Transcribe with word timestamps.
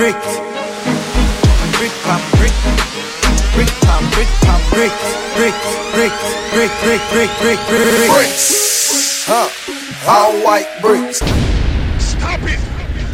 brick. 0.00 0.16
Brick 1.76 1.92
pam 2.08 2.22
brick. 2.40 2.54
Brick 3.52 3.68
pam 3.84 4.02
brick 4.12 4.30
pam 4.40 4.60
brick. 4.72 4.92
Brick, 5.36 5.54
brick, 5.92 6.12
brick, 6.52 6.72
brick, 6.80 7.02
brick, 7.12 7.30
brick, 7.38 7.60
brick, 7.68 7.68
brick. 7.68 8.10
Bricks. 8.10 9.26
Huh. 9.28 9.50
All 10.08 10.32
white 10.42 10.68
bricks. 10.80 11.18
Stop 11.98 12.40
it! 12.44 12.58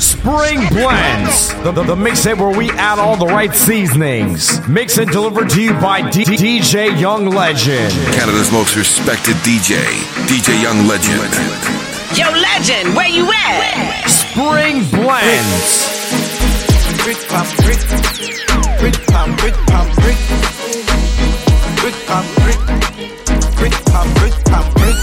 Spring 0.00 0.60
Blends, 0.68 1.52
the, 1.64 1.72
the, 1.72 1.82
the 1.82 1.96
mixtape 1.96 2.38
where 2.38 2.56
we 2.56 2.70
add 2.72 3.00
all 3.00 3.16
the 3.16 3.26
right 3.26 3.52
seasonings. 3.52 4.66
Mixed 4.68 4.98
and 4.98 5.10
delivered 5.10 5.50
to 5.50 5.60
you 5.60 5.72
by 5.74 6.08
D- 6.08 6.24
DJ 6.24 7.00
Young 7.00 7.26
Legend. 7.26 7.92
Canada's 8.14 8.52
most 8.52 8.76
respected 8.76 9.34
DJ, 9.36 9.82
DJ 10.28 10.62
Young 10.62 10.86
Legend. 10.86 11.32
Yo, 12.16 12.30
legend, 12.30 12.94
where 12.94 13.08
you 13.08 13.28
at? 13.32 14.06
Spring 14.06 14.88
Blends. 14.90 15.95
Brick 17.06 17.28
pam 17.28 17.46
brick. 17.62 17.78
Brick 18.80 19.06
pam 19.06 19.36
brick 19.36 19.54
pam 19.70 19.86
brick. 19.94 20.18
Brick 21.78 21.94
pam 22.02 22.26
brick. 22.42 22.60
Brick 23.54 23.76
pam 23.86 24.08
brick 24.14 24.34
pam 24.50 24.66
brick. 24.74 24.98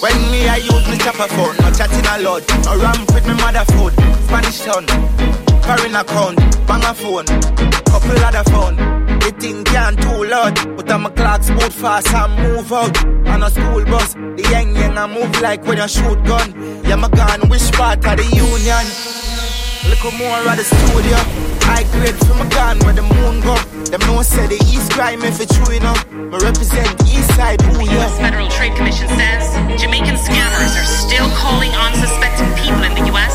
When 0.00 0.30
me 0.30 0.46
I 0.46 0.58
use 0.62 0.86
me 0.88 0.96
chopper 0.98 1.26
phone, 1.34 1.56
no 1.56 1.72
chatting 1.72 2.06
a 2.06 2.22
lot. 2.22 2.46
No 2.64 2.78
ramp 2.78 3.12
with 3.12 3.26
me 3.26 3.34
mother 3.34 3.64
food. 3.72 3.92
Spanish 4.26 4.60
town, 4.60 4.86
foreign 5.66 5.96
account, 5.96 6.38
bang 6.68 6.84
a 6.84 6.94
phone, 6.94 7.26
couple 7.26 8.22
other 8.22 8.48
phone. 8.52 8.76
The 9.18 9.34
thing 9.40 9.64
can't 9.64 10.00
too 10.00 10.24
loud, 10.26 10.54
but 10.76 10.88
I'm 10.88 11.06
a 11.06 11.10
clock 11.10 11.42
fast 11.42 12.14
and 12.14 12.32
move 12.44 12.72
out. 12.72 12.96
On 13.26 13.42
a 13.42 13.50
school 13.50 13.84
bus, 13.86 14.14
the 14.14 14.48
young 14.52 14.76
young 14.76 14.96
I 14.96 15.06
move 15.08 15.40
like 15.40 15.66
when 15.66 15.78
you 15.78 15.88
shoot 15.88 16.22
gun. 16.22 16.54
Yeah, 16.84 16.94
my 16.94 17.08
gun, 17.08 17.48
which 17.48 17.72
part 17.72 18.06
of 18.06 18.16
the 18.16 18.36
union? 18.36 19.49
Look 19.88 20.12
more 20.12 20.44
at 20.44 20.56
the 20.60 20.64
studio. 20.64 21.16
High 21.64 21.88
grade 21.96 22.16
from 22.26 22.38
my 22.38 22.48
gun 22.52 22.78
where 22.84 22.92
the 22.92 23.00
moon 23.00 23.40
go. 23.40 23.56
Them 23.88 24.00
no 24.04 24.20
say 24.20 24.46
the 24.46 24.60
east 24.68 24.92
crime 24.92 25.22
if 25.24 25.40
it's 25.40 25.56
true 25.56 25.72
enough. 25.74 26.04
Me 26.12 26.36
represent 26.36 26.98
the 26.98 27.08
east 27.08 27.32
side, 27.32 27.62
ooh 27.64 27.80
The 27.80 27.88
U.S. 27.96 28.18
Federal 28.18 28.48
Trade 28.48 28.76
Commission 28.76 29.08
says 29.08 29.48
Jamaican 29.80 30.20
scammers 30.20 30.76
are 30.76 30.84
still 30.84 31.28
calling 31.32 31.72
on 31.72 31.96
unsuspecting 31.96 32.52
people 32.60 32.82
in 32.84 32.92
the 32.92 33.08
U.S., 33.08 33.32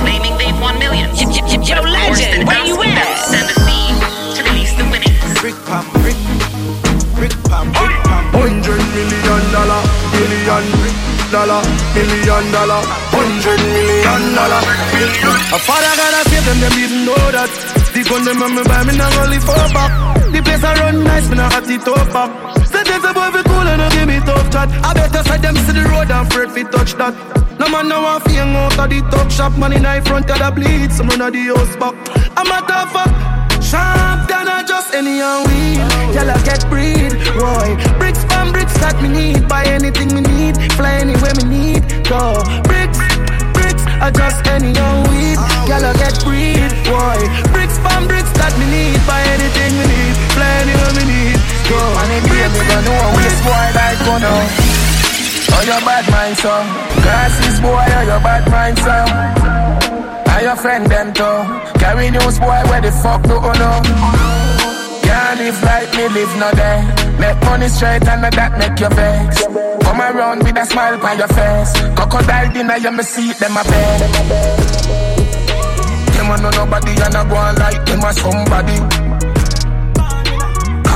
claiming 0.00 0.32
they've 0.40 0.58
won 0.64 0.78
millions. 0.78 1.20
Yo, 1.20 1.28
yo, 1.28 1.82
legend, 1.84 2.48
where 2.48 2.64
you 2.64 2.80
at? 2.82 3.18
send 3.28 3.52
a 3.52 3.56
fee 3.60 3.92
to 4.36 4.40
release 4.48 4.72
the 4.80 4.88
winnings. 4.88 5.40
Brick 5.40 5.56
pam 5.68 6.01
dollar, 11.32 11.64
million 11.96 12.44
dollar, 12.52 12.80
hundred 13.08 13.60
million 13.72 14.22
dollar. 14.36 14.60
A 15.56 15.58
father 15.64 15.92
gotta 15.96 16.20
save 16.28 16.44
them, 16.44 16.60
them 16.60 16.72
didn't 16.76 17.04
know 17.08 17.24
that. 17.32 17.48
The 17.96 18.04
gun 18.04 18.24
them 18.24 18.44
on 18.44 18.52
me 18.54 18.62
buy 18.68 18.84
me 18.84 18.92
not 19.00 19.16
only 19.16 19.40
four 19.40 19.56
back. 19.72 19.90
The 20.28 20.40
place 20.44 20.62
I 20.62 20.76
run 20.80 21.02
nice, 21.02 21.28
me 21.32 21.36
not 21.36 21.52
hot 21.52 21.68
it 21.68 21.88
up 21.88 22.08
back. 22.12 22.30
Say 22.68 22.84
there's 22.84 23.04
a 23.04 23.12
boy 23.16 23.32
fi 23.32 23.42
cool 23.48 23.64
and 23.64 23.82
give 23.96 24.06
me 24.06 24.20
tough 24.28 24.48
chat. 24.52 24.68
I 24.84 24.92
better 24.92 25.24
side 25.24 25.42
them 25.42 25.56
to 25.56 25.72
the 25.72 25.84
road 25.88 26.12
and 26.12 26.28
afraid 26.28 26.52
fi 26.52 26.62
touch 26.68 26.92
that. 27.00 27.16
No 27.58 27.66
man 27.72 27.88
no 27.88 28.04
want 28.04 28.24
fi 28.24 28.36
hang 28.36 28.54
out 28.54 28.76
of 28.76 28.86
the 28.92 29.00
talk 29.08 29.30
shop. 29.32 29.56
Man 29.56 29.72
in 29.72 29.88
the 29.88 30.04
front 30.04 30.28
of 30.28 30.36
the 30.36 30.48
bleed, 30.52 30.92
some 30.92 31.08
run 31.08 31.24
of 31.24 31.32
the 31.32 31.42
house 31.48 31.74
back. 31.80 31.96
I'm 32.36 32.52
a 32.52 32.58
tough 32.68 32.92
fuck. 32.92 33.12
Sharp 33.64 34.28
than 34.28 34.48
a 34.52 34.60
just 34.68 34.92
any 34.92 35.24
and 35.24 35.48
weed. 35.48 35.80
Y'all 36.12 36.28
get 36.44 36.60
breed, 36.68 37.01
me 39.02 39.08
need. 39.08 39.48
Buy 39.48 39.64
anything 39.66 40.14
me 40.14 40.22
need. 40.22 40.54
Fly 40.78 41.02
anywhere 41.02 41.34
me 41.42 41.44
need. 41.50 41.82
Go. 42.06 42.38
Bricks, 42.64 42.98
bricks, 43.52 43.84
I 43.98 44.10
just 44.14 44.46
any 44.46 44.70
and 44.70 44.98
weed. 45.10 45.38
Y'all 45.66 45.82
get 45.98 46.14
breed, 46.22 46.70
boy. 46.86 47.18
Bricks 47.50 47.76
from 47.82 48.06
bricks 48.06 48.30
that 48.38 48.54
me 48.56 48.66
need. 48.70 48.98
Buy 49.04 49.20
anything 49.34 49.74
me 49.74 49.84
need. 49.90 50.14
Fly 50.32 50.50
anywhere 50.62 50.94
me 50.94 51.04
need. 51.10 51.38
Go. 51.66 51.80
And 51.82 52.10
if 52.14 52.24
you 52.30 52.46
me 52.54 52.62
don't 52.70 52.84
know 52.86 53.02
which 53.16 53.38
boy 53.42 53.66
like 53.74 53.98
go 54.04 54.18
now 54.18 54.44
Oh 55.54 55.62
your 55.64 55.80
bad 55.86 56.04
mind 56.10 56.36
son 56.36 56.66
Glasses 57.02 57.60
boy 57.60 57.70
oh 57.70 58.02
your 58.02 58.20
bad 58.20 58.44
mind 58.50 58.78
son 58.78 59.08
And 60.28 60.42
your 60.42 60.56
friend 60.56 60.86
them 60.86 61.14
too 61.14 61.38
Carry 61.78 62.10
news 62.10 62.38
boy 62.38 62.60
where 62.68 62.80
the 62.80 62.92
fuck 62.92 63.22
do 63.22 63.34
you 63.34 63.54
know 63.56 63.80
Can't 65.02 65.38
live 65.40 65.62
like 65.62 65.90
me 65.96 66.08
live 66.08 66.34
no 66.36 66.50
day 66.52 67.01
Make 67.18 67.40
money 67.44 67.68
straight 67.68 68.06
and 68.08 68.24
that 68.24 68.52
make 68.58 68.78
you 68.80 68.88
vex 68.88 69.46
Come 69.84 70.00
around 70.00 70.42
with 70.44 70.56
a 70.56 70.64
smile 70.66 70.98
on 71.04 71.18
your 71.18 71.28
face 71.28 71.72
Crocodile 71.96 72.52
dinner 72.52 72.76
you 72.76 72.92
me 72.92 73.02
see 73.02 73.32
them 73.34 73.56
a 73.56 73.62
bed 73.64 74.00
Them 76.14 76.30
a 76.30 76.36
know 76.40 76.50
nobody 76.50 76.92
and 77.02 77.14
a 77.14 77.22
go 77.28 77.36
on 77.36 77.54
like 77.56 77.84
them 77.86 78.04
a 78.04 78.12
somebody 78.12 78.78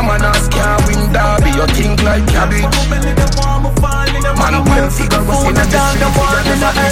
Come 0.06 0.22
on, 0.22 0.22
ask 0.22 0.50
can't 0.52 0.86
win 0.86 1.02
derby. 1.10 1.50
You 1.50 1.66
think 1.74 2.02
like 2.04 2.26
cabbage. 2.28 2.76
Man, 4.38 4.54
well 4.62 4.90
figure 4.90 5.24
was 5.26 5.42
in 5.42 5.54
the 5.54 5.64
street. 5.66 5.98
You 5.98 6.10
never 6.14 6.42
get 6.46 6.62
lucky. 6.62 6.88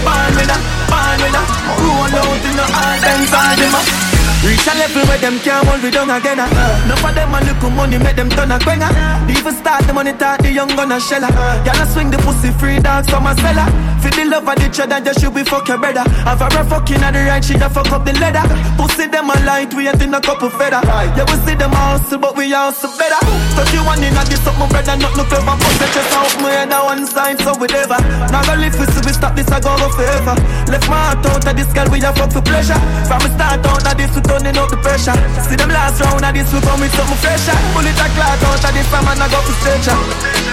Born 0.00 0.32
with 0.40 0.48
a, 0.48 0.58
born 0.88 1.20
with 1.20 1.36
a 1.36 1.42
Roll 1.84 2.16
out 2.16 2.44
in 2.48 2.56
the 2.56 2.64
hard 2.64 3.04
and 3.04 3.28
Zaldima 3.28 4.09
Reach 4.40 4.66
a 4.66 4.72
level 4.72 5.04
where 5.04 5.20
them 5.20 5.36
can't 5.44 5.68
hold 5.68 5.82
me 5.84 5.90
down 5.90 6.08
again 6.08 6.40
uh. 6.40 6.48
Enough 6.88 7.04
of 7.04 7.14
them 7.14 7.34
a 7.34 7.38
look 7.44 7.60
money 7.76 7.98
make 7.98 8.16
them 8.16 8.30
turn 8.30 8.50
a 8.50 8.56
quenga 8.58 8.88
Even 9.28 9.52
start 9.52 9.84
the 9.84 9.92
money 9.92 10.16
talk 10.16 10.40
the 10.40 10.50
young 10.50 10.68
gun 10.72 10.90
a 10.92 10.96
shella. 10.96 11.28
Y'all 11.68 11.84
swing 11.92 12.10
the 12.10 12.16
pussy 12.24 12.48
free 12.56 12.80
dogs 12.80 13.04
from 13.10 13.26
a 13.28 13.36
seller. 13.36 13.68
For 14.00 14.08
the 14.08 14.24
love 14.24 14.48
of 14.48 14.56
the 14.56 14.72
cheddar 14.72 15.04
just 15.04 15.20
should 15.20 15.34
be 15.36 15.44
fuck 15.44 15.68
your 15.68 15.76
brother 15.76 16.08
Have 16.24 16.40
a 16.40 16.48
fucking 16.64 17.04
at 17.04 17.12
the 17.12 17.20
right 17.28 17.44
she 17.44 17.52
a 17.60 17.68
fuck 17.68 17.92
up 17.92 18.08
the 18.08 18.16
leather. 18.16 18.40
Pussy 18.80 19.12
them 19.12 19.28
a 19.28 19.36
light 19.44 19.76
we 19.76 19.84
ain't 19.84 20.00
in 20.00 20.16
a 20.16 20.20
couple 20.24 20.48
feather. 20.48 20.80
Yeah 20.88 21.28
we 21.28 21.36
see 21.44 21.52
them 21.52 21.76
hustle 21.76 22.16
but 22.16 22.32
we 22.32 22.48
hustle 22.48 22.88
better. 22.96 23.20
So 23.60 23.62
you 23.76 23.84
want 23.84 24.00
in 24.00 24.16
a 24.16 24.24
this 24.24 24.40
up 24.48 24.56
my 24.56 24.64
brother 24.72 24.96
not 24.96 25.12
no 25.20 25.24
clever. 25.28 25.52
Pussy 25.52 25.84
just 25.92 26.16
out 26.16 26.32
my 26.40 26.48
head 26.48 26.72
on 26.72 26.96
one 26.96 27.04
side 27.04 27.36
so 27.44 27.52
we 27.60 27.68
never. 27.68 28.00
Now 28.32 28.40
go 28.48 28.56
live 28.56 28.72
we 28.72 28.88
see 28.88 29.04
we 29.04 29.12
stop 29.12 29.36
this 29.36 29.52
I 29.52 29.60
go 29.60 29.76
go 29.76 29.92
forever. 29.92 30.32
Left 30.64 30.88
my 30.88 30.96
heart 31.12 31.28
out 31.28 31.44
of 31.44 31.52
this 31.52 31.68
girl 31.76 31.92
we 31.92 32.00
a 32.00 32.08
fuck 32.16 32.32
for 32.32 32.40
pleasure. 32.40 32.80
From 33.04 33.20
the 33.20 33.28
start 33.36 33.60
out 33.68 33.84
of 33.84 33.94
this 34.00 34.16
we 34.16 34.24
turning 34.30 34.56
up 34.56 34.70
the 34.70 34.78
pressure 34.78 35.18
See 35.42 35.58
them 35.58 35.70
last 35.74 35.98
round 35.98 36.22
of 36.22 36.30
this 36.30 36.46
we 36.54 36.62
come 36.62 36.78
with 36.78 36.94
something 36.94 37.18
fresher 37.18 37.58
Bullet 37.74 37.98
a 37.98 38.06
clot 38.14 38.38
out 38.46 38.62
of 38.62 38.70
this 38.70 38.88
time 38.94 39.08
and 39.10 39.18
I 39.18 39.26
go 39.26 39.38
for 39.42 39.56
stretcher 39.58 39.98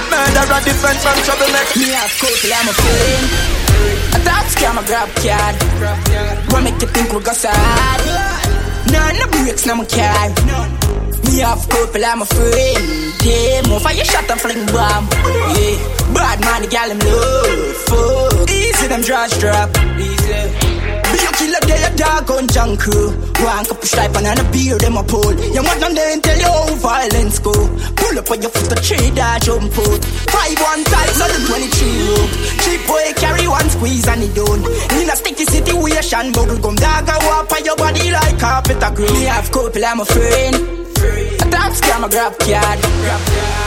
Murderer 0.10 0.62
different 0.66 1.00
from 1.06 1.18
troublemaker 1.22 1.78
Me 1.78 1.88
have 1.94 2.14
couple, 2.18 2.54
I'm 2.58 2.68
a 2.68 2.74
feeling. 2.74 3.26
A 4.16 4.20
top 4.26 4.46
scam, 4.50 4.78
a 4.80 4.84
grab 4.88 5.10
card. 5.22 5.56
What 6.52 6.64
make 6.64 6.82
you 6.82 6.88
think 6.88 7.14
we 7.14 7.20
go 7.22 7.34
sad? 7.34 8.00
None 8.92 9.20
no 9.20 9.28
breaks, 9.30 9.66
no 9.68 9.76
my 9.76 9.86
car. 9.86 10.30
Me 11.26 11.40
have 11.46 11.68
couple, 11.70 12.04
I'm 12.04 12.22
a 12.22 12.26
friend. 12.26 12.84
Yeah, 13.22 13.62
move 13.70 13.82
for 13.82 13.94
your 13.94 14.06
shot 14.06 14.30
and 14.32 14.42
fling 14.42 14.66
bomb. 14.74 15.06
Yeah, 15.54 15.78
bad 16.16 16.40
man, 16.42 16.62
the 16.64 16.68
gal 16.68 16.90
him 16.90 17.00
love. 17.00 17.76
Fuck. 17.86 18.50
Easy, 18.50 18.88
them 18.88 19.02
draws 19.02 19.38
drop. 19.40 19.70
Easy. 20.00 20.97
Be 21.18 21.26
a 21.26 21.32
killer, 21.34 21.62
they 21.66 21.82
a 21.82 21.90
dog 21.98 22.30
on 22.30 22.46
junk 22.48 22.80
crew. 22.80 23.10
One 23.42 23.66
cup 23.66 23.82
of 23.82 23.90
stripe 23.90 24.14
and 24.14 24.38
a 24.38 24.46
beer, 24.54 24.78
them 24.78 24.98
a 24.98 25.04
pull. 25.04 25.34
You 25.34 25.64
want 25.66 25.80
them 25.82 25.96
then 25.96 26.22
tell 26.22 26.38
you 26.38 26.46
how 26.46 26.76
violence 26.78 27.40
go. 27.40 27.54
Pull 27.98 28.20
up 28.22 28.30
on 28.30 28.42
your 28.42 28.54
foot, 28.54 28.70
a 28.70 28.78
tree 28.78 29.10
that 29.18 29.42
jump 29.42 29.74
out. 29.74 30.02
Five 30.30 30.58
one 30.62 30.84
times, 30.86 31.18
nothing 31.18 31.46
23 31.50 32.06
rope. 32.06 32.34
Cheap 32.62 32.82
boy 32.86 33.06
carry 33.18 33.48
one 33.50 33.70
squeeze 33.70 34.08
and 34.08 34.22
it 34.22 34.36
done. 34.38 34.62
In 35.02 35.10
a 35.10 35.16
sticky 35.18 35.46
situation, 35.46 36.32
bubble 36.38 36.62
gum 36.62 36.76
dog, 36.78 37.10
I 37.10 37.18
walk 37.26 37.50
on 37.50 37.66
your 37.66 37.78
body 37.78 38.12
like 38.14 38.38
carpet 38.38 38.78
a 38.78 38.90
grow. 38.94 39.10
Me 39.10 39.26
have 39.26 39.50
couple, 39.50 39.82
I'm 39.82 40.00
a 40.02 40.06
friend. 40.06 40.56
A 41.42 41.46
top 41.50 41.74
scam, 41.74 42.06
a 42.06 42.10
grab 42.14 42.38
card. 42.38 42.78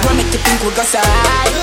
What 0.07 0.15
make 0.15 0.31
you 0.31 0.39
think 0.39 0.63
we 0.63 0.71
go 0.71 0.87
side? 0.87 1.55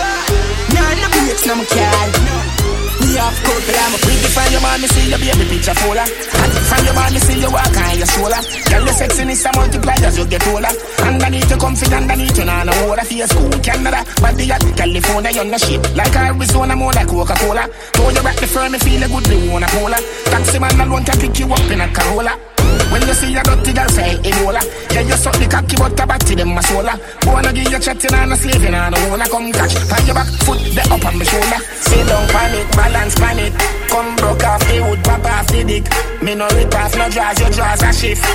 None 0.75 1.00
of 1.00 1.12
breaks, 1.16 1.48
no 1.48 1.56
my 1.56 2.67
Me 3.02 3.16
have 3.19 3.38
but 3.44 3.78
I'm 3.78 3.94
a 3.94 3.97
We 4.06 4.13
define 4.22 4.52
your 4.52 4.62
man, 4.62 4.81
me 4.81 4.88
see 4.88 5.09
your 5.09 5.19
baby 5.19 5.46
picture 5.50 5.75
fuller. 5.78 6.06
And 6.08 6.52
from 6.68 6.81
your 6.85 6.96
man, 6.96 7.13
me 7.13 7.19
see 7.19 7.40
you 7.40 7.52
walk 7.52 7.75
on 7.78 7.97
your 7.97 8.09
shoulder. 8.09 8.41
Girl, 8.69 8.84
your 8.85 8.95
sexiness 8.95 9.45
a 9.45 9.50
multiply 9.56 9.98
as 10.01 10.18
you 10.18 10.25
get 10.25 10.45
older. 10.48 10.72
Underneath 11.04 11.50
you 11.50 11.57
comfy, 11.57 11.88
underneath 11.94 12.38
you 12.38 12.45
nah 12.45 12.63
no 12.63 12.74
water. 12.88 13.06
Face 13.06 13.30
school, 13.30 13.51
Canada, 13.62 14.01
body 14.22 14.51
at 14.51 14.63
California, 14.75 15.31
you're 15.31 15.45
no 15.45 15.57
shape. 15.57 15.83
Like 15.95 16.16
Arizona, 16.16 16.75
more 16.75 16.94
like 16.94 17.07
Coca-Cola. 17.07 17.68
Throw 17.94 18.10
you 18.10 18.24
back 18.24 18.38
the 18.38 18.48
firm, 18.48 18.72
me 18.72 18.80
feel 18.80 19.04
a 19.04 19.07
good, 19.07 19.25
they 19.25 19.50
wanna 19.50 19.68
polar. 19.68 20.01
Taxi 20.31 20.60
man 20.60 20.80
alone 20.80 21.06
can 21.06 21.19
pick 21.19 21.38
you 21.39 21.48
up 21.51 21.72
in 21.72 21.81
a 21.81 21.88
Corolla. 21.94 22.56
When 22.92 23.01
you 23.06 23.13
see 23.13 23.36
a 23.36 23.44
dirty 23.44 23.74
girl 23.74 23.89
say 23.89 24.18
Ebola. 24.24 24.62
Yeah, 24.94 25.01
you 25.01 25.18
suck 25.18 25.38
the 25.38 25.48
cocky 25.48 25.75
but 25.78 25.95
body 25.95 26.34
them 26.34 26.57
a 26.57 26.62
sola 26.63 26.98
Wanna 27.28 27.54
give 27.54 27.69
you 27.69 27.80
chatting 27.80 28.13
and 28.13 28.34
a 28.34 28.36
slaving 28.36 28.74
and 28.74 28.95
a 28.95 28.98
wanna 29.10 29.30
come 29.30 29.51
catch? 29.51 29.75
Pan 29.89 30.06
your 30.07 30.16
back 30.16 30.30
foot, 30.42 30.57
the 30.74 30.81
up 30.89 31.06
on 31.06 31.18
my 31.19 31.25
shoulder. 31.25 31.60
Sit 31.86 32.07
down 32.07 32.25
pan 32.30 32.56
it, 32.56 32.68
balance 32.74 33.16
pan 33.16 33.39
it 33.39 33.54
Come 33.92 34.16
broke 34.16 34.44
off 34.44 34.63
the 34.66 34.81
wood, 34.81 35.04
pop 35.04 35.25
off 35.25 35.48
the 35.48 35.63
dick. 35.63 35.86
Me 36.24 36.34
no 36.34 36.48
rip 36.56 36.74
off, 36.74 36.95
no 36.98 37.10
draws, 37.10 37.39
your 37.39 37.51
draws 37.51 37.84
a 37.84 37.94
shift 37.94 38.25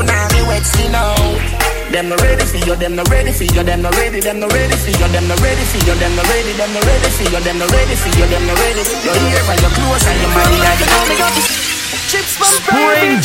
now 0.00 0.28
me 0.32 0.40
wet 0.48 0.64
skin 0.64 0.94
out 0.94 1.72
them 1.92 2.08
no 2.08 2.16
ready 2.16 2.44
for 2.46 2.56
you, 2.56 2.74
them 2.74 2.96
no 2.96 3.04
ready 3.12 3.32
for 3.32 3.44
you, 3.44 3.62
them 3.62 3.82
no 3.82 3.90
ready, 3.90 4.20
them 4.20 4.40
no 4.40 4.48
ready 4.48 4.76
for 4.76 4.90
you, 4.90 5.08
them 5.12 5.28
no 5.28 5.36
ready 5.44 5.60
for 5.60 5.76
you, 5.84 5.94
them 6.00 6.16
no 6.16 6.22
ready, 6.22 6.52
them 6.56 6.72
no 6.72 6.80
ready 6.80 7.10
for 7.12 7.24
you, 7.28 7.40
them 7.44 7.58
no 7.58 7.66
ready 7.68 7.94
for 7.94 8.08
you, 8.16 8.26
them 8.32 8.46
no 8.46 8.54
ready. 8.54 8.82
Your 9.04 9.12
ear 9.12 9.44
and 9.52 9.60
your 9.60 9.70
clothes 9.76 10.06
and 10.08 10.20
your 10.22 10.30
money 10.32 10.56
and 10.56 11.60
your 11.60 11.71
chips 12.12 12.36
from 12.36 12.52
Spring 12.60 13.24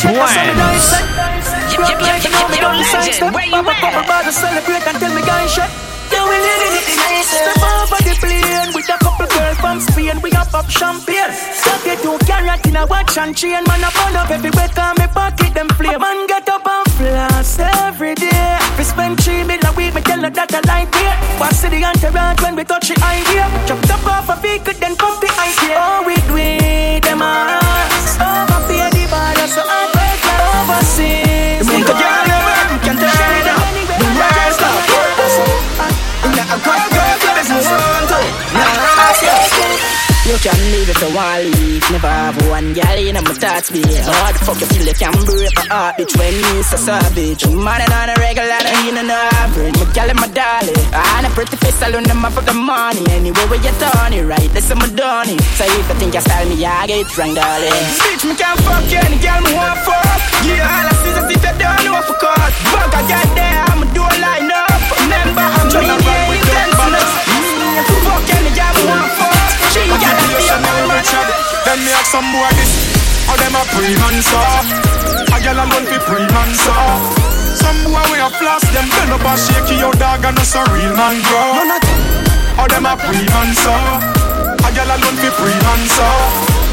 Where 3.36 3.44
you 3.44 3.60
at? 3.60 4.32
Celebrate 4.32 4.86
until 4.86 5.12
me 5.14 5.22
guys 5.22 5.52
shut. 5.52 5.70
Yeah, 6.12 6.24
we 6.24 6.36
living 6.36 6.74
it 6.80 6.88
nice. 6.96 7.28
Step 7.28 7.60
over 7.60 8.00
the 8.00 8.14
plane 8.20 8.72
with 8.72 8.88
a 8.88 8.96
couple 9.04 9.26
girls 9.26 9.58
from 9.60 9.80
Spain. 9.80 10.20
We 10.22 10.30
got 10.30 10.48
pop 10.48 10.70
champagne. 10.70 11.32
Thirty-two 11.64 12.18
carat 12.24 12.64
in 12.66 12.76
a 12.76 12.86
watch 12.86 13.18
and 13.18 13.36
chain. 13.36 13.64
Man, 13.68 13.84
I 13.84 13.90
burn 13.92 14.16
up 14.16 14.30
everywhere. 14.30 14.68
Cause 14.68 14.96
me 14.98 15.06
pocket 15.12 15.52
them 15.54 15.68
flame. 15.76 16.00
Man, 16.00 16.26
get 16.26 16.48
up 16.48 16.66
and 16.66 16.87
floss 16.98 17.58
every 17.86 18.14
day. 18.14 18.58
We 18.76 18.84
spend 18.84 19.22
three 19.22 19.44
mil 19.44 19.62
a 19.70 19.72
week. 19.78 19.94
Me 19.94 20.02
tell 20.02 20.20
her 20.26 20.30
that 20.30 20.50
I 20.58 20.60
like 20.66 20.94
it. 21.06 21.14
Watch 21.40 21.62
the 21.62 21.78
entourage 21.88 22.42
when 22.42 22.54
we 22.58 22.64
touch 22.64 22.88
the 22.90 22.96
idea. 23.14 23.46
Chop 23.66 23.78
up 23.94 24.06
off 24.14 24.28
a 24.34 24.36
vehicle, 24.42 24.74
then 24.82 24.96
pump 24.96 25.20
the 25.22 25.30
idea. 25.48 25.76
Oh, 25.78 26.02
we 26.06 26.14
do 26.26 26.34
it, 26.36 27.02
them 27.06 27.22
ass. 27.22 28.18
Overpay 28.18 28.90
the 28.96 28.97
can 40.98 40.98
leave 40.98 40.98
if 40.98 41.08
you 41.08 41.14
want 41.14 41.44
leave 41.54 41.84
Never 41.90 42.10
have 42.10 42.36
one 42.50 42.74
gal 42.74 42.98
in 42.98 43.14
my 43.14 43.32
thoughts 43.34 43.70
be 43.70 43.82
Hard. 43.82 44.34
The 44.34 44.40
fuck 44.44 44.58
you 44.60 44.66
feel 44.66 44.86
you 44.86 44.94
can 44.94 45.14
break 45.24 45.54
my 45.54 45.64
heart 45.70 45.96
Bitch 45.98 46.14
when 46.18 46.34
you 46.34 46.62
so 46.62 46.76
savage. 46.76 47.46
Man 47.46 47.80
and 47.80 47.92
on 47.94 48.10
a 48.10 48.14
regular 48.18 48.58
ain't 48.82 48.98
an 48.98 49.10
average. 49.10 49.78
My 49.78 49.86
gal 49.94 50.10
and 50.10 50.18
my 50.18 50.28
darling 50.28 50.74
I 50.92 51.22
a 51.22 51.30
pretty 51.30 51.56
face 51.56 51.80
alone 51.82 52.04
them 52.04 52.24
for 52.34 52.42
the 52.42 52.54
money. 52.54 53.02
Anyway 53.14 53.46
where 53.46 53.62
you 53.62 53.74
turn 53.78 54.12
it 54.12 54.24
right 54.26 54.50
Listen 54.54 54.78
my 54.78 54.88
done 54.90 55.30
it 55.30 55.40
So 55.54 55.64
if 55.64 55.86
you 55.86 55.94
think 56.02 56.14
you 56.14 56.22
style 56.22 56.48
me 56.48 56.58
I 56.64 56.86
get 56.86 57.06
wrong 57.16 57.34
darling. 57.34 57.82
Bitch 58.02 58.24
me 58.26 58.34
can't 58.34 58.58
fuck 58.66 58.84
you 58.90 58.98
any 58.98 59.18
gal 59.22 59.38
me 59.42 59.54
want 59.54 59.78
fuck. 59.86 60.02
Yeah 60.42 60.66
all 60.66 60.86
I 60.90 60.92
see 61.02 61.14
is 61.14 61.30
if 61.30 61.42
you 61.46 61.54
don't 61.62 61.82
know 61.86 62.02
for 62.02 62.18
cause. 62.18 62.54
Fuck 62.74 62.90
I 62.90 63.02
got 63.06 63.28
there 63.38 63.62
I'ma 63.70 63.86
do 63.94 64.02
a 64.02 64.14
line 64.18 64.50
up. 64.50 64.82
Remember 64.98 65.46
I'm 65.46 65.68
me 65.70 65.94
yeah 66.02 66.34
intense 66.34 66.74
Fuck 68.02 68.26
any 68.34 68.50
gal 68.56 68.72
me 68.74 68.82
want 68.90 69.12
fuck 69.14 69.17
She 69.78 69.86
got 69.86 71.48
then 71.64 71.78
me 71.84 71.92
ask 71.92 72.10
some 72.10 72.24
boy 72.32 72.48
this. 72.56 72.98
How 73.28 73.36
them 73.36 73.54
a 73.54 73.62
pre-man 73.76 74.22
so 74.24 74.40
A 74.40 75.38
girl 75.44 75.60
alone 75.60 75.84
fi 75.84 75.98
pre-man 76.00 76.50
so 76.56 76.72
Some 77.54 77.84
boy 77.84 78.00
we 78.10 78.18
a 78.18 78.30
floss 78.30 78.64
them 78.72 78.88
Bend 78.88 79.12
up 79.12 79.24
and 79.24 79.38
shake 79.38 79.78
your 79.78 79.92
dog 79.92 80.24
and 80.24 80.38
us 80.38 80.54
a 80.54 80.64
real 80.72 80.96
man 80.96 81.20
bro. 81.28 81.42
How 82.56 82.66
them 82.66 82.86
a 82.86 82.96
pre-man 82.96 83.54
so 83.54 84.17
A 84.66 84.68
girl 84.74 84.90
alone 84.90 85.18
fi 85.20 85.28
pre-man 85.36 85.82
so 85.92 86.08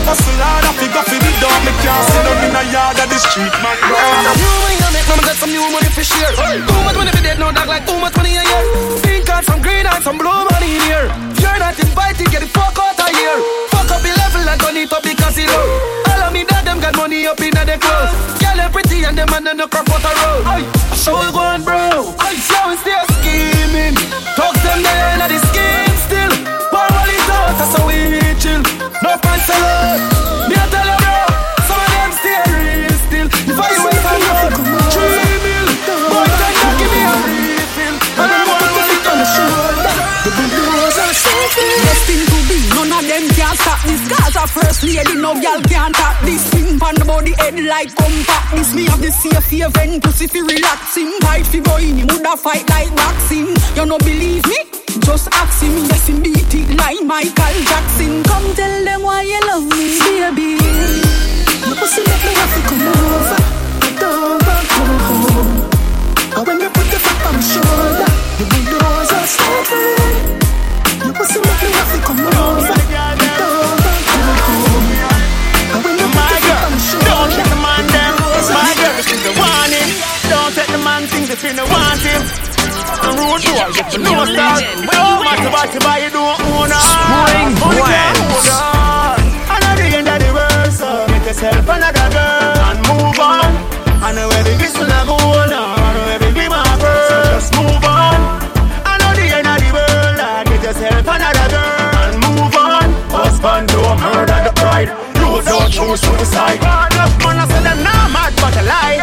Hustle 0.05 0.37
hard 0.37 0.65
a 0.65 0.71
fi 0.77 0.85
go 0.93 1.01
fi 1.01 1.17
the 1.17 1.31
dog. 1.41 1.59
Me 1.65 1.73
can't 1.81 2.05
see 2.05 2.21
none 2.21 2.45
in 2.45 2.53
a 2.53 2.63
yard 2.69 2.97
of 3.01 3.09
the 3.09 3.17
street 3.17 3.55
man 3.65 3.73
bro. 3.81 3.97
New 4.37 4.53
money 4.61 4.77
I 4.77 4.89
make, 4.93 5.07
mama 5.09 5.23
got 5.25 5.37
some 5.41 5.49
new 5.49 5.65
money 5.73 5.89
for 5.89 6.05
share. 6.05 6.29
Too 6.29 6.81
much 6.85 6.93
money 6.93 7.09
for 7.09 7.23
dead, 7.25 7.41
no 7.41 7.49
dog 7.49 7.65
like 7.65 7.89
too 7.89 7.97
much 7.97 8.13
money 8.13 8.37
a 8.37 8.43
year. 8.45 8.63
Pink 9.01 9.25
card 9.25 9.45
from 9.49 9.65
green 9.65 9.89
and 9.89 10.03
some 10.05 10.21
blue 10.21 10.29
money 10.29 10.77
in 10.77 10.81
here. 10.85 11.09
You're 11.41 11.57
not 11.57 11.73
invited, 11.81 12.29
get 12.29 12.45
the 12.45 12.49
fuck 12.53 12.77
out 12.77 13.01
of 13.01 13.09
here. 13.09 13.37
Fuck 13.73 13.89
up 13.89 14.01
the 14.05 14.13
level 14.13 14.45
and 14.45 14.59
turn 14.61 14.77
it 14.77 14.93
up 14.93 15.01
the 15.01 15.13
casino 15.17 15.57
All 16.05 16.21
of 16.21 16.31
me 16.33 16.45
that 16.45 16.69
them 16.69 16.77
got 16.77 16.93
money 16.93 17.25
up 17.25 17.41
in 17.41 17.49
the 17.49 17.77
clothes. 17.81 18.13
Girl 18.37 18.57
they 18.61 18.69
pretty 18.69 19.09
and 19.09 19.17
them 19.17 19.25
man 19.33 19.49
no 19.57 19.65
crop 19.65 19.89
out 19.89 20.05
a 20.05 20.11
road 20.21 20.69
So 20.93 21.17
we 21.17 21.33
going 21.33 21.65
bro. 21.65 22.13
Now 22.53 22.69
we 22.69 22.77
still 22.77 23.05
scheming. 23.17 23.97
Talk 24.37 24.53
them 24.61 24.85
there 24.85 25.17
in 25.17 25.33
the 25.33 25.39
scheme 25.49 25.84
that's 27.57 27.75
how 27.75 27.87
we 27.87 27.95
chill. 28.39 28.61
No 29.03 29.11
pants 29.21 29.49
alone 29.51 30.01
Me 30.49 30.55
a 30.55 30.65
tell 30.71 30.87
you 30.87 30.97
bro 30.99 31.17
Some 31.67 31.79
of 31.79 31.89
them 31.93 32.11
stay 32.19 32.39
real 32.51 32.95
still. 33.07 33.27
If 33.27 33.57
I 33.59 33.69
wait 33.85 33.99
for 34.03 34.17
road 34.19 34.51
Three 34.91 35.37
mil 35.45 35.67
Boy 36.11 36.25
try 36.25 36.51
to 36.51 36.67
give 36.79 36.91
me 36.91 37.01
a 37.03 37.15
refill. 37.25 37.95
And 38.19 38.31
I 38.31 38.41
want 38.47 38.63
to 38.65 38.81
sit 38.87 39.03
on 39.07 39.17
the 39.19 39.27
shoulder 39.27 39.93
The 40.25 40.31
bulldozer 40.35 41.11
shaking 41.15 41.79
Destined 41.85 42.25
to 42.31 42.37
be, 42.49 42.57
none 42.75 42.91
of 42.91 43.03
them 43.07 43.25
can 43.35 43.53
stop 43.55 43.81
this 43.87 44.03
Cause 44.09 44.35
a 44.35 44.45
first 44.47 44.81
lady, 44.83 45.15
no 45.15 45.35
girl 45.39 45.59
can't 45.67 45.95
tap 45.95 46.19
this 46.23 46.43
Swing 46.51 46.79
pan 46.79 46.95
the 46.95 47.05
body 47.05 47.33
head 47.39 47.55
like 47.59 47.93
compact 47.95 48.55
This 48.55 48.73
me 48.73 48.85
have 48.91 49.01
the 49.01 49.11
safe 49.11 49.47
haven, 49.47 50.01
pussy 50.01 50.27
fi 50.27 50.39
relaxing 50.41 51.11
Fight 51.21 51.45
fi 51.47 51.59
go 51.59 51.77
in, 51.77 52.07
woulda 52.07 52.35
fight 52.37 52.67
like 52.69 52.91
boxing 52.95 53.47
You 53.75 53.85
no 53.85 53.97
believe 53.99 54.45
me? 54.47 54.74
Just 55.05 55.29
ask 55.31 55.61
him, 55.61 55.71
yes 55.85 56.09
him 56.09 56.21
beat 56.23 56.53
it 56.53 56.77
like 56.81 56.97
Michael 57.05 57.57
Jackson 57.69 58.23
Come 58.23 58.55
tell 58.55 58.83
them 58.83 59.03
why 59.03 59.21
you 59.21 59.39
love 59.45 59.63
me, 59.69 59.85
baby 60.01 60.57
Your 61.61 61.75
pussy 61.77 62.01
make 62.01 62.23
me 62.25 62.33
have 62.33 62.53
to 62.57 62.61
come 62.65 62.83
over 62.89 63.39
Don't 64.01 64.41
back 64.41 64.65
home 64.73 65.69
And 66.35 66.47
when 66.47 66.57
you 66.59 66.69
put 66.73 66.89
your 66.89 67.01
foot 67.05 67.21
on 67.21 67.33
my 67.37 67.41
shoulder 67.45 68.09
The 68.37 68.45
bulldozer 68.49 69.23
stopping 69.29 70.25
Your 71.05 71.13
pussy 71.13 71.37
make 71.37 71.61
me 71.61 71.69
have 71.77 71.91
to 71.93 71.99
come 72.01 72.25
over 72.25 72.75
Don't 72.89 73.77
back 73.85 74.41
home 74.49 74.89
And 75.69 75.81
when 75.85 75.95
you 76.01 76.07
put 76.17 76.33
your 76.33 76.41
foot 76.49 76.65
on 76.65 76.71
my 76.73 76.81
shoulder 76.81 77.13
Don't 77.13 77.29
let 77.37 77.47
the 77.53 77.59
man 77.61 77.85
them. 77.93 78.13
My 78.57 78.73
girl, 78.81 78.93
this 78.97 79.09
is 79.13 79.21
the 79.21 79.33
warning. 79.37 79.89
Don't 80.33 80.53
let 80.57 80.67
the 80.73 80.81
man 80.81 81.01
think 81.13 81.29
that 81.29 81.39
you 81.45 81.53
don't 81.53 81.69
want 81.69 82.01
him. 82.01 82.54
The 83.05 83.13
road 83.21 83.37
door, 83.45 83.69
if 83.69 83.85
you 83.93 84.01
know 84.01 84.25
that. 84.25 84.65
No 84.81 85.21
matter 85.21 85.49
what 85.53 85.69
you 85.69 85.77
buy, 85.85 86.01
you 86.01 86.09
don't 86.09 86.41
own 86.41 86.73
her. 86.73 86.81
Spring 86.89 87.53
Only 87.61 87.85
can 87.85 88.17
Blends. 88.17 88.33
hold 88.33 88.49
her. 88.49 89.13
And 89.45 89.61
at 89.61 89.75
the 89.77 89.87
end 89.93 90.09
of 90.09 90.17
the 90.25 90.29
world, 90.33 90.73
so 90.73 90.89
get 91.13 91.21
yourself 91.29 91.69
another 91.69 92.07
girl 92.09 92.57
and 92.65 92.81
move 92.89 93.19
on. 93.21 93.45
I 94.01 94.09
know 94.09 94.25
the 94.25 94.57
whistle 94.57 94.89
a 94.89 94.99
go 95.05 95.21
on, 95.21 95.53
where 95.53 96.17
the 96.17 96.33
give 96.33 96.49
my 96.49 96.65
girl. 96.81 97.05
So 97.05 97.17
just 97.29 97.53
move 97.53 97.85
on. 97.85 98.17
I 98.89 98.97
know 98.97 99.13
the 99.13 99.25
end 99.37 99.53
of 99.53 99.57
the 99.61 99.69
world, 99.69 100.17
get 100.49 100.61
yourself 100.65 101.05
another 101.05 101.47
girl 101.53 101.93
and 102.09 102.17
move 102.25 102.57
on. 102.57 102.89
Husband, 103.13 103.69
don't 103.69 104.01
murder 104.01 104.49
the 104.49 104.53
pride. 104.57 104.89
You 105.21 105.45
don't 105.45 105.69
choose 105.69 106.01
suicide. 106.01 106.57
Enough 106.57 107.13
man, 107.21 107.37
I 107.37 107.45
them 107.45 107.79
nah 107.85 108.09
mad, 108.09 108.33
but 108.41 108.57
a 108.57 108.65
lie. 108.65 108.94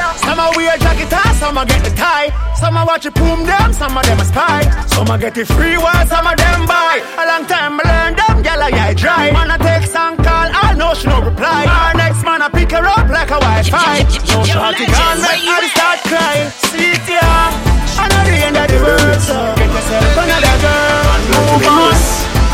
Some 1.42 1.58
a 1.58 1.66
get 1.66 1.82
the 1.82 1.90
tie. 1.98 2.30
Some 2.54 2.76
a 2.76 2.86
watch 2.86 3.04
it 3.04 3.14
boom 3.14 3.42
them, 3.44 3.72
some 3.72 3.98
of 3.98 4.04
them 4.06 4.20
a 4.20 4.24
spy. 4.24 4.62
Some 4.86 5.10
a 5.10 5.18
get 5.18 5.36
it 5.36 5.48
free 5.50 5.76
while 5.76 6.06
some 6.06 6.26
of 6.26 6.36
them 6.38 6.60
buy. 6.70 7.02
A 7.18 7.24
long 7.26 7.44
time 7.50 7.80
I 7.80 7.82
learn 7.90 8.12
them, 8.14 8.36
gyal 8.46 8.62
a 8.62 8.68
yeah 8.70 8.94
dry. 8.94 9.32
Man 9.34 9.50
a 9.50 9.58
text 9.58 9.96
and 9.96 10.16
call, 10.22 10.48
I 10.66 10.74
know 10.78 10.94
she 10.94 11.08
no 11.08 11.18
reply. 11.20 11.66
Our 11.66 11.94
next 11.98 12.22
man 12.22 12.42
a 12.46 12.48
pick 12.48 12.70
her 12.70 12.86
up 12.86 13.10
like 13.10 13.34
a 13.34 13.42
Wi-Fi. 13.42 14.06
No 14.30 14.38
shorty 14.46 14.86
gone, 14.86 15.18
make 15.26 15.42
her 15.42 15.64
start 15.74 15.98
crying. 16.06 16.48
See 16.70 16.94
it 16.94 17.02
yeah. 17.10 17.50
I 17.98 18.06
know 18.06 18.22
the 18.22 18.38
end 18.46 18.56
of 18.62 18.66
the 18.70 18.78
world, 18.78 19.20
so 19.26 19.34
get 19.58 19.66
yourself 19.66 20.14
another 20.22 20.56
girl 20.62 21.02
move 21.26 21.66
on. 21.66 21.98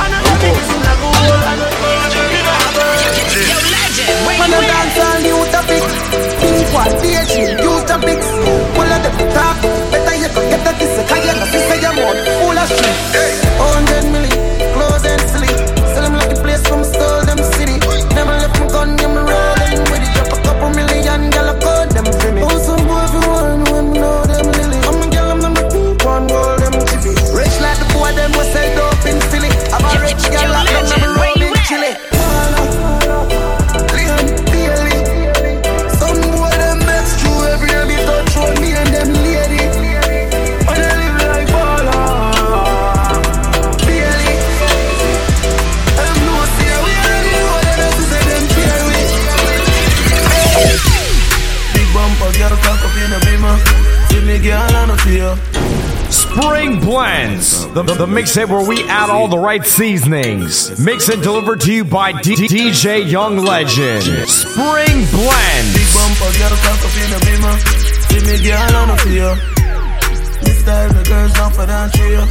I 0.00 0.07
know 0.09 0.21
the 0.25 0.33
things 0.40 0.68
in 0.73 0.80
the 0.80 0.95
goal, 0.97 1.12
I 1.12 1.54
know 1.61 1.68
the 1.68 1.76
things 4.97 5.17
Think 6.78 6.94
what 6.94 7.02
DH 7.02 7.58
utopics 7.58 8.28
All 8.78 8.87
of 8.87 9.02
them 9.02 9.16
talk 9.35 9.58
Better 9.90 10.14
you 10.14 10.28
go 10.30 10.40
get 10.49 10.62
the 10.62 10.73
kiss 10.78 10.94
Cause 11.11 11.26
you 11.26 11.35
know 11.35 11.47
this 11.50 11.66
is 11.75 11.82
your 11.82 11.92
mouth 11.92 12.23
Full 12.38 12.58
of 12.58 12.68
shit. 12.68 12.94
Hundred 13.18 13.26
million 13.26 13.58
oh, 13.58 13.77
the, 57.78 57.94
the, 57.94 58.06
the 58.06 58.06
mixtape 58.06 58.49
where 58.49 58.66
we 58.66 58.82
add 58.88 59.08
all 59.08 59.28
the 59.28 59.38
right 59.38 59.64
seasonings. 59.64 60.85
Mix 60.85 61.08
and 61.08 61.23
delivered 61.23 61.61
to 61.61 61.73
you 61.73 61.85
by 61.85 62.11
D- 62.23 62.35
DJ 62.35 63.08
Young 63.08 63.37
Legend. 63.38 64.02
Spring 64.26 65.06
Blend. 65.14 65.66
This 70.42 70.64
time 70.64 70.90
the 70.90 71.04
girls 71.06 71.35
not 71.35 71.54
for 71.54 71.66
that 71.66 71.92
trio. 71.94 72.26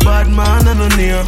Bad 0.00 0.32
man 0.32 0.64
near. 0.96 1.20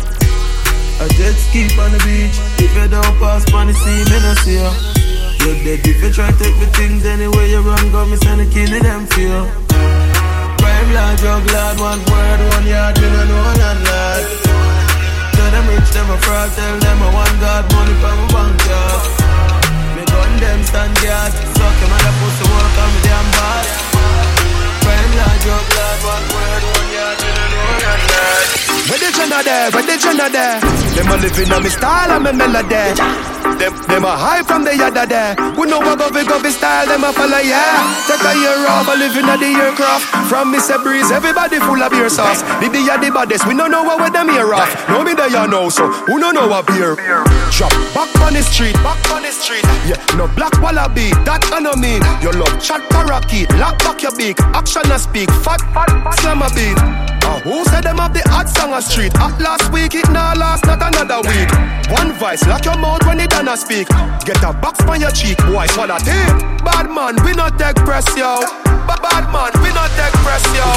A 1.04 1.08
jet 1.20 1.36
ski 1.36 1.68
on 1.76 1.92
the 1.92 2.00
beach. 2.08 2.36
If 2.64 2.72
you 2.74 2.88
don't 2.88 3.18
pass 3.20 3.44
the 3.68 3.74
sea, 3.74 4.00
me 4.08 4.16
no 4.24 4.32
see 4.42 4.56
ya. 4.56 4.72
you 5.44 5.54
dead 5.62 5.86
if 5.86 6.02
you 6.02 6.10
try 6.10 6.30
take 6.32 6.56
the 6.58 6.66
things 6.72 7.04
anyway 7.04 7.50
you 7.50 7.60
run, 7.60 7.92
go 7.92 8.06
me 8.06 8.16
send 8.16 8.40
a 8.40 8.46
them 8.80 9.67
you. 10.90 10.94
Crime 10.94 11.04
lord, 11.04 11.18
drug 11.18 11.44
lord, 11.52 11.80
one 11.80 12.00
word, 12.10 12.40
one 12.54 12.66
yard, 12.66 13.00
me 13.00 13.08
no 13.08 13.24
know 13.24 13.52
none 13.60 13.84
lad. 13.84 14.24
Tell 15.32 15.50
them 15.50 15.68
rich, 15.68 15.90
them 15.92 16.10
a 16.10 16.16
fraud, 16.18 16.50
tell 16.56 16.78
them 16.78 17.02
I 17.02 17.14
want 17.14 17.40
God 17.40 17.64
money 17.72 17.94
from 18.00 18.18
a 18.18 18.26
bank, 18.32 18.60
yeah. 18.64 19.96
Me 19.96 20.02
gun 20.04 20.32
them 20.40 20.62
stand 20.64 20.94
guard, 20.96 21.32
suck 21.32 21.74
them 21.80 21.92
and 21.92 22.06
I 22.08 22.12
pussy 22.18 22.44
work 22.48 22.76
on 22.80 22.88
me 22.94 23.00
damn 23.04 23.28
bad. 23.36 23.66
Crime 24.80 25.12
lord, 25.18 25.38
drug 25.44 25.66
lord, 25.76 26.00
one 26.08 26.26
word, 26.32 26.62
one 26.72 26.88
yard, 26.96 27.18
none 27.20 27.36
lad. 27.36 27.47
Where 28.88 28.98
the 28.98 29.10
Jenna 29.12 29.42
there, 29.44 29.70
where 29.70 29.84
the 29.84 29.96
Jenna 30.00 30.26
there? 30.32 30.60
Them 30.96 31.12
a 31.12 31.16
living 31.20 31.52
on 31.52 31.62
me 31.62 31.68
style 31.70 32.10
and 32.10 32.24
me 32.24 32.32
melody. 32.32 32.96
Them, 33.60 33.74
them 33.84 34.04
a 34.04 34.14
high 34.16 34.42
from 34.42 34.64
the 34.64 34.72
yada 34.76 35.04
there. 35.04 35.34
We 35.58 35.68
know 35.68 35.78
what 35.78 35.98
govy 35.98 36.24
govy 36.24 36.50
style, 36.50 36.86
them 36.86 37.04
a 37.04 37.12
follow, 37.12 37.42
yeah. 37.42 37.84
Take 38.06 38.24
a 38.24 38.32
year 38.38 38.64
off, 38.64 38.88
a 38.88 38.94
living 38.96 39.28
at 39.28 39.38
the 39.42 39.50
aircraft. 39.50 40.06
From 40.30 40.54
Mr. 40.54 40.80
Breeze, 40.82 41.10
everybody 41.10 41.58
full 41.60 41.82
of 41.82 41.90
beer 41.90 42.08
sauce. 42.08 42.40
The 42.62 42.70
the 42.72 42.80
the 42.80 43.10
baddest, 43.12 43.46
we 43.46 43.54
don't 43.54 43.70
know 43.70 43.82
what 43.82 44.00
with 44.00 44.12
them 44.12 44.28
here 44.30 44.54
off. 44.54 44.70
No 44.88 45.02
me 45.02 45.14
there 45.14 45.28
you 45.28 45.46
know, 45.48 45.68
so 45.68 45.86
who 46.08 46.18
don't 46.18 46.34
know 46.34 46.48
what 46.48 46.66
beer? 46.66 46.96
Drop 47.52 47.72
back 47.92 48.08
on 48.24 48.32
the 48.34 48.42
street, 48.42 48.74
back 48.80 48.98
on 49.12 49.22
the 49.22 49.32
street. 49.32 49.64
Yeah, 49.84 50.00
no 50.16 50.28
black 50.32 50.54
wallaby, 50.62 51.10
that 51.28 51.44
I 51.52 51.60
know 51.60 51.74
me. 51.76 52.00
You 52.22 52.32
love 52.32 52.56
chat 52.62 52.80
parakeet, 52.88 53.50
lock 53.58 53.78
back 53.84 54.00
your 54.02 54.14
beak, 54.16 54.40
action 54.56 54.86
a 54.90 54.98
speak, 54.98 55.30
fat, 55.44 55.60
fat 55.74 55.90
slam 56.20 56.40
a 56.40 56.48
beat. 56.56 56.78
Uh, 57.28 57.40
who 57.40 57.64
said 57.66 57.84
them 57.88 57.96
have 58.04 58.12
the 58.12 58.20
hot 58.28 58.48
song 58.52 58.76
a 58.76 58.80
street? 58.84 59.16
At 59.16 59.40
last 59.40 59.72
week, 59.72 59.96
it 59.96 60.04
now 60.12 60.36
last, 60.36 60.68
not 60.68 60.84
another 60.84 61.24
week. 61.24 61.48
One 61.88 62.12
vice, 62.20 62.44
lock 62.44 62.64
your 62.68 62.76
mouth 62.76 63.00
when 63.08 63.16
it 63.20 63.32
done 63.32 63.48
a 63.48 63.56
speak. 63.56 63.88
Get 64.28 64.44
a 64.44 64.52
box 64.52 64.84
on 64.84 65.00
your 65.00 65.10
cheek, 65.10 65.40
boy, 65.48 65.64
swallow 65.72 65.96
tape. 65.96 66.36
Bad 66.60 66.92
man, 66.92 67.16
we 67.24 67.32
not 67.32 67.56
take 67.56 67.80
press, 67.88 68.04
yo. 68.12 68.44
But 68.84 69.00
bad 69.00 69.32
man, 69.32 69.52
we 69.64 69.72
not 69.72 69.88
take 69.96 70.12
press, 70.20 70.44
yo. 70.52 70.68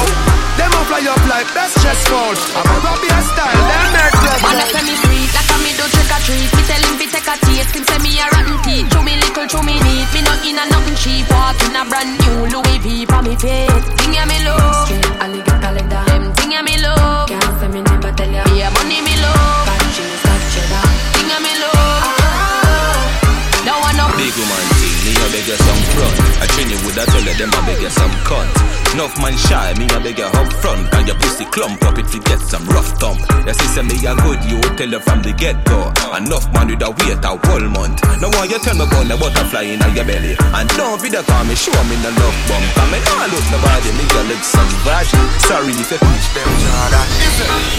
Them 0.56 0.72
a 0.72 0.80
fly 0.88 1.04
up 1.04 1.20
like 1.28 1.48
best 1.52 1.76
chest 1.84 2.00
fold. 2.08 2.36
I'm 2.56 2.64
a 2.64 2.76
Robbie 2.80 3.12
style, 3.28 3.60
them 3.60 3.84
make 3.92 4.16
love. 4.24 4.40
Man, 4.40 4.56
I 4.56 4.64
say 4.72 4.82
me 4.84 4.94
sweet, 5.04 5.30
like 5.36 5.52
a 5.52 5.56
me 5.60 5.72
do 5.76 5.84
trick 5.92 6.12
or 6.12 6.20
treat. 6.24 6.48
Me 6.48 6.62
tell 6.64 6.80
him 6.80 6.94
fi 6.96 7.06
take 7.12 7.28
a 7.28 7.34
taste, 7.44 7.72
him 7.76 7.84
say 7.84 8.00
me 8.00 8.20
a 8.20 8.26
rotten 8.32 8.56
teeth. 8.64 8.88
Chew 8.88 9.04
me 9.04 9.16
little, 9.20 9.46
chew 9.48 9.62
me 9.64 9.76
neat. 9.84 10.08
Me 10.16 10.20
not 10.24 10.40
in 10.44 10.60
a 10.60 10.64
nothing 10.68 10.96
cheap. 10.96 11.28
Walk 11.28 11.60
in 11.64 11.76
a 11.76 11.84
brand 11.88 12.12
new 12.20 12.52
Louis 12.52 12.78
V 12.84 13.04
for 13.04 13.20
me 13.20 13.36
feet. 13.36 13.84
Thing 14.00 14.16
ya 14.16 14.24
me 14.28 14.36
low, 14.44 14.60
straight 14.84 15.08
alligator 15.20 15.72
leather. 15.76 16.11
Big 24.32 24.40
woman 24.40 24.64
thing, 24.80 25.04
me 25.04 25.12
a 25.12 25.28
beg 25.30 25.46
you 25.46 25.56
some 25.56 25.82
front. 25.92 26.20
I 26.40 26.46
train 26.46 26.70
you 26.70 26.76
with 26.86 26.96
a 26.96 27.04
you 27.04 27.34
them 27.36 27.50
a 27.52 27.66
beg 27.66 27.82
you 27.82 27.90
some 27.90 28.10
cunt. 28.24 28.81
Enough 28.92 29.16
man 29.24 29.32
shy, 29.40 29.72
me 29.80 29.88
a 29.88 29.98
beg 30.04 30.20
you 30.20 30.28
up 30.28 30.52
front. 30.60 30.84
And 30.92 31.08
your 31.08 31.16
pussy 31.16 31.48
clump 31.48 31.80
up 31.80 31.96
if 31.96 32.12
you 32.12 32.20
get 32.28 32.44
some 32.44 32.60
rough 32.68 32.92
thump. 33.00 33.24
Your 33.48 33.56
sister 33.56 33.80
me 33.80 33.96
a 34.04 34.12
good, 34.20 34.36
you 34.44 34.60
tell 34.76 34.92
her 34.92 35.00
from 35.00 35.24
the 35.24 35.32
get 35.32 35.56
go. 35.64 35.88
Enough 36.12 36.52
man 36.52 36.68
with 36.68 36.84
a 36.84 36.92
wait 37.00 37.24
a 37.24 37.32
whole 37.32 37.68
month. 37.72 38.04
Now 38.20 38.28
why 38.36 38.44
you 38.52 38.60
tell 38.60 38.76
me 38.76 38.84
about 38.84 39.08
the 39.08 39.16
butterfly 39.16 39.64
in 39.64 39.80
your 39.96 40.04
belly? 40.04 40.36
And 40.36 40.68
don't 40.76 41.00
be 41.00 41.08
the 41.08 41.24
call 41.24 41.40
me, 41.48 41.56
show 41.56 41.72
me 41.88 41.96
the 42.04 42.12
love 42.12 42.36
bump. 42.44 42.68
Cause 42.76 42.88
me 42.92 43.00
nah 43.00 43.32
look 43.32 43.46
nobody, 43.48 43.90
me 43.96 44.04
a 44.04 44.20
look 44.28 44.44
some 44.44 44.72
virgin. 44.84 45.24
Sorry 45.48 45.72
if 45.72 45.88
you 45.88 45.96
teach 45.96 46.28
them 46.36 46.52
Jordan. 46.60 47.06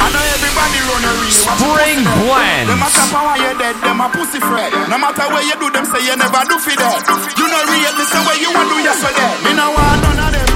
I 0.01 0.09
know 0.09 0.25
everybody 0.33 0.79
run 0.81 1.05
a 1.05 1.11
real 1.21 1.29
Spring 1.29 2.01
blends. 2.25 2.67
Them 2.73 2.81
a 2.81 2.89
on 2.89 3.21
why 3.21 3.37
you 3.37 3.53
dead, 3.61 3.77
them 3.85 4.01
a 4.01 4.09
pussy 4.09 4.41
fret. 4.41 4.73
No 4.89 4.97
matter 4.97 5.29
where 5.29 5.45
you 5.45 5.61
do, 5.61 5.69
them 5.69 5.85
say 5.93 6.01
you 6.09 6.17
never 6.17 6.41
do 6.49 6.57
for 6.57 6.73
that. 6.73 7.05
You 7.37 7.45
know 7.45 7.61
real, 7.69 7.93
say 8.01 8.21
where 8.25 8.39
you 8.41 8.49
want 8.49 8.65
to 8.65 8.73
do 8.73 8.77
yesterday. 8.81 9.29
Me 9.45 9.53
no 9.53 9.69
want 9.77 10.01
none 10.01 10.17
of 10.17 10.33
them 10.33 10.52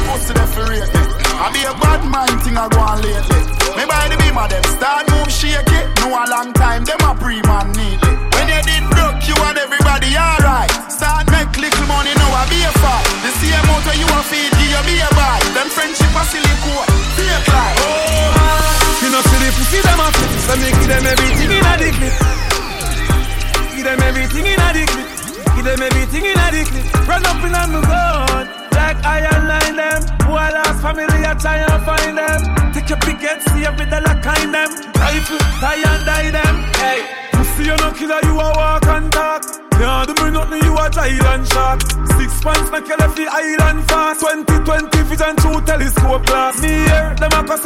for 0.58 0.66
rate. 0.74 0.90
I 1.38 1.54
be 1.54 1.62
a 1.62 1.74
bad 1.78 2.02
mind 2.10 2.42
thing 2.42 2.58
I 2.58 2.66
go 2.74 2.82
on 2.82 2.98
lately. 3.06 3.42
Me 3.78 3.86
buy 3.86 4.10
the 4.10 4.18
beam 4.18 4.34
of 4.34 4.50
them, 4.50 4.66
start 4.74 5.06
move 5.14 5.30
shake 5.30 5.70
it. 5.70 5.86
No 6.02 6.10
a 6.10 6.26
long 6.34 6.50
time, 6.58 6.82
them 6.82 6.98
a 7.06 7.14
pre-man 7.14 7.70
neatly. 7.78 8.14
When 8.34 8.50
you 8.50 8.62
did 8.66 8.84
broke, 8.90 9.22
you 9.30 9.38
and 9.38 9.58
everybody 9.62 10.18
alright. 10.18 10.72
Start 10.90 11.30
make 11.30 11.54
little 11.62 11.86
money, 11.86 12.14
now 12.18 12.34
I 12.34 12.50
be 12.50 12.58
a 12.66 12.72
fight. 12.82 13.06
The 13.22 13.32
same 13.38 13.70
where 13.70 13.98
you 14.02 14.10
a 14.10 14.22
feed, 14.26 14.50
give 14.58 14.74
you 14.74 14.84
be 14.90 14.96
a 14.98 15.10
buy. 15.14 15.38
Them 15.54 15.70
friendship 15.70 16.10
a 16.10 16.24
silly 16.26 16.56
code, 16.66 16.90
fake 17.14 17.48
like. 17.54 17.78
Oh. 17.86 19.06
You 19.06 19.10
know, 19.14 19.22
see 19.22 19.38
the 19.38 19.50
pussy 19.54 19.80
them 19.86 20.02
a 20.02 20.08
flip, 20.10 20.32
so 20.42 20.54
me 20.58 20.70
give 20.74 20.90
them 20.90 21.06
everything 21.06 21.54
in 21.54 21.70
a 21.70 21.74
the 21.78 21.90
clip. 21.94 22.16
Give 23.78 23.86
them 23.86 24.02
everything 24.02 24.46
in 24.50 24.58
a 24.58 24.68
the 24.74 24.84
clip. 24.90 25.08
Give 25.54 25.66
them 25.70 25.82
everything 25.86 26.26
in 26.26 26.34
a 26.34 26.48
the 26.50 26.62
clip. 26.66 26.86
Run 27.06 27.24
up 27.30 27.46
in 27.46 27.54
on 27.54 27.70
the 27.78 27.82
gun, 27.86 28.46
like 29.08 29.24
iron 29.24 29.48
line 29.48 29.76
them. 29.76 30.02
Who 30.26 30.34
I 30.34 30.50
lost 30.52 30.82
family, 30.82 31.20
I 31.26 31.34
try 31.36 31.58
and 31.64 31.84
find 31.88 32.18
them. 32.18 32.74
Take 32.74 32.90
your 32.90 33.00
big 33.00 33.20
head, 33.24 33.42
see 33.50 33.66
every 33.66 33.86
dollar 33.86 34.16
kind 34.22 34.54
them. 34.54 34.70
Rifle, 34.96 35.40
tie 35.62 35.82
and 35.90 36.04
die 36.06 36.32
them. 36.32 36.56
Hey, 36.76 37.00
pussy 37.32 37.64
you 37.70 37.78
no 37.78 37.92
killer, 37.92 38.20
you 38.24 38.36
a 38.40 38.48
walk 38.60 38.86
and 38.86 39.12
talk. 39.12 39.44
Yeah, 39.80 40.06
do 40.08 40.14
me 40.24 40.32
nothing, 40.32 40.64
you 40.64 40.74
a 40.78 40.90
giant 40.90 41.48
shark. 41.48 41.82
Six 42.18 42.42
pants, 42.44 42.72
make 42.72 42.88
you 42.88 42.98
left 42.98 43.16
the 43.16 43.28
island 43.30 43.88
fast. 43.88 44.22
2020 44.22 45.02
vision 45.10 45.36
through 45.38 45.62
telescope 45.62 46.26
glass. 46.26 46.62
Me 46.62 46.87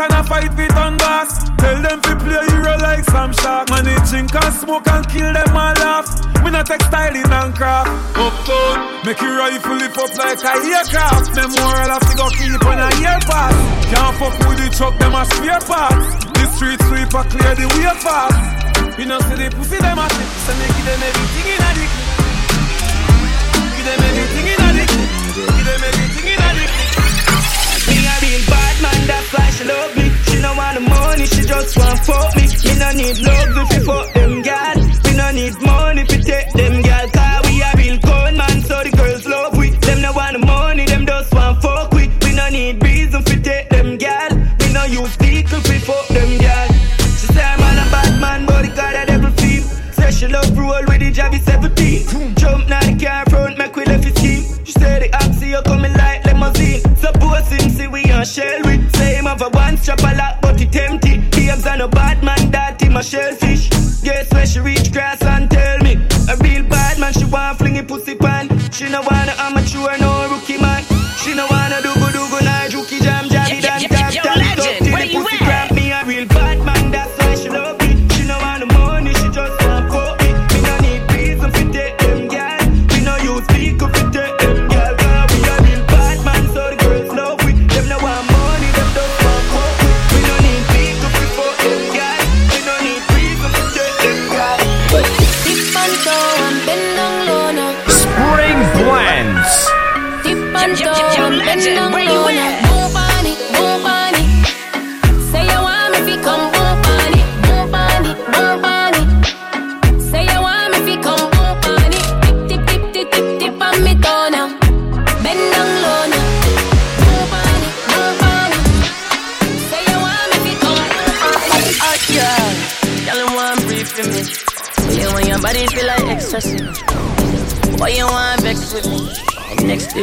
and 0.01 0.13
a 0.13 0.23
fight 0.23 0.49
with 0.57 0.75
on 0.77 0.97
gas. 0.97 1.49
Tell 1.61 1.77
them 1.81 2.01
to 2.01 2.13
play 2.17 2.41
hero 2.49 2.75
like 2.81 3.05
some 3.05 3.33
shark. 3.33 3.69
Drink 4.09 4.33
and 4.35 4.53
smoke 4.53 4.87
and 4.87 5.07
kill 5.07 5.31
them 5.31 5.55
all 5.55 5.73
laugh. 5.79 6.09
We 6.43 6.49
not 6.51 6.65
textiling 6.65 7.29
and 7.29 7.53
craft. 7.55 7.89
Uptown, 8.17 9.05
make 9.05 9.21
your 9.21 9.37
rifle 9.37 9.77
lift 9.77 9.97
up 9.97 10.11
like 10.17 10.41
a 10.41 10.53
aircraft. 10.57 11.35
Memorial 11.37 11.89
have 11.93 12.05
to 12.09 12.13
go 12.17 12.27
keep 12.33 12.65
on 12.65 12.79
a 12.81 12.89
year 12.99 13.19
pass. 13.29 13.55
Can't 13.93 14.13
fuck 14.17 14.35
with 14.49 14.57
the 14.57 14.67
truck, 14.75 14.97
them 14.99 15.13
a 15.13 15.23
spare 15.25 15.61
parts. 15.63 16.25
The 16.33 16.45
street 16.55 16.81
sweeper 16.89 17.23
clear 17.29 17.53
the 17.55 17.67
way 17.77 17.93
fast. 18.01 18.97
We 18.97 19.05
not 19.05 19.21
see 19.23 19.37
the 19.37 19.47
pussy 19.55 19.77
them 19.77 19.99
a 20.01 20.05
shit, 20.09 20.29
so 20.43 20.51
me 20.59 20.67
give 20.75 20.85
them 20.89 21.01
everything 21.07 21.47
in 21.53 21.61
a 21.61 21.71
dick. 21.77 21.91
Give 23.77 23.85
them 23.85 24.01
everything 24.01 24.47
in 24.49 24.59
a 24.59 24.69
dick. 24.75 24.91
Give 24.91 25.65
them 25.65 25.81
everything 25.87 26.20
man, 28.81 29.07
that's 29.07 29.33
why 29.33 29.49
she 29.51 29.63
love 29.65 29.95
me. 29.97 30.09
She 30.27 30.41
no 30.41 30.53
want 30.55 30.75
the 30.75 30.81
money, 30.81 31.25
she 31.25 31.41
just 31.45 31.77
want 31.77 31.99
fuck 32.05 32.35
me. 32.35 32.43
Me 32.65 32.73
no 32.79 32.89
need 32.91 33.17
love 33.21 33.57
if 33.61 33.69
you 33.77 33.83
fuck 33.85 34.13
them 34.13 34.41
gal. 34.41 34.75
We 35.05 35.11
no 35.15 35.31
need 35.31 35.55
money 35.61 36.01
if 36.01 36.11
you 36.11 36.21
take 36.23 36.51
them 36.53 36.81
gal. 36.81 37.07
Cause 37.09 37.41
we 37.49 37.61
a 37.61 37.71
real 37.77 37.97
cold 37.99 38.35
man, 38.35 38.61
so 38.61 38.83
the 38.83 38.91
girls 38.95 39.25
love 39.25 39.57
we. 39.57 39.69
Them 39.85 40.01
no 40.01 40.11
want 40.13 40.33
the 40.39 40.45
money, 40.45 40.85
them 40.85 41.05
just 41.05 41.33
want 41.33 41.61
fuck 41.61 41.91
we. 41.93 42.09
We 42.25 42.33
no 42.33 42.49
need 42.49 42.83
reason 42.83 43.21
if 43.21 43.33
you 43.33 43.39
take 43.41 43.69
them 43.69 43.97
gal. 43.97 44.29
We 44.59 44.73
no 44.73 44.83
use 44.85 45.15
people 45.17 45.57
if 45.59 45.69
we 45.69 45.77
fuck 45.79 46.07
them 46.09 46.37
gal. 46.37 46.67
She 47.19 47.27
say 47.33 47.43
I'm 47.43 47.59
a 47.77 47.85
bad 47.91 48.19
man, 48.19 48.45
but 48.45 48.61
the 48.63 48.69
God 48.75 48.95
a 48.95 49.05
devil 49.05 49.31
feel. 49.31 49.63
Say 49.93 50.11
she 50.11 50.27
love 50.27 50.57
roll 50.57 50.83
with 50.87 50.99
the 50.99 51.11
Javi 51.11 51.39
17. 51.39 52.35
Jump 52.35 52.67
now 52.67 52.81
the 52.81 52.97
car 52.97 53.25
front, 53.29 53.57
make 53.57 53.75
we 53.75 53.85
left 53.85 54.03
his 54.05 54.15
scheme. 54.15 54.65
She 54.65 54.71
say 54.73 55.07
the 55.07 55.15
oxy 55.15 55.49
you 55.49 55.61
coming 55.63 55.93
like 55.93 56.25
limousine. 56.25 56.81
Suppose 56.97 57.47
him 57.49 57.69
see 57.69 57.87
we 57.87 58.10
on 58.21 58.27
shell 58.27 58.61
with. 58.65 58.95
Him 58.95 59.25
have 59.25 59.41
a 59.41 59.49
one 59.49 59.77
strap 59.77 59.99
a 59.99 60.15
lot, 60.15 60.41
but 60.41 60.61
it 60.61 60.75
empty. 60.75 61.17
Games 61.31 61.65
and 61.65 61.81
a 61.81 61.87
bad 61.87 62.23
man 62.23 62.51
that 62.51 62.81
him 62.81 62.95
a 62.95 63.03
shellfish. 63.03 63.69
Guess 64.03 64.31
where 64.31 64.45
she 64.45 64.59
reach 64.59 64.91
grass 64.91 65.21
and 65.23 65.49
tell 65.49 65.79
me. 65.79 65.93
A 66.29 66.37
real 66.37 66.63
bad 66.63 66.99
man, 66.99 67.13
she 67.13 67.25
want 67.25 67.57
fling 67.57 67.75
it 67.75 67.87
pussy 67.87 68.15
pan. 68.15 68.47
She 68.71 68.89
no 68.89 69.01
wanna 69.01 69.33
amateur, 69.37 69.60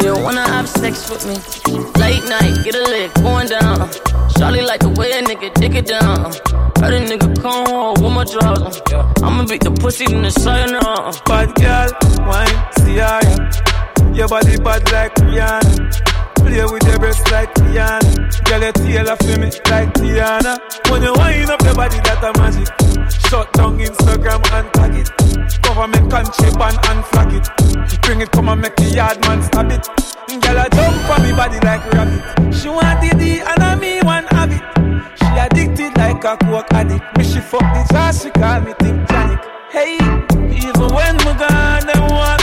You, 0.05 0.15
wanna 0.15 0.47
have 0.47 0.69
sex 0.69 1.11
with 1.11 1.27
me. 1.27 1.35
Late 2.01 2.23
night, 2.29 2.63
get 2.65 2.75
a 2.75 2.83
lick, 2.83 3.13
going 3.15 3.49
down. 3.49 3.91
Charlie 4.39 4.63
like 4.63 4.81
the 4.81 4.91
way 4.91 5.11
a 5.19 5.23
nigga 5.23 5.53
dick 5.55 5.75
it 5.75 5.87
down. 5.87 6.33
Heard 6.79 6.95
a 6.95 7.01
nigga 7.05 7.41
come 7.43 7.67
home 7.67 7.95
with 8.03 8.13
my 8.13 8.25
drawers 8.25 8.81
I'ma 9.23 9.45
beat 9.47 9.63
the 9.63 9.73
pussy 9.73 10.05
in 10.05 10.23
the 10.23 10.31
now. 10.71 11.11
Bad 11.27 11.55
girl, 11.57 11.91
wine, 12.27 12.73
see 12.79 13.01
I 13.01 14.15
Your 14.15 14.29
body 14.29 14.57
bad 14.59 14.91
like 14.93 15.15
Rihanna. 15.17 16.18
Play 16.45 16.65
with 16.65 16.87
your 16.87 16.99
breasts 16.99 17.31
like 17.31 17.53
Rihanna. 17.55 18.45
Girl, 18.45 18.61
your 18.63 18.73
tail 18.73 19.17
for 19.17 19.39
me 19.39 19.51
like 19.71 19.93
Tiana. 19.95 20.59
When 20.91 21.03
you 21.03 21.13
wind 21.15 21.51
up 21.51 21.63
your 21.63 21.75
body, 21.75 21.99
that 22.05 22.25
a 22.25 22.33
magic. 22.39 22.69
Shut 23.29 23.53
down 23.53 23.79
Instagram 23.79 24.43
and 24.53 24.73
tag 24.75 24.95
it. 24.95 25.63
Government 25.63 26.11
country 26.11 26.51
ban 26.59 26.75
and 26.89 27.05
flag 27.07 27.33
it. 27.35 28.03
Bring 28.03 28.23
it, 28.23 28.31
come 28.31 28.49
and 28.49 28.61
make 28.63 28.77
the 28.77 28.85
yard 28.85 29.21
man 29.21 29.43
stab 29.43 29.71
it. 29.71 29.87
Girl, 30.41 30.59
I 30.59 30.69
jump 30.69 31.11
on 31.11 31.23
me 31.23 31.33
body 31.33 31.61
like 31.61 31.85
rabbit. 31.93 32.55
She 32.55 32.69
want 32.69 33.01
the 33.01 33.15
D 33.19 33.41
and 33.41 33.63
I 33.63 33.75
me 33.75 34.01
one 34.01 34.25
have 34.33 34.51
it. 34.51 34.65
She 35.19 35.27
addicted 35.37 35.97
like 35.99 36.25
a 36.25 36.37
coke 36.39 36.73
addict. 36.73 37.05
Me 37.19 37.25
she 37.25 37.41
fuck 37.41 37.61
the 37.61 37.87
jazz, 37.93 38.23
she 38.23 38.31
call 38.31 38.61
me 38.61 38.73
Tip 38.79 38.97
Janik. 39.09 39.45
Hey, 39.71 39.97
even 40.57 40.89
when 40.95 41.17
we 41.19 41.33
gone, 41.37 41.87
them 41.87 42.09
want. 42.11 42.38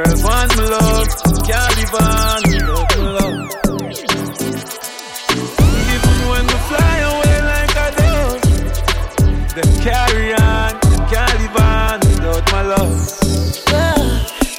The 0.00 0.06
girls 0.06 0.22
want 0.24 0.56
me 0.56 0.64
love, 0.64 1.08
can't 1.44 1.76
live 1.76 1.94
on 2.00 2.40
without 2.48 2.88
me 2.96 3.04
love. 3.20 3.40
Even 5.92 6.16
when 6.30 6.44
we 6.48 6.58
fly 6.70 6.94
away 7.10 7.36
like 7.52 7.74
a 7.76 7.88
dove, 8.00 8.40
them 9.52 9.70
carry 9.84 10.32
on, 10.32 10.72
can't 11.12 11.36
live 11.40 11.56
on 11.60 12.00
without 12.00 12.44
my 12.50 12.62
love. 12.62 12.96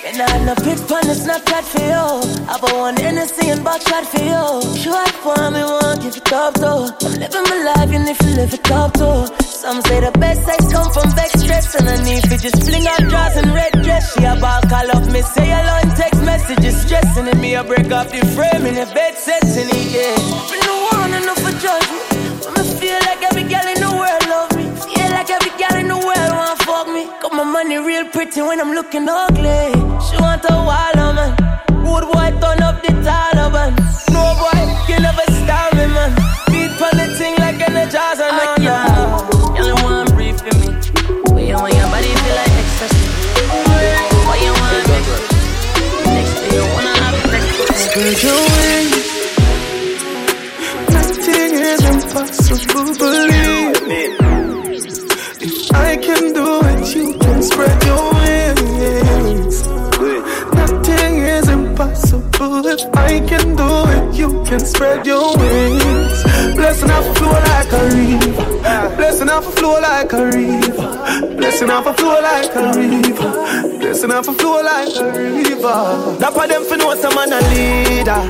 And 0.06 0.22
I 0.22 0.46
no 0.46 0.54
pick 0.56 0.78
on 0.92 1.08
the 1.10 1.16
Snapchat 1.18 1.64
for 1.64 1.82
you. 1.90 2.06
I 2.48 2.60
bought 2.62 2.78
one 2.78 2.98
Hennessy 2.98 3.50
and 3.50 3.62
backshot 3.66 4.06
for 4.06 4.22
you. 4.22 4.62
Show 4.78 5.06
for 5.24 5.50
me, 5.50 5.64
won't 5.64 6.02
give 6.04 6.18
it 6.18 6.34
up 6.34 6.54
though. 6.56 6.90
I'm 7.02 7.14
living 7.14 7.44
my 7.50 7.74
life, 7.74 7.90
and 7.90 8.08
if 8.08 8.22
you 8.22 8.36
live 8.36 8.54
it 8.54 8.72
up 8.72 8.94
too. 8.94 9.51
Some 9.62 9.80
say 9.84 10.00
the 10.00 10.10
best 10.18 10.44
sex 10.44 10.74
come 10.74 10.92
from 10.92 11.12
vex 11.14 11.38
stress, 11.40 11.76
and 11.76 11.88
I 11.88 12.02
need 12.02 12.24
to 12.24 12.36
just 12.36 12.66
fling 12.66 12.88
out 12.88 12.98
drawers 13.06 13.38
and 13.38 13.54
red 13.54 13.72
dress. 13.86 14.18
She 14.18 14.26
a 14.26 14.34
ball 14.42 14.60
call 14.66 14.90
up 14.90 15.06
me, 15.14 15.22
say 15.22 15.46
hello 15.46 15.86
and 15.86 15.94
text 15.96 16.20
messages, 16.26 16.82
stressing 16.82 17.28
and 17.28 17.40
me. 17.40 17.56
I 17.56 17.62
break 17.62 17.92
off 17.92 18.10
the 18.10 18.26
frame 18.34 18.66
in 18.66 18.74
the 18.74 18.90
bed 18.90 19.14
setting 19.22 19.70
it, 19.70 19.86
yeah. 19.94 20.18
Me 20.50 20.58
no 20.66 20.74
want 20.90 21.14
enough 21.14 21.38
for 21.46 21.54
judge 21.62 21.90
me, 21.94 22.02
but 22.42 22.58
me 22.58 22.64
feel 22.82 22.98
like 23.06 23.22
every 23.22 23.46
girl 23.46 23.68
in 23.70 23.78
the 23.86 23.92
world 24.02 24.26
love 24.34 24.50
me. 24.58 24.66
Feel 24.82 25.10
like 25.14 25.30
every 25.30 25.54
girl 25.54 25.78
in 25.78 25.88
the 25.94 26.00
world 26.10 26.34
want 26.42 26.58
fuck 26.66 26.88
me. 26.90 27.06
Got 27.22 27.34
my 27.38 27.46
money 27.46 27.78
real 27.78 28.10
pretty 28.10 28.42
when 28.42 28.60
I'm 28.60 28.74
looking 28.74 29.06
ugly. 29.08 29.78
She 30.10 30.18
want 30.18 30.42
a 30.50 30.58
wild 30.58 31.01
can 64.62 64.68
spread 64.68 65.08
your 65.08 65.38
wings. 65.38 66.24
Blessing 66.56 66.92
off 66.92 67.06
a 67.08 67.16
flow 67.16 67.32
like 67.32 67.72
a 67.72 67.82
river. 67.96 68.96
Blessing 68.96 69.30
off 69.30 69.48
a 69.48 69.52
flow 69.52 69.80
like 69.82 70.14
a 70.14 70.26
river. 70.26 71.36
Blessing 71.38 71.70
off 71.70 71.88
a 71.88 71.94
flow 71.94 72.22
like 72.22 72.56
a 72.56 72.64
river. 72.78 73.80
Blessing 73.80 74.12
off 74.12 74.28
a 74.28 74.34
flow 74.34 74.62
like 74.62 74.96
a 74.96 75.06
river. 75.18 76.32
For 76.34 76.48
them 76.48 76.64
for 76.66 76.78
know 76.78 76.96
some 76.96 77.16
man 77.16 77.34
a 77.34 77.42
leader. 77.50 78.22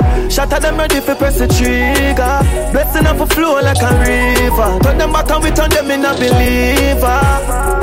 At 0.41 0.61
them 0.61 0.77
ready 0.77 0.99
for 1.01 1.15
press 1.15 1.37
the 1.37 1.47
trigger. 1.47 2.35
Blessing 2.71 3.07
off 3.07 3.19
a 3.19 3.27
flow 3.27 3.61
like 3.61 3.81
a 3.81 3.91
river. 3.99 4.79
Turn 4.83 4.97
them 4.97 5.11
back 5.11 5.29
and 5.31 5.43
we 5.43 5.51
turn 5.51 5.69
them 5.69 5.91
in 5.91 6.05
a 6.05 6.13
believer. 6.13 7.19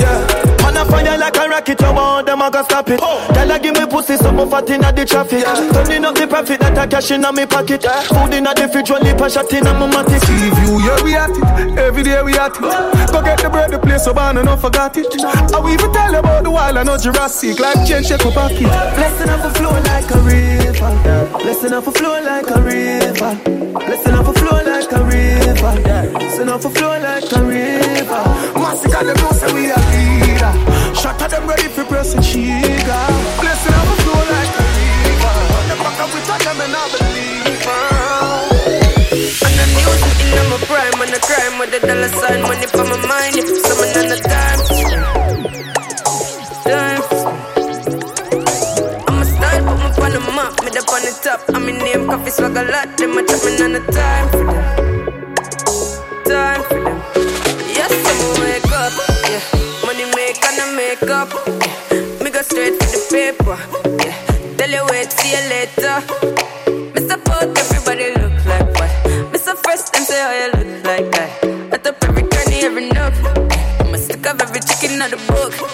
Yeah. 0.00 0.47
Man 0.78 0.86
a 0.86 0.90
fire 0.90 1.18
like 1.18 1.36
a 1.36 1.48
rocket, 1.48 1.80
you 1.80 1.92
want 1.92 2.26
them 2.26 2.42
I 2.42 2.50
go 2.50 2.62
stop 2.62 2.88
it. 2.88 3.00
Oh. 3.02 3.26
Tell 3.34 3.48
her 3.48 3.58
give 3.58 3.74
me 3.74 3.86
pussy, 3.86 4.16
some 4.16 4.38
fat 4.48 4.70
inna 4.70 4.92
the 4.92 5.04
traffic. 5.04 5.42
Turning 5.74 6.04
up 6.04 6.14
the 6.14 6.26
profit 6.26 6.60
that 6.60 6.78
I 6.78 6.86
cash 6.86 7.10
inna 7.10 7.32
me 7.32 7.46
pocket. 7.46 7.82
Food 7.82 8.34
inna 8.34 8.54
the 8.54 8.68
fridge, 8.70 8.90
one 8.90 9.02
lip 9.02 9.20
a 9.20 9.28
shot 9.28 9.52
inna 9.52 9.74
my 9.74 9.90
matic. 9.90 10.22
See 10.22 10.38
you, 10.38 10.78
yeah 10.86 11.02
we 11.02 11.16
at 11.16 11.30
it. 11.34 11.78
Every 11.78 12.02
day 12.02 12.22
we 12.22 12.38
at 12.38 12.54
it. 12.54 12.62
Go 13.10 13.22
get 13.22 13.42
the 13.42 13.50
bread, 13.50 13.70
the 13.72 13.78
place 13.78 14.04
so 14.04 14.14
bad 14.14 14.36
and 14.36 14.46
not 14.46 14.60
forgot 14.60 14.96
it. 14.96 15.06
I 15.18 15.58
will 15.58 15.70
even 15.70 15.92
tell 15.92 16.12
you 16.12 16.18
about 16.18 16.44
the 16.44 16.50
wild 16.50 16.76
I 16.76 16.82
know 16.84 16.96
Jurassic. 16.96 17.58
Like 17.58 17.82
chain 17.86 18.02
shake 18.04 18.24
up 18.24 18.34
pocket. 18.34 18.70
Blessing 18.70 19.30
off 19.30 19.44
a 19.44 19.50
flow 19.58 19.74
like 19.82 20.10
a 20.14 20.18
river. 20.22 20.94
Blessing 21.42 21.72
off 21.74 21.86
a 21.88 21.92
flow 21.92 22.22
like 22.22 22.50
a 22.54 22.60
river. 22.62 23.34
Blessing 23.82 24.14
off 24.14 24.28
a 24.28 24.32
flow 24.32 24.62
like 24.62 24.92
a 24.92 25.02
river. 25.02 25.74
Blessing 26.14 26.48
off 26.48 26.64
a 26.64 26.70
flow 26.70 26.94
like 27.02 27.32
a 27.34 27.40
river. 27.42 28.22
Massacre 28.54 29.02
know 29.02 29.32
say 29.34 29.52
we 29.52 29.70
a 29.70 29.78
leader. 29.90 29.97
Shot 31.08 31.22
at 31.22 31.30
them 31.30 31.48
ready 31.48 31.68
for 31.68 31.84
press 31.86 32.12
the 32.12 32.20
trigger. 32.20 33.04
Blessing 33.40 33.72
off 33.80 33.88
a 33.88 33.96
flow 34.04 34.20
like 34.28 34.52
a 34.52 34.64
river. 34.76 35.40
The 35.64 35.74
back 35.80 36.04
of 36.04 36.12
we 36.12 36.20
touch 36.20 36.44
them 36.44 36.60
and 36.60 36.68
the 39.56 39.64
music 39.72 40.20
in 40.36 40.44
my 40.52 40.60
prime 40.68 41.00
and 41.00 41.08
the 41.08 41.20
crime 41.24 41.56
with 41.56 41.72
the 41.72 41.80
dollar 41.80 42.12
sign 42.12 42.42
money 42.42 42.68
for 42.68 42.84
my 42.84 43.00
mind. 43.08 43.40
If 43.40 43.48
it's 43.48 43.64
someone 43.64 43.88
on 43.96 44.12
the 44.12 44.20
time, 44.20 44.60
time. 46.68 47.00
I'm 49.08 49.16
a 49.16 49.24
style, 49.24 49.64
put 49.64 49.96
me 49.96 50.04
on 50.04 50.12
the 50.12 50.20
map, 50.36 50.60
me 50.60 50.68
up 50.76 50.92
on 50.92 51.00
the 51.08 51.12
top. 51.24 51.40
I'm 51.56 51.68
in 51.70 51.78
name, 51.78 52.04
coffee 52.04 52.28
swag 52.28 52.54
a 52.54 52.64
lot. 52.68 52.98
Them 52.98 53.16
a 53.16 53.22
me 53.22 53.24
on 53.24 53.72
the 53.72 53.80
time 53.92 54.28
for 54.28 54.44
them, 54.44 54.87
and 61.00 61.10
up. 61.10 61.32
Yeah. 61.46 62.22
Me 62.22 62.30
go 62.30 62.42
straight 62.42 62.74
for 62.82 62.88
the 62.90 63.00
paper, 63.10 63.58
yeah. 64.04 64.56
Tell 64.56 64.70
you 64.70 64.84
wait, 64.90 65.12
see 65.12 65.30
you 65.30 65.42
later. 65.48 66.00
Me 66.94 67.00
support 67.08 67.58
everybody 67.58 68.14
look 68.20 68.44
like 68.46 68.68
what? 68.74 69.32
Me 69.32 69.38
so 69.38 69.54
first 69.56 69.92
them 69.92 70.04
say 70.04 70.20
how 70.20 70.32
you 70.32 70.50
look 70.52 70.84
like 70.84 71.10
that. 71.12 71.44
At 71.72 71.86
up 71.86 72.04
every 72.04 72.22
granny, 72.22 72.62
every 72.64 72.88
nook. 72.88 73.14
I'm 73.80 73.94
a 73.94 73.98
stick 73.98 74.26
of 74.26 74.40
every 74.40 74.60
chicken 74.60 75.00
out 75.02 75.10
the 75.10 75.16
book. 75.28 75.67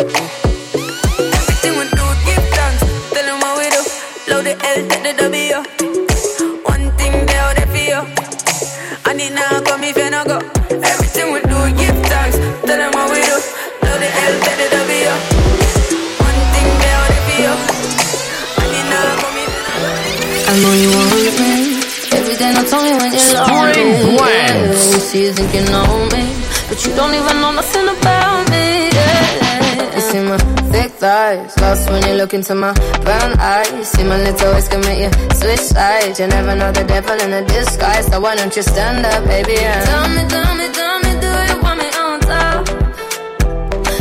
Think 25.34 25.50
you 25.52 25.64
know 25.66 25.90
me, 26.14 26.22
but 26.68 26.78
you 26.86 26.94
don't 26.94 27.14
even 27.14 27.36
know 27.42 27.50
nothing 27.50 27.88
about 27.88 28.48
me. 28.50 28.86
Yeah. 28.94 29.94
You 29.94 30.00
see 30.00 30.22
my 30.22 30.38
thick 30.70 30.90
thighs, 30.92 31.58
lost 31.58 31.90
when 31.90 32.06
you 32.06 32.14
look 32.14 32.32
into 32.34 32.54
my 32.54 32.72
brown 33.02 33.32
eyes. 33.40 33.88
See 33.90 34.04
my 34.04 34.18
little 34.22 34.52
ways 34.54 34.68
can 34.68 34.80
make 34.86 35.00
you 35.04 35.10
switch 35.34 35.66
sides. 35.74 36.20
You 36.20 36.28
never 36.28 36.54
know 36.54 36.70
the 36.70 36.84
devil 36.84 37.18
in 37.20 37.32
a 37.32 37.42
disguise, 37.46 38.06
so 38.06 38.20
why 38.20 38.36
don't 38.36 38.54
you 38.54 38.62
stand 38.62 39.04
up, 39.04 39.24
baby? 39.26 39.58
And 39.58 39.84
tell 39.90 40.08
me, 40.16 40.22
tell 40.34 40.54
me, 40.54 40.66
tell 40.78 40.98
me, 41.04 41.12
do 41.24 41.30
you 41.50 41.56
want 41.64 41.78
me 41.82 41.88
on 42.04 42.20
top? 42.20 42.68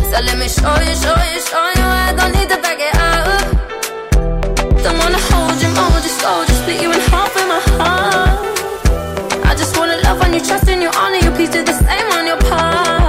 So 0.10 0.18
let 0.28 0.38
me 0.38 0.48
show 0.48 0.76
you, 0.86 0.96
show 1.04 1.18
you, 1.34 1.40
show 1.50 1.68
you. 1.80 1.88
I 2.08 2.14
don't 2.18 2.34
need 2.38 2.50
to 2.54 2.58
back 2.62 2.80
it 2.88 2.96
up. 3.10 3.46
Don't 4.86 4.98
wanna 5.02 5.22
hold 5.30 5.58
you, 5.64 5.70
mold 5.78 6.04
you, 6.06 6.14
slow, 6.20 6.46
just 6.46 6.62
split 6.62 6.82
you 6.84 6.92
in 6.94 7.02
half 7.10 7.34
in 7.42 7.48
my 7.50 7.62
heart. 7.78 8.43
Love 10.14 10.22
on 10.26 10.34
you, 10.36 10.40
trust 10.42 10.68
in 10.68 10.80
you, 10.80 10.92
honor 10.96 11.16
you, 11.16 11.32
please 11.32 11.50
do 11.50 11.64
the 11.64 11.74
same 11.74 12.12
on 12.12 12.28
your 12.28 12.38
part. 12.38 13.03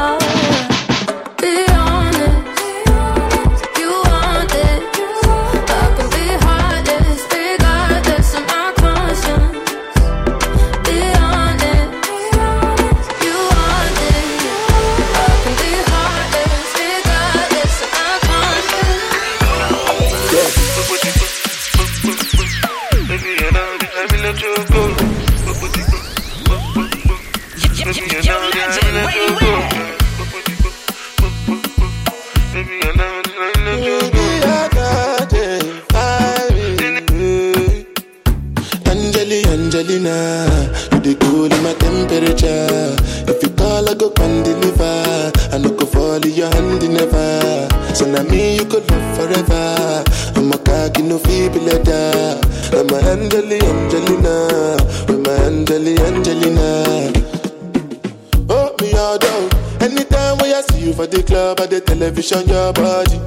Television, 62.34 62.48
your 62.48 62.72
body. 62.72 63.20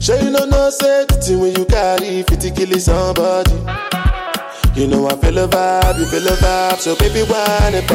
Sure 0.00 0.18
you 0.18 0.30
know 0.30 0.44
no 0.46 0.70
safety 0.70 1.36
when 1.36 1.54
you 1.54 1.64
carry 1.64 2.22
50 2.22 2.50
kill 2.50 2.78
somebody. 2.78 3.52
You 4.74 4.88
know 4.88 5.06
I 5.06 5.16
feel 5.16 5.38
a 5.38 5.48
vibe, 5.48 5.98
you 5.98 6.06
feel 6.06 6.26
a 6.26 6.36
vibe, 6.36 6.78
so 6.78 6.96
baby 6.96 7.22
about 7.22 7.74
it. 7.74 7.90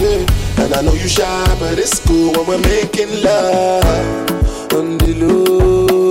Yeah. 0.00 0.62
And 0.64 0.74
I 0.74 0.82
know 0.82 0.92
you 0.92 1.08
shy, 1.08 1.56
but 1.58 1.78
it's 1.78 1.98
cool 2.06 2.32
when 2.32 2.46
we're 2.46 2.58
making 2.58 3.22
love 3.22 4.72
on 4.72 4.98
the 4.98 5.14
low, 5.18 6.03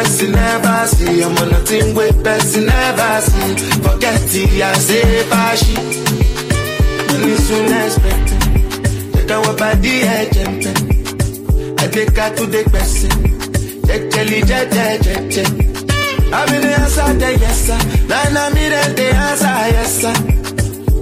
person 0.00 0.32
never 0.32 0.86
see, 0.94 1.20
ọmọ 1.26 1.44
nothing 1.52 1.94
wey 1.96 2.12
person 2.24 2.64
never 2.66 3.12
see. 3.28 3.54
Forget 3.84 4.22
eh, 4.34 4.42
it, 4.42 4.52
eh, 4.52 4.60
eh. 4.60 4.70
I 4.70 4.78
say 4.86 5.24
fashi. 5.30 5.74
Money 7.08 7.36
soon 7.46 7.72
expected, 7.82 8.42
jẹ́ 9.14 9.22
káwọn 9.28 9.54
bá 9.60 9.70
dí 9.82 9.94
ẹ̀jẹ̀ 10.18 10.46
mpẹ́. 10.54 10.74
Ẹ̀dẹ́ka 11.84 12.24
tó 12.36 12.44
dé 12.52 12.60
gbẹ̀sẹ̀, 12.70 13.12
jẹ́jẹ́lì 13.88 14.38
jẹ́jẹ́ 14.50 14.88
jẹ́jẹ́. 15.04 15.48
I'm 16.32 16.48
in 16.54 16.60
the 16.62 16.72
answer, 16.82 17.12
the 17.20 17.28
yes 17.42 17.58
sir. 17.66 17.80
Now 18.08 18.46
I'm 18.46 18.56
in 18.62 18.70
the 18.98 19.06
answer, 19.28 19.54
yes 19.74 19.92
sir. 20.00 20.14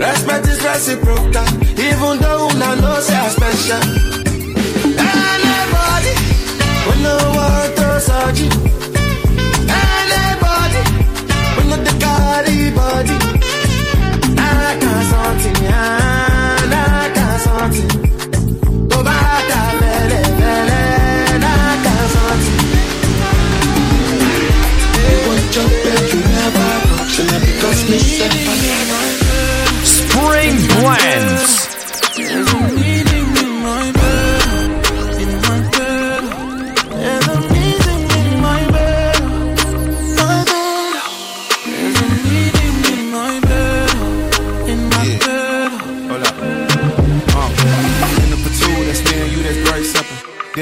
Respect 0.03 0.47
is 0.53 0.61
reciprocal, 0.67 1.49
even 1.87 2.15
though 2.23 2.49
I 2.69 2.71
know 2.81 2.97
say 3.07 3.19
I'm 3.25 3.31
special. 3.37 3.83
Anybody, 5.13 6.13
we 6.87 6.95
no 7.05 7.15
want 7.37 7.73
to 7.79 7.89
search 8.09 8.41
you. 8.41 8.78
I 11.71 11.77
can't. 11.77 12.09
Jump 25.51 25.73
back, 25.83 26.09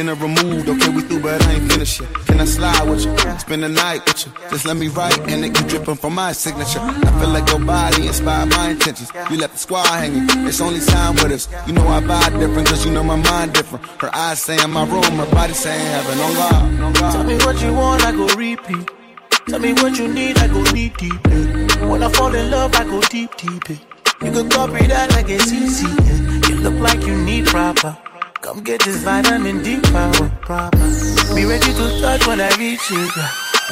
Dinner 0.07 0.23
removed, 0.23 0.69
okay, 0.69 0.89
we 0.91 1.03
through, 1.03 1.19
but 1.19 1.43
I 1.45 1.55
ain't 1.55 1.73
finished 1.73 2.01
yet. 2.01 2.15
Can 2.27 2.41
I 2.41 2.45
slide 2.45 2.89
with 2.89 3.05
you? 3.05 3.39
Spend 3.41 3.65
the 3.65 3.69
night 3.69 4.07
with 4.07 4.25
you. 4.25 4.33
Just 4.51 4.65
let 4.65 4.77
me 4.77 4.87
write, 4.87 5.19
and 5.29 5.45
it 5.45 5.53
keep 5.53 5.67
dripping 5.67 5.97
from 5.97 6.15
my 6.15 6.31
signature. 6.31 6.79
I 6.79 7.19
feel 7.19 7.31
like 7.31 7.51
your 7.51 7.59
body 7.59 8.07
inspired 8.07 8.51
my 8.51 8.71
intentions. 8.71 9.11
You 9.33 9.37
left 9.37 9.55
the 9.55 9.59
squad 9.59 9.85
hanging, 9.89 10.29
it's 10.47 10.61
only 10.61 10.79
time 10.79 11.17
with 11.17 11.33
us. 11.33 11.49
You 11.67 11.73
know 11.73 11.89
I 11.89 11.99
vibe 12.03 12.39
different, 12.39 12.69
cause 12.69 12.87
you 12.87 12.93
know 12.93 13.03
my 13.03 13.17
mind 13.17 13.55
different. 13.55 13.85
Her 14.01 14.15
eyes 14.15 14.41
saying 14.41 14.71
my 14.71 14.85
room, 14.87 15.03
her 15.03 15.27
body 15.33 15.55
saying 15.55 15.85
heaven. 15.85 16.21
On 16.21 16.93
God. 16.93 17.13
Tell 17.13 17.25
me 17.25 17.35
what 17.39 17.61
you 17.61 17.73
want, 17.75 18.05
I 18.05 18.13
go 18.13 18.27
repeat. 18.37 18.89
Tell 19.49 19.59
me 19.59 19.73
what 19.73 19.99
you 19.99 20.07
need, 20.07 20.39
I 20.39 20.47
go 20.47 20.63
deep, 20.67 20.97
deep. 20.99 21.27
eh. 21.27 21.85
When 21.85 22.05
I 22.05 22.09
fall 22.13 22.33
in 22.33 22.49
love, 22.49 22.73
I 22.77 22.85
go 22.85 23.01
deep, 23.01 23.37
deep. 23.39 23.71
eh. 23.71 23.77
You 24.23 24.31
can 24.31 24.49
copy 24.51 24.87
that 24.87 25.11
like 25.11 25.27
it's 25.29 25.51
easy. 25.53 25.89
You 26.49 26.61
look 26.61 26.75
like 26.81 27.05
you 27.05 27.17
need 27.25 27.47
proper. 27.47 27.99
Come 28.47 28.63
get 28.63 28.81
this 28.85 29.03
vitamin 29.03 29.61
D 29.65 29.81
power 29.91 30.31
proper. 30.41 30.79
Be 31.35 31.45
ready 31.45 31.67
to 31.67 32.01
touch 32.01 32.29
when 32.29 32.41
I 32.41 32.49
reach 32.57 32.93
it. 32.93 33.11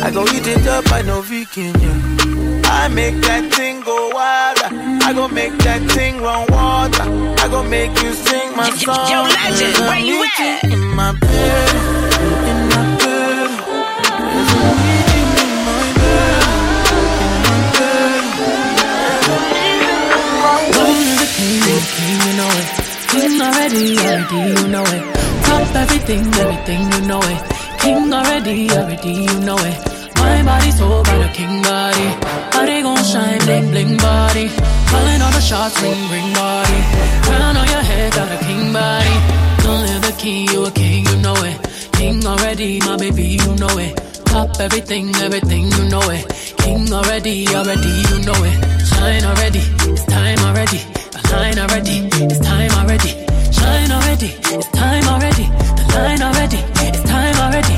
I 0.03 0.11
go 0.13 0.25
eat 0.35 0.49
it 0.49 0.67
up, 0.67 0.91
I 0.91 1.01
know 1.03 1.21
vegan. 1.21 1.79
Yeah. 1.79 2.61
I 2.83 2.89
make 2.89 3.15
that 3.23 3.55
thing 3.55 3.83
go 3.83 4.11
wild. 4.13 4.59
I 5.07 5.13
go 5.15 5.29
make 5.29 5.57
that 5.59 5.81
thing 5.93 6.21
run 6.21 6.51
water. 6.51 7.07
I 7.39 7.47
go 7.55 7.63
make 7.63 7.95
you 8.03 8.15
sing 8.15 8.57
my 8.57 8.69
song. 8.71 9.09
yo, 9.09 9.23
legend, 9.23 9.79
where 9.79 10.03
you 10.11 10.27
at? 10.43 10.65
In 10.65 10.83
my 10.99 11.13
bed, 11.23 11.75
in 12.51 12.59
my 12.75 12.83
bed. 12.99 13.55
There's 14.27 14.53
a 14.59 14.75
meaning 14.83 15.31
in 15.39 15.55
my 15.71 15.87
bed, 16.03 16.43
in 17.23 17.35
my 17.47 17.59
bed. 17.79 18.43
Only 20.83 21.15
the 21.23 21.29
king, 21.31 21.63
the 21.63 21.79
king, 21.95 22.19
you 22.27 22.35
know 22.43 22.51
it. 22.59 22.84
King 23.25 23.41
already, 23.41 23.97
already, 23.97 24.61
you 24.61 24.69
know 24.69 24.85
it. 24.85 25.03
Top 25.45 25.75
everything, 25.75 26.27
everything, 26.45 26.83
you 26.93 27.09
know 27.09 27.21
it. 27.23 27.41
King 27.81 28.13
already, 28.13 28.71
already, 28.71 29.13
you 29.25 29.41
know 29.41 29.57
it. 29.57 29.77
My 30.17 30.43
body 30.43 30.71
so 30.71 31.03
got 31.03 31.25
a 31.25 31.33
king 31.33 31.63
body. 31.63 32.09
Body 32.53 32.83
gon' 32.83 33.03
shine, 33.03 33.39
bling, 33.47 33.71
bling 33.71 33.97
body. 33.97 34.49
Calling 34.93 35.23
all 35.23 35.33
the 35.33 35.41
shots, 35.41 35.81
ring, 35.81 36.03
ring 36.13 36.35
body. 36.35 36.81
Crown 37.25 37.57
on 37.57 37.67
your 37.67 37.85
head, 37.91 38.13
got 38.13 38.31
a 38.31 38.45
king 38.45 38.75
body. 38.75 39.17
Don't 39.65 39.81
live 39.89 40.03
the 40.03 40.15
king, 40.19 40.47
you 40.51 40.67
a 40.67 40.71
king, 40.71 41.07
you 41.07 41.17
know 41.23 41.37
it. 41.49 41.57
King 41.95 42.27
already, 42.27 42.79
my 42.81 42.99
baby, 42.99 43.41
you 43.41 43.57
know 43.57 43.79
it. 43.79 43.97
Top 44.27 44.61
everything, 44.61 45.09
everything, 45.17 45.73
you 45.73 45.89
know 45.89 46.11
it. 46.11 46.29
King 46.59 46.93
already, 46.93 47.49
already, 47.49 47.89
you 47.89 48.19
know 48.29 48.41
it. 48.45 48.85
Shine 48.85 49.25
already, 49.25 49.65
it's 49.89 50.05
time 50.05 50.39
already. 50.41 51.04
The 51.35 51.41
line 51.41 51.59
already, 51.59 52.07
it's 52.23 52.39
time 52.39 52.71
already. 52.79 53.11
Shine 53.51 53.91
already, 53.91 54.31
it's 54.55 54.69
time 54.71 55.03
already. 55.11 55.51
The 55.91 55.99
line 55.99 56.23
already, 56.23 56.61
it's 56.87 57.03
time 57.03 57.35
already. 57.43 57.75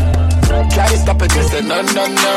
Try 0.77 0.87
to 0.93 0.97
stop 0.99 1.23
it, 1.23 1.33
me 1.35 1.43
say 1.49 1.63
no, 1.65 1.81
no, 1.97 2.05
no. 2.05 2.37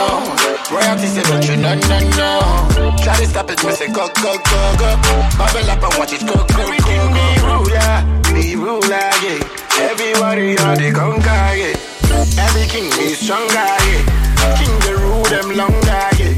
Royalty 0.71 1.08
say 1.12 1.23
don't 1.27 1.43
you, 1.43 1.58
no, 1.60 1.75
no, 1.75 1.97
no. 2.15 2.95
Try 3.03 3.19
to 3.19 3.25
stop 3.27 3.51
it, 3.51 3.60
me 3.65 3.71
say 3.75 3.91
go, 3.91 4.08
go, 4.23 4.32
go, 4.47 4.60
go. 4.79 4.89
Bubble 5.36 5.67
up 5.67 5.84
and 5.84 5.93
watch 5.99 6.13
it 6.15 6.23
go, 6.23 6.39
go, 6.39 6.63
go, 6.63 6.88
go. 6.88 6.95
The 7.12 7.36
ruler, 7.43 7.91
the 8.32 8.55
ruler, 8.55 9.12
yeah. 9.19 9.91
Everybody 9.91 10.55
are 10.58 10.75
the 10.79 10.89
conquer, 10.95 11.51
yeah. 11.60 11.75
Every 12.47 12.63
king 12.71 12.88
be 12.95 13.12
stronger, 13.12 13.51
yeah. 13.51 14.55
King 14.55 14.71
the 14.88 14.95
rule 15.03 15.27
them 15.27 15.51
longer, 15.51 16.01
yeah. 16.15 16.32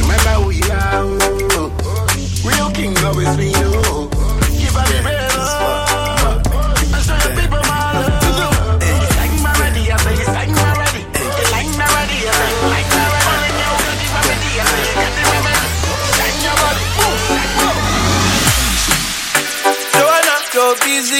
Remember 0.00 0.34
who 0.40 0.50
you 0.50 0.64
are. 0.72 1.04
oh. 1.04 1.70
Real 2.44 2.70
king 2.72 2.92
always 3.04 3.34
be 3.38 3.48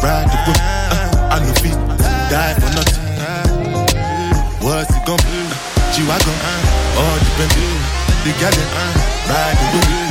ride 0.00 0.28
the 0.32 0.38
whip 0.46 0.56
uh, 0.56 1.32
I 1.32 1.40
no 1.44 1.52
feet, 1.60 1.76
die 2.30 2.54
for 2.56 2.70
nothing 2.72 3.04
What's 4.64 4.94
it 4.96 5.04
gon' 5.04 5.20
uh, 5.20 5.92
G-Wagon, 5.92 6.36
all 6.96 7.18
depend 7.26 7.52
The 8.24 8.32
kitchen, 8.40 8.68
ride 9.28 9.56
the 9.60 9.66
whip 9.74 9.88
uh, 9.90 10.05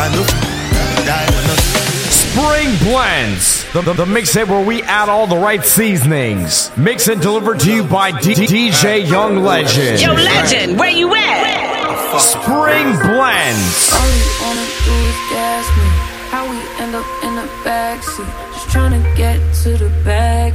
I 0.00 0.08
no 0.14 0.24
feet, 0.24 1.06
die 1.06 1.26
for 1.26 2.10
Spring 2.10 2.90
Blends, 2.90 3.70
the, 3.74 3.82
the, 3.82 3.92
the 3.92 4.04
mixtape 4.06 4.48
where 4.48 4.64
we 4.64 4.82
add 4.84 5.10
all 5.10 5.26
the 5.26 5.36
right 5.36 5.62
seasonings. 5.62 6.74
Mix 6.74 7.08
and 7.08 7.20
delivered 7.20 7.60
to 7.60 7.70
you 7.70 7.84
by 7.84 8.10
D- 8.18 8.32
DJ 8.32 9.06
Young 9.06 9.42
Legend. 9.42 10.00
Yo, 10.00 10.14
legend, 10.14 10.78
where 10.78 10.88
you 10.88 11.14
at? 11.14 12.18
Spring 12.18 12.96
Blends. 12.96 13.92
All 13.92 14.08
you 14.08 14.24
wanna 14.40 14.64
do 14.86 14.96
is 15.04 15.18
gas 15.28 15.68
me. 15.76 15.84
How 16.30 16.48
we 16.48 16.56
end 16.82 16.94
up 16.94 17.04
in 17.22 17.34
the 17.36 17.46
backseat. 17.68 18.54
Just 18.54 18.70
trying 18.70 19.02
to 19.02 19.16
get 19.18 19.38
to 19.64 19.76
the 19.76 19.90
bag. 20.02 20.54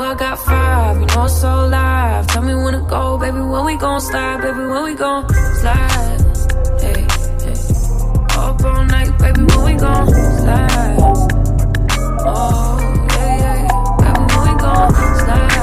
I 0.00 0.14
got 0.14 0.38
five, 0.38 1.00
you 1.00 1.06
know 1.06 1.24
it's 1.24 1.40
so 1.40 1.66
live. 1.66 2.26
Tell 2.28 2.42
me 2.42 2.54
when 2.54 2.74
to 2.74 2.80
go, 2.80 3.18
baby. 3.18 3.40
When 3.40 3.64
we 3.64 3.76
gon' 3.76 4.00
slide, 4.00 4.40
baby. 4.42 4.58
When 4.58 4.84
we 4.84 4.94
gon' 4.94 5.28
slide. 5.60 6.20
Hey, 6.80 7.06
hey. 7.44 7.56
Up 8.38 8.64
all 8.64 8.84
night, 8.84 9.18
baby. 9.18 9.42
When 9.42 9.64
we 9.64 9.74
gon' 9.74 10.08
slide. 10.08 10.96
Oh, 12.20 12.78
yeah, 13.10 13.36
yeah. 13.42 13.68
Baby, 14.00 14.22
when 14.30 14.42
we 14.46 14.54
gon' 14.60 14.92
slide. 15.18 15.58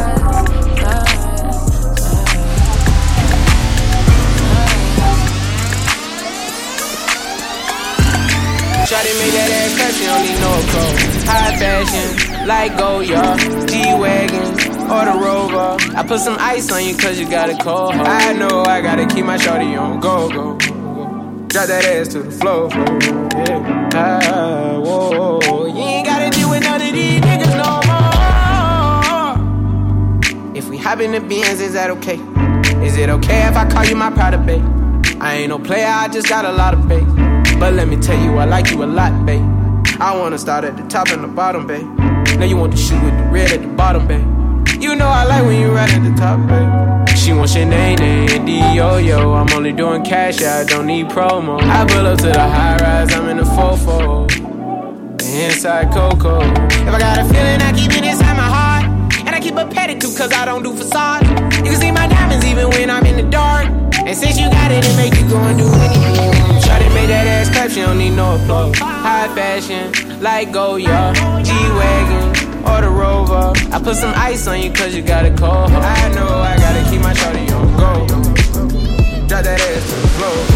Shawty 8.85 9.13
made 9.17 9.33
that 9.33 9.49
ass 9.49 9.97
she 9.97 10.05
don't 10.05 10.21
need 10.21 10.39
no 10.39 10.51
clothes. 10.69 11.23
High 11.25 11.57
fashion, 11.57 12.09
like 12.45 12.77
Goya, 12.77 13.35
G-Wagon, 13.65 14.45
or 14.91 15.05
the 15.05 15.17
Rover. 15.19 15.77
I 15.95 16.03
put 16.07 16.19
some 16.19 16.37
ice 16.39 16.71
on 16.71 16.85
you 16.85 16.95
cause 16.95 17.19
you 17.19 17.27
got 17.27 17.49
a 17.49 17.57
cold 17.57 17.95
heart. 17.95 18.07
I 18.07 18.33
know 18.33 18.63
I 18.63 18.81
gotta 18.81 19.07
keep 19.07 19.25
my 19.25 19.37
shawty 19.37 19.79
on 19.79 19.99
go, 19.99 20.29
go. 20.29 20.57
Drop 21.47 21.67
that 21.67 21.85
ass 21.85 22.09
to 22.09 22.21
the 22.21 22.31
floor. 22.31 22.69
Yeah. 22.69 23.89
Ah, 23.95 24.79
whoa. 24.79 25.65
You 25.65 25.81
ain't 25.81 26.05
gotta 26.05 26.29
deal 26.29 26.49
with 26.49 26.61
none 26.63 26.81
of 26.81 26.93
these 26.93 27.21
niggas 27.21 27.55
no 27.57 27.81
more. 30.45 30.55
If 30.55 30.69
we 30.69 30.77
hop 30.77 30.99
in 30.99 31.13
the 31.13 31.21
Benz, 31.21 31.61
is 31.61 31.73
that 31.73 31.89
okay? 31.91 32.19
Is 32.85 32.97
it 32.97 33.09
okay 33.09 33.47
if 33.47 33.55
I 33.55 33.67
call 33.67 33.85
you 33.85 33.95
my 33.95 34.11
pride 34.11 34.45
babe? 34.45 34.63
I 35.19 35.35
ain't 35.35 35.49
no 35.49 35.57
player, 35.57 35.87
I 35.87 36.09
just 36.09 36.29
got 36.29 36.45
a 36.45 36.51
lot 36.51 36.73
of 36.75 36.87
faith. 36.87 37.07
But 37.59 37.73
let 37.73 37.87
me 37.87 37.97
tell 37.97 38.21
you, 38.21 38.37
I 38.37 38.45
like 38.45 38.69
you 38.69 38.83
a 38.83 38.85
lot, 38.85 39.25
babe. 39.25 39.41
I 39.99 40.15
wanna 40.15 40.37
start 40.37 40.63
at 40.63 40.77
the 40.77 40.83
top 40.83 41.07
and 41.09 41.23
the 41.23 41.27
bottom, 41.27 41.65
babe. 41.65 41.87
Now 42.37 42.45
you 42.45 42.57
want 42.57 42.71
the 42.73 42.77
shoe 42.77 42.99
with 43.01 43.17
the 43.17 43.23
red 43.31 43.51
at 43.51 43.61
the 43.61 43.67
bottom, 43.67 44.07
babe. 44.07 44.21
You 44.81 44.95
know 44.95 45.07
I 45.07 45.23
like 45.23 45.43
when 45.45 45.59
you 45.59 45.71
right 45.71 45.91
at 45.91 46.03
the 46.03 46.13
top, 46.15 46.37
babe. 46.47 47.17
She 47.17 47.33
wants 47.33 47.55
your 47.55 47.65
name, 47.65 47.97
name, 47.97 48.45
D-O-Yo. 48.45 49.33
I'm 49.33 49.49
only 49.53 49.71
doing 49.71 50.03
cash, 50.03 50.43
I 50.43 50.63
don't 50.65 50.85
need 50.85 51.07
promo. 51.07 51.59
I 51.61 51.85
pull 51.85 52.05
up 52.05 52.19
to 52.19 52.27
the 52.27 52.39
high 52.39 52.77
rise, 52.77 53.13
I'm 53.13 53.29
in 53.29 53.37
the 53.37 53.43
fofo. 53.43 54.29
Inside 55.21 55.91
Coco. 55.91 56.41
If 56.41 56.87
I 56.87 56.99
got 56.99 57.17
a 57.17 57.23
feeling, 57.23 57.61
I 57.61 57.73
keep 57.73 57.91
it 57.91 58.03
inside 58.05 58.37
my 58.37 58.43
heart. 58.43 58.85
And 59.25 59.29
I 59.29 59.39
keep 59.39 59.55
a 59.55 59.65
pedicure, 59.65 60.15
cause 60.15 60.31
I 60.31 60.45
don't 60.45 60.61
do 60.61 60.75
facade. 60.75 61.25
You 61.57 61.71
can 61.71 61.75
see 61.75 61.91
my 61.91 62.07
diamonds 62.07 62.45
even 62.45 62.69
when 62.69 62.89
I'm 62.89 63.05
in 63.05 63.17
the 63.17 63.29
dark. 63.29 63.65
And 63.95 64.15
since 64.15 64.37
you 64.37 64.49
got 64.49 64.71
it, 64.71 64.85
it 64.85 64.95
make 64.97 65.19
you 65.19 65.27
go 65.27 65.39
and 65.39 65.57
do 65.57 65.65
anything. 65.65 66.61
Shawty 66.61 66.93
made 66.93 67.09
that 67.09 67.25
ass 67.27 67.49
clap, 67.49 67.71
she 67.71 67.81
don't 67.81 67.97
need 67.97 68.11
no 68.11 68.35
applause. 68.35 68.77
High 68.77 69.33
fashion, 69.33 70.21
like 70.21 70.51
Goya, 70.51 71.13
G-Wagon, 71.43 72.24
or 72.67 72.81
the 72.81 72.89
Rover. 72.89 73.53
I 73.71 73.79
put 73.81 73.95
some 73.95 74.13
ice 74.15 74.47
on 74.47 74.61
you 74.61 74.71
cause 74.71 74.95
you 74.95 75.01
got 75.01 75.25
a 75.25 75.29
cold. 75.29 75.71
I 75.71 76.09
know 76.13 76.27
I 76.27 76.55
gotta 76.57 76.89
keep 76.89 77.01
my 77.01 77.13
shawty 77.13 77.45
on 77.51 77.67
go. 77.77 78.07
Drop 79.27 79.43
that 79.43 79.59
ass 79.59 79.89
to 79.89 79.95
the 80.01 80.07
floor. 80.07 80.54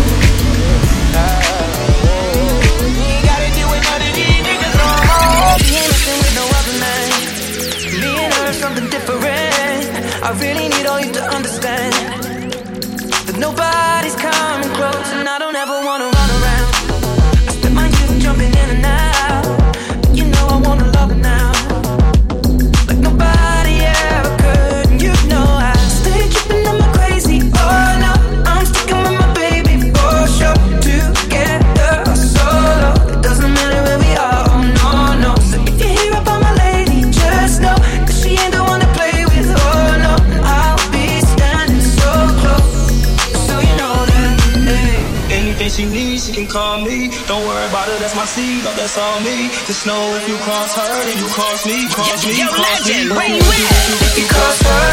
That's 48.90 48.98
all 48.98 49.20
me. 49.22 49.50
Just 49.68 49.86
know 49.86 50.16
if 50.16 50.28
you 50.28 50.36
cross 50.38 50.74
her, 50.76 51.06
then 51.06 51.18
you 51.18 51.28
cross 51.30 51.66
me, 51.66 51.88
cross 51.94 52.26
me, 52.26 52.40
yo, 52.42 52.48
cross 52.48 52.88
legend, 52.90 53.10
me. 53.10 53.16
where 53.16 53.30
you 53.30 53.38
at? 53.38 53.86
If 54.02 54.18
you 54.18 54.26
cross 54.26 54.60
her, 54.66 54.90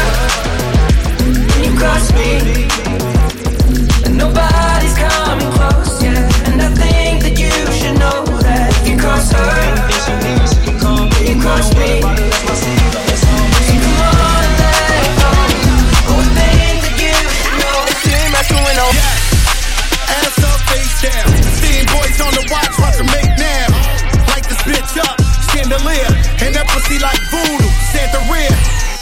When 1.25 1.61
you 1.65 1.73
cross 1.81 2.05
me, 2.13 2.29
and 4.05 4.17
nobody's 4.17 4.93
coming 5.01 5.49
close, 5.57 6.03
yeah. 6.03 6.45
And 6.45 6.61
I 6.61 6.69
think 6.77 7.25
that 7.25 7.35
you 7.41 7.49
should 7.73 7.97
know 7.97 8.21
that 8.45 8.69
if 8.69 8.85
you 8.85 8.97
cross 9.01 9.33
her, 9.33 9.49
you 11.25 11.41
cross 11.41 11.73
me. 11.73 11.97
So 13.17 13.33
come 13.81 13.97
on, 13.97 14.45
let 14.61 15.09
go. 15.17 15.31
One 16.13 16.29
thing 16.37 16.75
that 16.85 16.95
you 17.01 17.17
should 17.17 17.57
know. 17.65 17.81
You 18.05 18.13
ain't 18.13 18.29
messing 18.29 18.61
with 18.61 18.77
no 18.77 18.87
Ass 20.21 20.37
up, 20.45 20.59
face 20.69 21.01
down. 21.01 21.29
Seeing 21.57 21.87
boys 21.89 22.17
on 22.21 22.31
the 22.37 22.45
watch, 22.53 22.77
watch 22.77 22.97
them 23.01 23.09
make 23.09 23.36
chandelier. 25.57 26.11
And 26.45 26.53
that 26.53 26.69
pussy 26.69 27.01
like 27.01 27.17
voodoo, 27.33 27.69
Santería. 27.89 28.53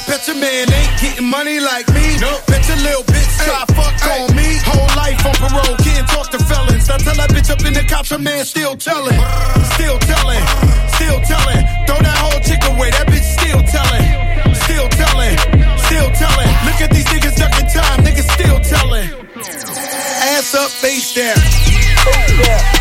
Bet 0.07 0.23
your 0.27 0.37
man 0.39 0.71
ain't 0.71 0.93
getting 1.01 1.27
money 1.27 1.59
like 1.59 1.87
me. 1.91 2.15
Nope. 2.21 2.45
Bet 2.47 2.63
your 2.69 2.79
little 2.79 3.03
bitch 3.11 3.31
try 3.43 3.65
fuck 3.75 3.95
on 4.15 4.35
me. 4.35 4.47
Whole 4.63 4.89
life 4.95 5.19
on 5.25 5.35
parole, 5.35 5.75
can't 5.83 6.07
talk 6.07 6.29
to 6.31 6.39
felons. 6.45 6.87
I 6.89 6.97
tell 7.03 7.17
that 7.19 7.29
bitch 7.35 7.49
up 7.51 7.59
in 7.65 7.73
the 7.73 7.83
cops, 7.83 8.09
her 8.11 8.19
man 8.19 8.45
still 8.45 8.77
telling. 8.77 9.19
Still 9.75 9.97
telling, 9.99 10.45
still 10.95 11.19
telling. 11.27 11.61
Throw 11.89 11.99
that 11.99 12.17
whole 12.23 12.39
chick 12.45 12.61
away, 12.71 12.89
that 12.93 13.07
bitch 13.09 13.27
still 13.35 13.61
telling. 13.65 14.05
Still 14.63 14.87
telling, 14.93 15.35
still 15.89 16.09
telling. 16.15 16.51
Look 16.69 16.79
at 16.85 16.89
these 16.93 17.09
niggas 17.09 17.35
ducking 17.35 17.69
time, 17.73 17.97
niggas 18.05 18.29
still 18.29 18.59
telling. 18.61 19.09
Ass 20.37 20.53
up, 20.53 20.69
face 20.69 21.13
down. 21.13 21.35
Yes. 22.45 22.74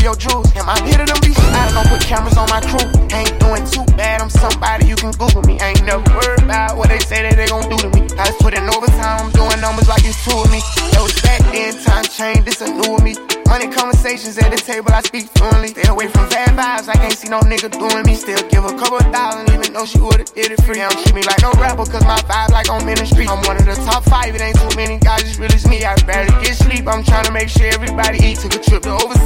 For 0.00 0.04
your 0.04 0.16
jewels. 0.16 0.48
And 0.56 0.66
my 0.66 0.78
hitter 0.80 1.04
them 1.04 1.20
be 1.20 1.32
sliding, 1.32 1.74
don't 1.74 1.88
put 1.88 2.00
cameras 2.00 2.36
on 2.36 2.48
my 2.48 2.60
crew. 2.60 2.88
Ain't 3.12 3.36
doing 3.38 3.64
too 3.68 3.84
bad, 3.96 4.20
I'm 4.20 4.30
somebody 4.30 4.86
you 4.86 4.96
can 4.96 5.12
Google 5.12 5.42
me. 5.42 5.60
Ain't 5.60 5.84
never 5.84 6.02
worried 6.16 6.42
about 6.42 6.76
what 6.76 6.88
they 6.88 6.98
say 6.98 7.22
that 7.22 7.36
they 7.36 7.46
gon' 7.46 7.68
do 7.68 7.76
to 7.76 7.90
me. 7.92 8.08
I 8.16 8.26
just 8.32 8.40
put 8.40 8.54
in 8.56 8.64
overtime, 8.68 9.28
I'm 9.28 9.30
doing 9.32 9.60
numbers 9.60 9.88
like 9.88 10.04
it's 10.04 10.16
two 10.24 10.36
of 10.36 10.50
me. 10.50 10.60
That 10.92 11.02
was 11.04 11.14
back 11.20 11.40
then, 11.52 11.76
time 11.84 12.04
changed, 12.04 12.44
this 12.48 12.60
a 12.60 12.68
new 12.72 12.96
of 12.96 13.02
me. 13.04 13.14
Money 13.50 13.66
conversations 13.66 14.38
at 14.38 14.50
the 14.50 14.56
table, 14.56 14.94
I 14.94 15.02
speak 15.02 15.26
fluently. 15.34 15.74
Stay 15.74 15.88
away 15.90 16.06
from 16.06 16.28
bad 16.30 16.54
vibes, 16.54 16.88
I 16.88 16.94
can't 16.94 17.12
see 17.12 17.28
no 17.28 17.40
nigga 17.40 17.66
doing 17.66 18.06
me. 18.06 18.14
Still 18.14 18.40
give 18.48 18.64
a 18.64 18.74
couple 18.78 19.02
thousand, 19.10 19.50
even 19.50 19.74
though 19.74 19.84
she 19.84 19.98
would've 19.98 20.30
did 20.32 20.52
it 20.54 20.62
free. 20.62 20.78
They 20.78 20.86
don't 20.86 20.94
treat 21.02 21.14
me 21.18 21.22
like 21.26 21.42
no 21.42 21.50
rapper, 21.58 21.84
cause 21.84 22.06
my 22.06 22.22
vibe 22.30 22.54
like 22.54 22.70
on 22.70 22.86
ministry. 22.86 23.26
I'm 23.26 23.42
one 23.50 23.58
of 23.58 23.66
the 23.66 23.74
top 23.82 24.04
five, 24.06 24.34
it 24.34 24.40
ain't 24.40 24.54
too 24.54 24.70
many 24.76 24.98
guys 25.02 25.26
as 25.26 25.38
real 25.38 25.50
as 25.50 25.66
me. 25.66 25.82
I 25.82 25.98
barely 26.06 26.30
get 26.46 26.54
sleep, 26.54 26.86
I'm 26.86 27.02
trying 27.02 27.26
to 27.26 27.32
make 27.32 27.48
sure 27.50 27.66
everybody 27.66 28.22
eat. 28.22 28.38
Took 28.38 28.54
a 28.54 28.62
trip 28.62 28.82
to 28.86 28.94
overseas, 28.94 29.19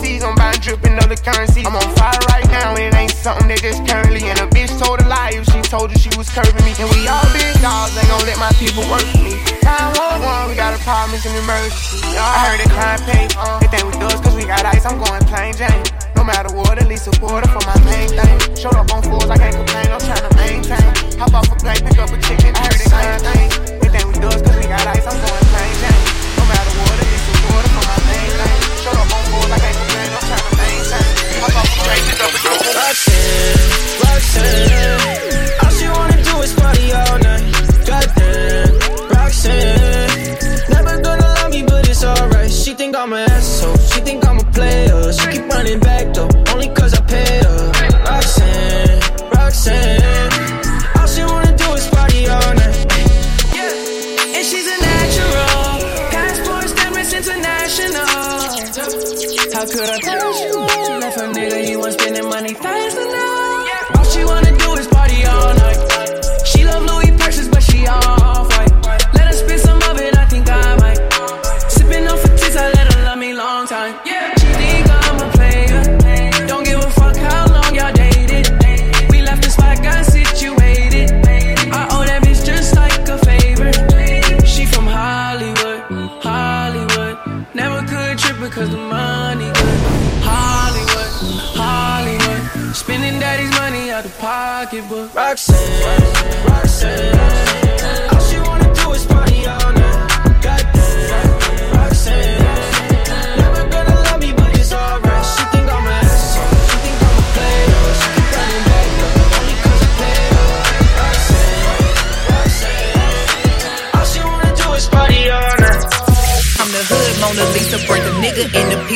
I'm 0.67 0.81
buying 0.81 0.81
drip 0.81 0.91
in 0.91 0.99
other 0.99 1.17
currency. 1.17 1.63
I'm 1.67 1.77
on 1.77 1.95
fire 1.97 2.19
right 2.29 2.47
now, 2.49 2.75
and 2.75 2.95
it 2.95 2.95
ain't 2.95 3.11
something 3.11 3.49
that 3.49 3.61
just 3.61 3.85
currently. 3.87 4.25
And 4.25 4.39
a 4.41 4.47
bitch 4.49 4.73
told 4.81 5.01
a 5.01 5.09
lie 5.09 5.33
if 5.35 5.45
she 5.53 5.61
told 5.63 5.91
you 5.93 5.99
she 5.99 6.11
was 6.17 6.29
curving 6.31 6.65
me. 6.65 6.73
And 6.81 6.89
we 6.97 7.09
all 7.09 7.25
big 7.33 7.53
dogs, 7.61 7.97
ain't 7.97 8.09
gon' 8.09 8.25
let 8.25 8.39
my 8.39 8.53
people 8.57 8.85
work 8.89 9.05
for 9.05 9.21
me. 9.21 9.37
Uh-huh. 9.65 10.21
911, 10.21 10.51
we 10.51 10.55
got 10.57 10.73
a 10.77 10.81
problem, 10.85 11.17
it's 11.17 11.27
an 11.27 11.37
emergency. 11.37 12.01
I 12.17 12.49
heard 12.49 12.59
they 12.61 12.71
crime 12.73 13.01
pay, 13.09 13.25
they 13.61 13.69
think 13.73 13.85
we 13.89 13.95
thugs 13.97 14.21
cause 14.21 14.37
we 14.37 14.45
got 14.45 14.65
ice, 14.65 14.85
I'm 14.85 15.01
going 15.01 15.25
plain 15.29 15.57
Jane. 15.57 15.85
No 16.17 16.25
matter 16.25 16.53
what, 16.53 16.77
at 16.77 16.89
least 16.89 17.09
a 17.09 17.15
quarter 17.17 17.49
for 17.49 17.65
my 17.65 17.77
main 17.85 18.13
thing. 18.13 18.37
Showed 18.57 18.77
up 18.77 18.93
on 18.93 19.01
fools, 19.05 19.29
I 19.29 19.37
can't 19.37 19.57
complain, 19.57 19.89
I'm 19.89 20.01
trying 20.01 20.25
to 20.25 20.33
maintain. 20.37 20.89
Hop 21.21 21.33
off 21.33 21.49
a 21.49 21.57
plane, 21.57 21.81
pick 21.81 21.97
up 21.97 22.13
a 22.13 22.19
chicken, 22.25 22.53
I 22.57 22.61
heard 22.69 22.77
they 22.77 22.89
crime 22.93 23.21
thing. 23.21 23.49
They 23.81 23.89
think 23.89 24.05
we 24.09 24.17
thugs 24.21 24.41
cause 24.41 24.57
we 24.57 24.69
got 24.69 24.85
ice, 24.85 25.05
I'm 25.09 25.17
going 25.17 25.47
plain 25.49 25.73
Jane. 25.81 26.05
No 26.37 26.45
matter 26.45 26.73
what, 26.77 26.97
at 27.01 27.09
least 27.09 27.29
a 27.29 27.35
quarter 27.49 27.71
for 27.73 27.85
my 27.89 27.99
main 28.09 28.33
thing. 28.37 28.59
Showed 28.85 29.01
up 29.01 29.09
on 29.09 29.23
fools, 29.33 29.49
I 29.49 29.59
can't 29.61 29.77
complain, 29.77 30.09
I'm 30.13 30.25
trying 30.29 30.45
to 30.45 30.54
Roxanne, 31.47 32.15
Roxanne, 34.01 35.14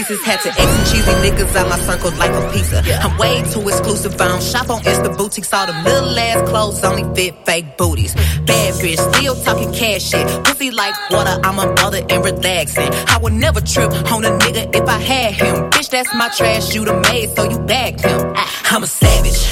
pieces. 0.09 0.24
Had 0.24 0.40
to 0.40 0.48
X 0.48 0.59
and 0.61 0.86
cheesy 0.88 1.12
niggas 1.22 1.56
out 1.56 1.68
my 1.68 1.78
circle 1.78 2.11
like 2.18 2.32
a 2.32 2.52
pizza. 2.52 2.82
I'm 3.02 3.16
way 3.18 3.42
too 3.52 3.61
exclusive. 3.68 4.20
I 4.20 4.28
don't 4.28 4.42
shop 4.42 4.70
on 4.70 4.82
Insta 4.82 5.16
boutiques. 5.16 5.52
All 5.52 5.66
them 5.66 5.84
little 5.84 6.18
ass 6.18 6.48
clothes 6.48 6.82
only 6.84 7.04
fit 7.14 7.34
fake 7.46 7.76
booties. 7.76 8.14
Bad 8.14 8.74
bitch, 8.74 9.14
still 9.14 9.36
talking 9.44 9.72
cash 9.72 10.02
shit. 10.02 10.26
Pussy 10.44 10.70
like 10.70 10.94
water, 11.11 11.38
I'm 11.44 11.59
a 11.59 11.66
mother 11.74 12.02
and 12.09 12.24
relaxing. 12.24 12.88
I 13.09 13.18
would 13.22 13.34
never 13.34 13.61
trip 13.61 13.90
on 14.12 14.24
a 14.24 14.30
nigga 14.30 14.74
if 14.74 14.88
I 14.88 14.98
had 14.98 15.34
him. 15.34 15.70
Bitch, 15.70 15.90
that's 15.90 16.12
my 16.14 16.28
trash. 16.28 16.74
You 16.74 16.84
the 16.84 16.94
maid, 16.94 17.30
so 17.36 17.48
you 17.48 17.59
bagged 17.61 18.00
him. 18.00 18.32
Ah. 18.36 18.48
I'm 18.70 18.82
a 18.82 18.86
savage. 18.86 19.48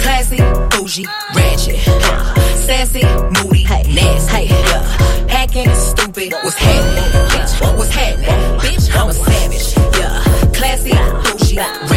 Classy, 0.00 0.38
bougie, 0.70 1.06
ratchet. 1.34 1.78
Sassy, 2.56 3.02
moody, 3.36 3.64
nasty. 3.64 4.46
Hacking, 5.28 5.74
stupid. 5.74 6.32
What's 6.42 6.56
happening? 6.56 7.19
Bougie, 11.60 11.89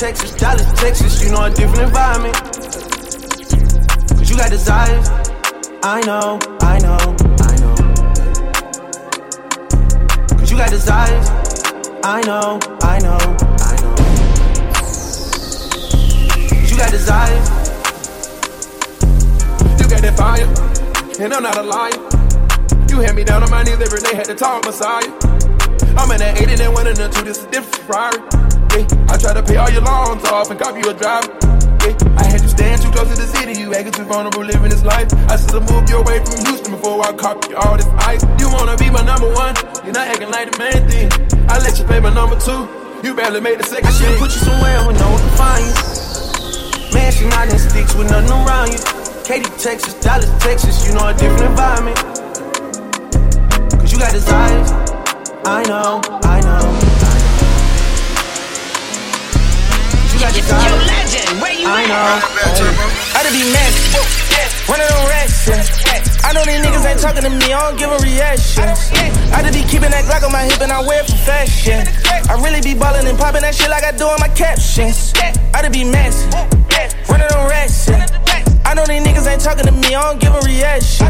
Texas, 0.00 0.32
Dallas, 0.32 0.72
Texas, 0.80 1.22
you 1.22 1.28
know 1.28 1.44
a 1.44 1.50
different 1.50 1.82
environment. 1.82 2.34
Cause 4.16 4.30
you 4.30 4.36
got 4.38 4.48
desires. 4.48 5.10
I 5.82 6.00
know, 6.06 6.38
I 6.62 6.78
know, 6.78 6.96
I 7.38 7.56
know. 7.60 7.74
Cause 10.38 10.50
you 10.50 10.56
got 10.56 10.70
desires. 10.70 11.28
I 12.02 12.22
know, 12.22 12.58
I 12.80 12.98
know, 13.00 13.18
I 13.60 13.76
know. 13.82 13.94
Cause 16.48 16.70
you 16.70 16.78
got 16.78 16.90
desires. 16.92 17.50
You 19.78 19.86
got 19.86 20.00
that 20.00 20.14
fire, 20.16 20.48
and 21.22 21.34
I'm 21.34 21.42
not 21.42 21.58
a 21.58 21.62
liar. 21.62 22.88
You 22.88 23.00
had 23.00 23.14
me 23.14 23.24
down 23.24 23.42
on 23.42 23.50
my 23.50 23.62
knees 23.64 23.78
every 23.78 24.00
day, 24.00 24.16
had 24.16 24.24
to 24.24 24.34
talk 24.34 24.64
Messiah. 24.64 25.12
I'm 25.94 26.10
in 26.10 26.20
that 26.20 26.40
80 26.40 26.64
and 26.64 26.72
one 26.72 26.86
and 26.86 26.96
the 26.96 27.10
two, 27.10 27.22
this 27.22 27.40
is 27.40 27.44
different 27.48 27.84
Ferrari. 27.84 28.49
Yeah, 28.70 28.86
I 29.10 29.18
try 29.18 29.34
to 29.34 29.42
pay 29.42 29.56
all 29.56 29.70
your 29.70 29.82
loans 29.82 30.24
off 30.30 30.50
and 30.50 30.58
cop 30.58 30.76
you 30.76 30.90
a 30.90 30.94
driver. 30.94 31.26
Yeah, 31.82 31.96
I 32.20 32.24
had 32.24 32.40
you 32.42 32.48
stand 32.48 32.82
too 32.82 32.90
close 32.90 33.08
to 33.10 33.16
the 33.18 33.26
city, 33.26 33.58
you 33.58 33.74
acting 33.74 33.92
too 33.92 34.04
vulnerable 34.04 34.44
living 34.44 34.70
this 34.70 34.84
life. 34.84 35.10
I 35.26 35.36
should've 35.36 35.66
moved 35.70 35.90
you 35.90 35.98
away 35.98 36.22
from 36.22 36.44
Houston 36.46 36.72
before 36.76 37.02
I 37.02 37.12
cop 37.12 37.48
you 37.48 37.56
all 37.56 37.76
this 37.76 37.88
ice. 38.06 38.22
You 38.38 38.52
wanna 38.52 38.76
be 38.76 38.90
my 38.90 39.02
number 39.02 39.32
one, 39.34 39.56
you're 39.82 39.96
not 39.96 40.06
acting 40.06 40.30
like 40.30 40.52
the 40.52 40.58
main 40.58 40.82
thing. 40.86 41.08
I 41.48 41.58
let 41.58 41.78
you 41.78 41.84
pay 41.84 41.98
my 41.98 42.12
number 42.14 42.38
two, 42.38 42.68
you 43.02 43.14
barely 43.14 43.40
made 43.40 43.58
the 43.58 43.64
second 43.64 43.88
I 43.88 43.92
should've 43.92 44.18
put 44.18 44.30
you 44.30 44.42
somewhere 44.44 44.86
where 44.86 44.94
no 44.94 45.08
one 45.10 45.18
can 45.18 45.34
find 45.34 45.64
you. 45.66 45.74
Mansion 46.94 47.32
out 47.32 47.48
in 47.50 47.58
sticks 47.58 47.94
with 47.94 48.10
nothing 48.10 48.30
around 48.30 48.70
you. 48.70 48.80
Katy, 49.24 49.50
Texas, 49.58 49.94
Dallas, 49.98 50.30
Texas, 50.38 50.86
you 50.86 50.94
know 50.94 51.08
a 51.08 51.14
different 51.14 51.48
environment. 51.48 51.96
Cause 53.78 53.90
you 53.92 53.98
got 53.98 54.12
desires. 54.12 54.70
I 55.46 55.62
know, 55.66 56.00
I 56.22 56.40
know. 56.40 56.89
Cause 60.20 60.36
you 60.36 60.44
legend, 60.44 61.40
where 61.40 61.56
you 61.56 61.64
I 61.64 61.80
at? 61.80 61.88
know. 61.88 63.16
I 63.16 63.24
be 63.32 63.40
messy. 63.56 63.96
Running 64.68 64.84
on 64.92 65.08
racks, 65.08 65.48
yeah. 65.48 66.28
I 66.28 66.36
know 66.36 66.44
these 66.44 66.60
niggas 66.60 66.84
ain't 66.84 67.00
talking 67.00 67.24
to 67.24 67.32
me, 67.32 67.56
I 67.56 67.58
don't 67.64 67.80
give 67.80 67.88
a 67.88 67.96
reaction. 68.04 68.68
I 69.32 69.40
to 69.40 69.48
be 69.48 69.64
keeping 69.64 69.88
that 69.88 70.04
Glock 70.04 70.20
on 70.20 70.30
my 70.30 70.44
hip 70.44 70.60
and 70.60 70.70
I 70.70 70.84
wear 70.84 71.00
it 71.00 71.08
for 71.08 71.16
fashion. 71.24 71.88
I 72.28 72.36
really 72.36 72.60
be 72.60 72.76
ballin' 72.76 73.08
and 73.08 73.16
popping 73.16 73.40
that 73.48 73.54
shit 73.54 73.72
like 73.72 73.82
I 73.82 73.96
do 73.96 74.12
on 74.12 74.20
my 74.20 74.28
captions. 74.28 75.16
I 75.56 75.64
to 75.64 75.70
be 75.72 75.88
messy. 75.88 76.28
Running 77.08 77.32
on 77.32 77.48
racks, 77.48 77.88
yeah. 77.88 78.04
I 78.68 78.76
know 78.76 78.84
these 78.84 79.00
niggas 79.00 79.24
ain't 79.24 79.40
talking 79.40 79.64
to 79.64 79.72
me, 79.72 79.96
I 79.96 80.04
don't 80.04 80.20
give 80.20 80.36
a 80.36 80.42
reaction. 80.44 81.08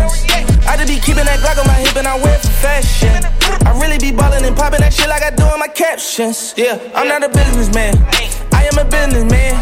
I 0.71 0.79
to 0.79 0.87
be 0.87 1.03
keeping 1.03 1.27
that 1.27 1.43
Glock 1.43 1.59
on 1.59 1.67
my 1.67 1.83
hip 1.83 1.99
and 1.99 2.07
I 2.07 2.15
wear 2.15 2.39
it 2.39 2.47
for 2.47 2.55
fashion. 2.63 3.27
I 3.67 3.75
really 3.75 3.99
be 3.99 4.15
ballin' 4.15 4.47
and 4.47 4.55
popping 4.55 4.87
that 4.87 4.95
shit 4.95 5.11
like 5.11 5.27
I 5.27 5.35
do 5.35 5.43
on 5.51 5.59
my 5.59 5.67
captions. 5.67 6.55
Yeah, 6.57 6.79
I'm 6.95 7.11
not 7.11 7.27
a 7.27 7.29
businessman. 7.29 7.99
I 8.61 8.65
am 8.65 8.77
a 8.77 8.85
businessman. 8.85 9.55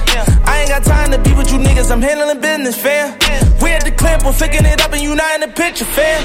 I 0.44 0.60
ain't 0.60 0.70
got 0.70 0.82
time 0.82 1.12
to 1.12 1.18
be 1.18 1.32
with 1.32 1.52
you 1.52 1.58
niggas, 1.58 1.90
I'm 1.92 2.02
handling 2.02 2.40
business, 2.40 2.76
fam. 2.76 3.14
We 3.62 3.70
at 3.70 3.84
the 3.84 3.92
clip, 3.92 4.24
we're 4.24 4.32
flicking 4.32 4.66
it 4.66 4.80
up 4.80 4.92
and 4.92 5.00
you 5.00 5.14
not 5.14 5.34
in 5.36 5.40
the 5.42 5.54
picture, 5.54 5.84
fam. 5.84 6.18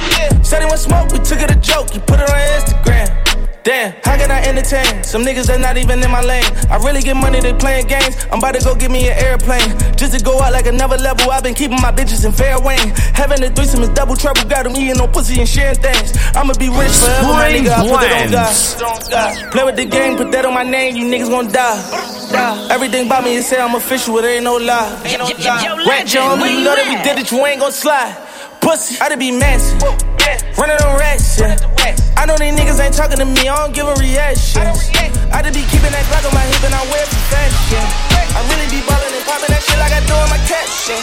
Said 0.44 0.64
it 0.64 0.70
was 0.72 0.82
smoke, 0.82 1.12
we 1.12 1.20
took 1.20 1.40
it 1.40 1.52
a 1.52 1.56
joke, 1.56 1.94
you 1.94 2.02
put 2.02 2.20
it 2.20 2.28
on 2.28 2.40
Instagram. 2.58 3.33
Damn, 3.64 3.96
how 4.04 4.18
can 4.18 4.30
I 4.30 4.44
entertain 4.44 5.06
some 5.06 5.24
niggas 5.24 5.48
that 5.48 5.62
not 5.62 5.78
even 5.78 6.04
in 6.04 6.12
my 6.12 6.20
lane? 6.20 6.44
I 6.70 6.76
really 6.84 7.00
get 7.00 7.16
money, 7.16 7.40
they 7.40 7.54
playing 7.54 7.88
games. 7.88 8.28
I'm 8.30 8.40
about 8.40 8.56
to 8.56 8.64
go 8.66 8.76
get 8.76 8.92
me 8.92 9.08
an 9.08 9.16
airplane 9.16 9.72
just 9.96 10.12
to 10.12 10.20
go 10.20 10.42
out 10.42 10.52
like 10.52 10.68
another 10.68 10.98
level. 10.98 11.32
I've 11.32 11.44
been 11.44 11.56
keeping 11.56 11.80
my 11.80 11.90
bitches 11.90 12.26
in 12.26 12.34
fair 12.34 12.60
wayne. 12.60 12.92
Having 13.16 13.42
a 13.44 13.50
threesome 13.50 13.82
is 13.82 13.88
double 13.96 14.18
trouble. 14.18 14.44
Got 14.50 14.68
them 14.68 14.76
eating 14.76 14.98
no 15.00 15.08
pussy 15.08 15.40
and 15.40 15.48
sharing 15.48 15.80
things. 15.80 16.12
I'ma 16.36 16.60
be 16.60 16.68
rich 16.68 16.92
forever, 16.92 17.32
my 17.32 17.48
Spring 17.48 17.64
nigga. 17.64 17.72
I 17.72 17.88
put 17.88 18.04
it 18.04 18.12
on 18.12 18.28
Blends. 18.36 18.76
God. 19.10 19.52
Play 19.54 19.64
with 19.64 19.76
the 19.78 19.86
game, 19.86 20.18
put 20.18 20.32
that 20.34 20.44
on 20.44 20.54
my 20.54 20.64
name. 20.64 20.98
You 20.98 21.08
niggas 21.08 21.30
gon' 21.30 21.48
die. 21.48 21.80
die. 22.36 22.68
Everything 22.70 23.08
about 23.08 23.24
me 23.24 23.36
is 23.36 23.48
say 23.48 23.62
I'm 23.62 23.76
official. 23.76 24.18
It 24.18 24.26
ain't 24.26 24.44
no 24.44 24.58
lie. 24.58 24.92
Ain't 25.06 25.20
no 25.20 25.32
lie. 25.40 25.88
Rat 25.88 26.14
you 26.14 26.20
on 26.20 26.38
you 26.52 26.66
know 26.68 26.76
that 26.76 26.84
we 26.84 27.00
did 27.00 27.18
it. 27.18 27.32
You 27.32 27.46
ain't 27.46 27.62
gon' 27.62 27.72
slide. 27.72 28.12
Pussy, 28.64 28.96
I 29.02 29.10
to 29.10 29.18
be 29.18 29.30
messy. 29.30 29.76
Running 30.56 30.80
on 30.88 30.96
racks, 30.98 31.40
yeah. 31.40 31.60
I 32.16 32.26
know 32.26 32.38
these 32.40 32.56
niggas 32.56 32.80
ain't 32.80 32.96
talking 32.96 33.18
to 33.20 33.26
me, 33.26 33.52
I 33.52 33.56
don't 33.60 33.76
give 33.76 33.84
a 33.84 33.96
reaction. 34.00 34.64
I 34.64 35.44
to 35.44 35.52
be 35.52 35.68
keeping 35.68 35.92
that 35.92 36.08
Glock 36.08 36.24
on 36.24 36.32
my 36.32 36.48
hip 36.48 36.64
and 36.64 36.72
I 36.72 36.80
wear 36.88 37.04
it 37.04 37.12
fashion. 37.28 37.84
I 38.16 38.40
really 38.48 38.70
be 38.72 38.80
ballin' 38.88 39.12
and 39.12 39.26
popping 39.28 39.52
that 39.52 39.60
shit 39.60 39.76
like 39.84 39.92
I 39.92 40.00
do 40.08 40.16
on 40.16 40.30
my 40.32 40.40
caption. 40.48 40.96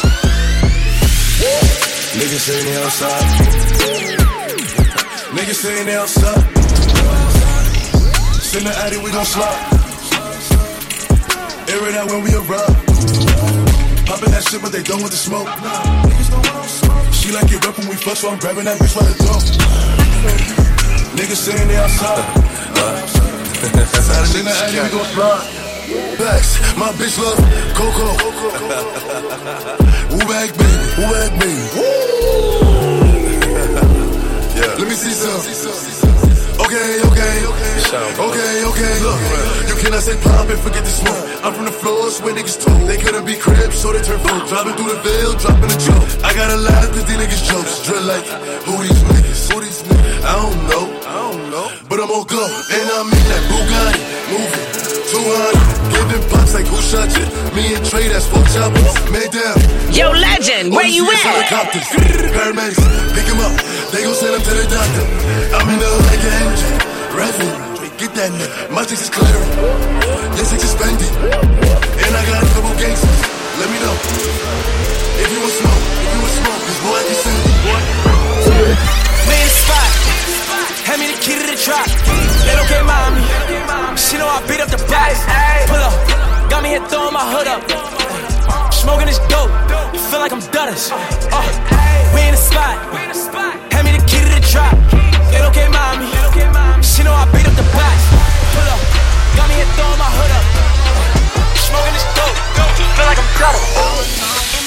Niggas 2.16 2.42
say 2.48 2.58
they 2.64 2.76
outside. 2.80 3.26
Niggas 5.36 5.60
say 5.60 5.84
they 5.84 5.96
outside. 6.00 6.40
Send 8.40 8.66
the 8.66 8.72
addy, 8.80 8.96
we 9.04 9.12
gon' 9.12 9.28
slide. 9.28 9.60
Air 11.68 11.88
it 11.88 11.94
out 12.00 12.08
when 12.08 12.24
we 12.24 12.32
arrive. 12.34 12.72
Poppin' 14.08 14.32
that 14.32 14.48
shit, 14.48 14.62
but 14.62 14.72
they 14.72 14.82
don't 14.82 15.00
want 15.00 15.12
the 15.12 15.20
smoke. 15.20 16.49
She 17.30 17.36
like 17.36 17.52
it 17.52 17.64
rough 17.64 17.78
when 17.78 17.86
we 17.86 17.94
fuck, 17.94 18.16
so 18.16 18.28
I'm 18.28 18.40
grabbing 18.40 18.64
that 18.64 18.76
bitch 18.80 18.92
by 18.92 19.06
the 19.06 19.14
throat. 19.14 19.46
Niggas 21.14 21.36
saying 21.36 21.68
they 21.68 21.76
outside. 21.76 22.26
Send 24.26 24.48
the 24.48 24.50
addy, 24.50 24.80
we 24.82 24.90
gon' 24.90 25.06
slide. 25.14 25.46
Facts, 26.18 26.58
my 26.76 26.90
bitch 26.98 27.14
love 27.22 27.38
Coco. 27.78 28.18
Who 30.10 30.18
back, 30.26 30.50
baby? 30.58 30.90
Who 30.98 31.02
back, 31.06 31.30
baby? 31.38 31.62
yeah. 34.58 34.74
Let 34.74 34.88
me 34.88 34.94
see 34.94 35.12
some. 35.12 36.09
Okay, 36.70 37.02
okay, 37.02 37.34
okay, 38.30 38.62
okay. 38.62 38.94
Look, 39.02 39.18
you 39.66 39.74
cannot 39.82 40.02
say 40.06 40.14
pop 40.22 40.48
and 40.48 40.60
forget 40.60 40.84
the 40.84 40.90
smoke. 40.90 41.42
I'm 41.42 41.52
from 41.52 41.64
the 41.64 41.72
floors 41.72 42.22
where 42.22 42.32
niggas 42.32 42.64
talk. 42.64 42.86
They 42.86 42.96
couldn't 42.96 43.26
be 43.26 43.34
cribs, 43.34 43.76
so 43.76 43.92
they 43.92 44.00
turn 44.00 44.20
folk. 44.20 44.46
Driving 44.46 44.74
through 44.74 44.94
the 44.94 45.00
veil, 45.02 45.34
dropping 45.34 45.66
a 45.66 45.78
joke. 45.82 46.22
I 46.22 46.32
got 46.32 46.54
a 46.54 46.60
lot 46.62 46.84
of 46.86 46.94
these 46.94 47.10
niggas 47.10 47.42
jokes. 47.50 47.82
Drill 47.84 48.04
like, 48.06 48.24
who 48.62 48.78
these 48.86 49.02
niggas? 49.02 49.52
Who 49.52 49.60
these 49.62 49.82
niggas? 49.82 50.22
I 50.22 50.32
don't 50.38 50.68
know. 50.70 50.99
But 51.30 52.02
I'm 52.02 52.10
on 52.10 52.26
go, 52.26 52.42
and 52.42 52.86
I'm 52.90 53.06
in 53.06 53.24
that 53.30 53.42
Bugatti, 53.46 54.02
moving 54.34 54.66
200, 55.14 55.94
giving 55.94 56.24
pops 56.26 56.54
like 56.58 56.66
who 56.66 56.74
shot 56.82 57.06
you? 57.14 57.22
Me 57.54 57.70
and 57.70 57.86
Trey, 57.86 58.10
that's 58.10 58.26
four 58.26 58.42
choppers, 58.50 58.90
made 59.14 59.30
down. 59.30 59.54
Yo, 59.94 60.10
legend, 60.10 60.74
where 60.74 60.90
you 60.90 61.06
at? 61.06 61.22
Helicopters, 61.22 61.86
paramedics, 62.34 62.82
pick 63.14 63.30
him 63.30 63.38
up. 63.46 63.54
They 63.94 64.02
gon' 64.02 64.14
send 64.18 64.34
him 64.34 64.42
to 64.42 64.54
the 64.58 64.66
doctor. 64.74 65.06
I'm 65.54 65.70
in 65.70 65.78
the 65.78 65.86
hood 65.86 66.06
like 66.10 66.24
an 66.26 66.34
engine. 66.50 66.90
Get 68.00 68.14
that 68.16 68.32
nigga, 68.32 68.74
my 68.74 68.82
chicks 68.82 69.02
is 69.06 69.10
clearing. 69.10 69.50
Your 70.34 70.46
six 70.50 70.64
is 70.66 70.72
spending, 70.74 71.14
and 71.14 72.10
I 72.10 72.22
got 72.26 72.42
a 72.42 72.48
couple 72.58 72.74
gangsters. 72.74 73.20
Let 73.60 73.68
me 73.70 73.78
know 73.78 73.94
if 75.20 75.28
you 75.30 75.38
want 75.38 75.54
smoke, 75.62 75.82
if 75.94 76.10
you 76.10 76.20
want 76.26 76.34
smoke, 76.42 76.58
cause 76.64 76.80
boy 76.82 76.96
I 76.96 77.02
can 77.06 77.18
send 77.22 78.08
you. 78.08 78.09
Me 81.00 81.08
the 81.08 81.16
key 81.16 81.32
to 81.32 81.46
the 81.48 81.56
trap. 81.56 81.88
They 82.44 82.52
don't 82.52 82.68
get 82.68 82.84
mommy. 82.84 83.24
She 83.96 84.20
know 84.20 84.28
I 84.28 84.44
beat 84.44 84.60
up 84.60 84.68
the 84.68 84.76
box. 84.84 85.24
Pull 85.64 85.80
up. 85.80 85.96
Got 86.52 86.60
me 86.62 86.76
here 86.76 86.84
throwing 86.92 87.16
my 87.16 87.24
hood 87.24 87.48
up. 87.48 87.64
Smoking 88.68 89.08
this 89.08 89.16
dope. 89.32 89.48
feel 89.96 90.20
like 90.20 90.32
I'm 90.36 90.44
Duttish. 90.52 90.92
Uh, 90.92 91.40
we 92.12 92.20
in 92.20 92.36
the 92.36 92.36
spot. 92.36 92.76
Hand 93.72 93.88
me 93.88 93.96
the 93.96 94.04
key 94.04 94.20
to 94.20 94.28
the 94.28 94.44
drop. 94.44 94.76
It 95.32 95.40
okay, 95.48 95.72
mommy. 95.72 96.04
She 96.84 97.00
know 97.00 97.16
I 97.16 97.24
beat 97.32 97.48
up 97.48 97.56
the 97.56 97.64
back. 97.72 97.96
Pull 98.52 98.68
up. 98.68 98.80
Got 99.40 99.48
me 99.48 99.56
here 99.56 99.70
throwing 99.80 99.96
my 99.96 100.10
hood 100.20 100.32
up. 100.36 100.44
Smoking 101.64 101.96
this 101.96 102.04
dope. 102.12 102.36
Feel 102.76 103.06
like 103.08 103.16
I'm 103.16 103.30
Duttish. 103.40 104.59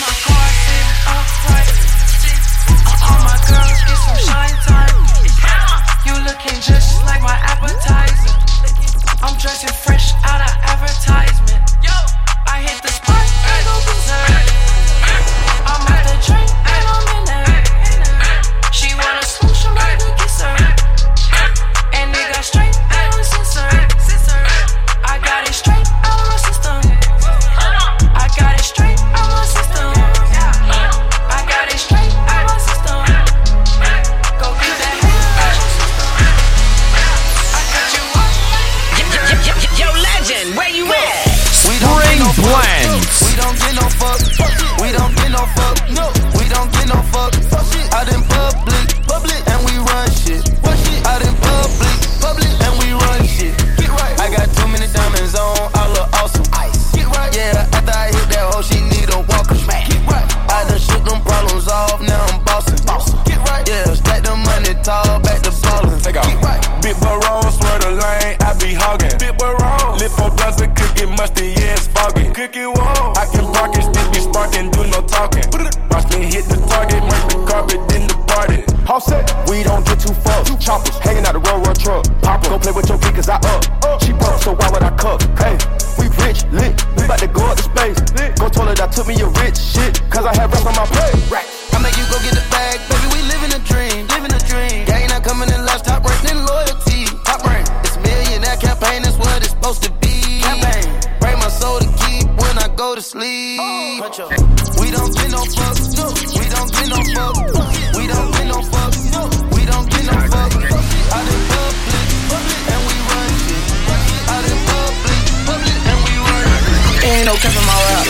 Ain't 117.23 117.31
no 117.31 117.39
cap 117.39 117.55
in 117.55 117.63
my 117.63 117.79
rap. 117.87 118.07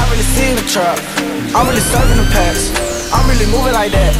I 0.00 0.02
really 0.08 0.24
seen 0.32 0.56
the 0.56 0.64
trap. 0.72 0.96
I'm 1.52 1.68
really 1.68 1.84
serving 1.92 2.16
the 2.16 2.24
packs. 2.32 2.72
I'm 3.12 3.28
really 3.28 3.44
moving 3.52 3.76
like 3.76 3.92
that. 3.92 4.16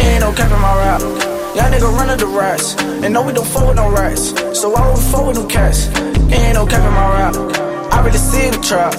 Ain't 0.00 0.24
no 0.24 0.32
cap 0.32 0.48
in 0.48 0.56
my 0.56 0.72
rap. 0.72 1.04
Y'all 1.52 1.68
nigga 1.68 1.92
running 1.92 2.16
the 2.16 2.24
rats. 2.24 2.80
And 3.04 3.12
no, 3.12 3.20
we 3.20 3.36
don't 3.36 3.44
fuck 3.44 3.68
with 3.68 3.76
no 3.76 3.92
rats. 3.92 4.32
So 4.56 4.72
I 4.72 4.88
don't 4.88 5.04
fuck 5.12 5.28
with 5.28 5.36
no 5.36 5.44
cats. 5.44 5.92
Ain't 6.32 6.56
no 6.56 6.64
cap 6.64 6.80
in 6.80 6.94
my 6.96 7.08
rap. 7.12 7.36
I 7.92 8.00
really 8.00 8.16
see 8.16 8.48
the 8.48 8.56
trap. 8.64 8.96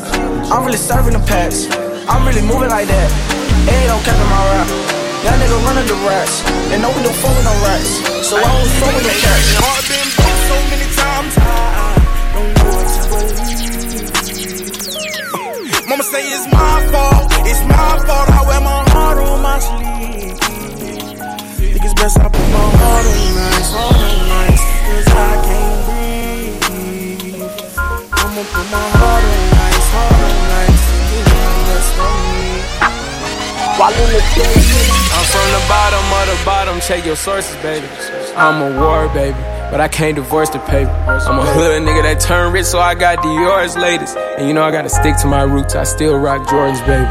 I'm 0.53 0.61
really 0.69 0.77
serving 0.77 1.17
the 1.17 1.23
packs. 1.25 1.65
I'm 2.05 2.21
really 2.21 2.45
moving 2.45 2.69
like 2.69 2.85
that. 2.85 3.09
Ain't 3.65 3.89
no 3.89 3.97
cap 4.05 4.21
in 4.21 4.29
my 4.29 4.43
rap. 4.53 4.69
Y'all 5.25 5.33
nigga 5.33 5.57
running 5.65 5.87
the 5.89 5.97
rats. 6.05 6.45
And 6.69 6.85
no, 6.85 6.93
we 6.93 7.01
don't 7.01 7.17
fuck 7.25 7.33
with 7.33 7.49
no 7.49 7.57
rats. 7.65 7.89
So 8.29 8.37
I 8.37 8.45
don't 8.53 8.69
fuck 8.77 8.93
with 8.93 9.01
no 9.01 9.17
cats. 9.17 9.49
Heart 9.65 9.81
been 9.89 10.09
so 10.13 10.55
many 10.69 10.87
times. 10.93 11.33
I 11.41 11.89
don't 12.37 12.53
know 12.53 12.69
what 12.69 12.85
to 12.85 13.01
believe. 13.09 13.74
Say 16.11 16.21
it's 16.27 16.45
my 16.53 16.85
fault. 16.91 17.31
It's 17.47 17.63
my 17.63 17.97
fault. 18.05 18.29
I 18.29 18.45
wear 18.47 18.61
my 18.61 18.83
heart 18.91 19.17
on 19.17 19.41
my 19.41 19.57
sleeve. 19.57 20.37
Think 21.57 21.83
it's 21.83 21.93
best 21.95 22.19
I 22.19 22.29
put 22.29 22.47
my 22.53 22.69
heart 22.77 23.05
on 23.05 23.37
ice, 23.49 23.73
on 23.73 24.31
ice. 24.45 24.65
Cause 24.85 25.07
I 25.09 25.33
can't 25.47 25.77
breathe. 26.61 27.41
I'ma 27.75 28.43
put 28.53 28.71
my 28.71 28.89
heart 28.89 29.04
I'm 33.77 33.91
from 33.91 35.51
the 35.51 35.65
bottom 35.67 35.99
of 35.99 36.27
the 36.31 36.45
bottom, 36.45 36.79
check 36.79 37.05
your 37.05 37.17
sources, 37.17 37.55
baby. 37.61 37.85
I'm 38.37 38.61
a 38.61 38.79
war, 38.79 39.09
baby, 39.09 39.37
but 39.69 39.81
I 39.81 39.89
can't 39.89 40.15
divorce 40.15 40.49
the 40.49 40.59
paper. 40.59 40.91
I'm 40.91 41.39
a 41.39 41.45
hood 41.45 41.81
nigga 41.83 42.03
that 42.03 42.21
turned 42.21 42.53
rich, 42.53 42.67
so 42.67 42.79
I 42.79 42.95
got 42.95 43.21
Dior's 43.21 43.75
latest. 43.75 44.15
And 44.15 44.47
you 44.47 44.53
know 44.53 44.63
I 44.63 44.71
gotta 44.71 44.87
stick 44.87 45.17
to 45.17 45.27
my 45.27 45.43
roots, 45.43 45.75
I 45.75 45.83
still 45.83 46.17
rock 46.17 46.47
Jordans, 46.47 46.79
baby. 46.87 47.03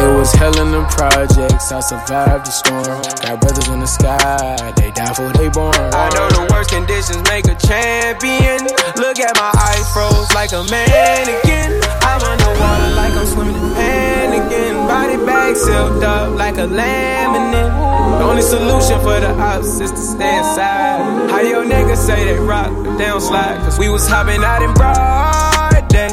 It 0.00 0.16
was 0.16 0.32
hell 0.32 0.58
in 0.58 0.70
the 0.72 0.84
projects, 0.88 1.70
I 1.72 1.80
survived 1.80 2.46
the 2.46 2.52
storm. 2.52 2.84
Got 3.20 3.40
brothers 3.42 3.68
in 3.68 3.80
the 3.80 3.86
sky, 3.86 4.72
they 4.76 4.90
die 4.92 5.12
for 5.12 5.28
they 5.36 5.50
born. 5.50 5.74
I 5.76 6.08
know 6.16 6.28
the 6.30 6.48
worst 6.50 6.70
conditions 6.70 7.22
make 7.28 7.44
a 7.48 7.54
champion. 7.68 8.64
Look 8.96 9.20
at 9.20 9.36
my 9.36 9.52
eyes 9.52 9.84
froze 9.92 10.32
like 10.32 10.52
a 10.52 10.64
mannequin. 10.70 11.84
I'm 12.18 12.32
underwater 12.32 12.94
like 12.96 13.14
I'm 13.14 13.26
swimming 13.26 13.54
in 13.54 13.70
panicking. 13.74 14.88
Body 14.88 15.16
bag 15.24 15.56
sealed 15.56 16.02
up 16.02 16.34
like 16.36 16.56
a 16.56 16.66
laminate. 16.66 18.18
The 18.18 18.24
only 18.24 18.42
solution 18.42 18.98
for 19.00 19.20
the 19.20 19.30
ops 19.38 19.78
is 19.80 19.90
to 19.92 19.96
stay 19.96 20.38
inside. 20.38 21.30
How 21.30 21.40
your 21.40 21.64
niggas 21.64 21.98
say 21.98 22.24
they 22.24 22.38
rock, 22.38 22.70
but 22.74 22.96
they 22.96 23.06
don't 23.06 23.20
slide. 23.20 23.58
Cause 23.58 23.78
we 23.78 23.88
was 23.88 24.08
hopping 24.08 24.42
out 24.42 24.62
in 24.62 24.74
broad 24.74 25.88
day. 25.88 26.08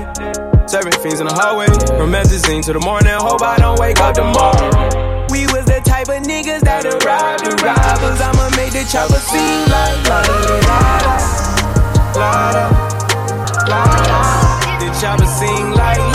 Serving 0.68 0.93
fiends 1.01 1.20
in 1.20 1.28
the 1.28 1.34
hallway. 1.34 1.68
From 1.97 2.12
Messaging 2.12 2.64
to 2.66 2.74
the 2.74 2.80
morning, 2.80 3.14
hope 3.14 3.41
I 3.41 3.58
don't 3.58 3.80
wake 3.80 3.99
up 3.99 4.14
tomorrow. 4.14 5.26
We 5.32 5.47
was 5.47 5.66
the 5.66 5.82
type 5.84 6.10
of 6.10 6.22
niggas 6.24 6.62
that 6.62 6.86
rob 6.86 7.39
the 7.41 7.56
robbers. 7.66 8.22
I'ma 8.22 8.49
make 8.56 8.74
the 8.74 8.86
chopper 8.91 9.20
sing 9.20 9.70
like 9.74 10.08
la 10.08 10.22
la 10.22 10.38
da 10.45 12.20
la 12.20 12.51
da. 12.53 12.94
Chopper 15.16 15.28
sing 15.28 15.72
like 15.72 16.14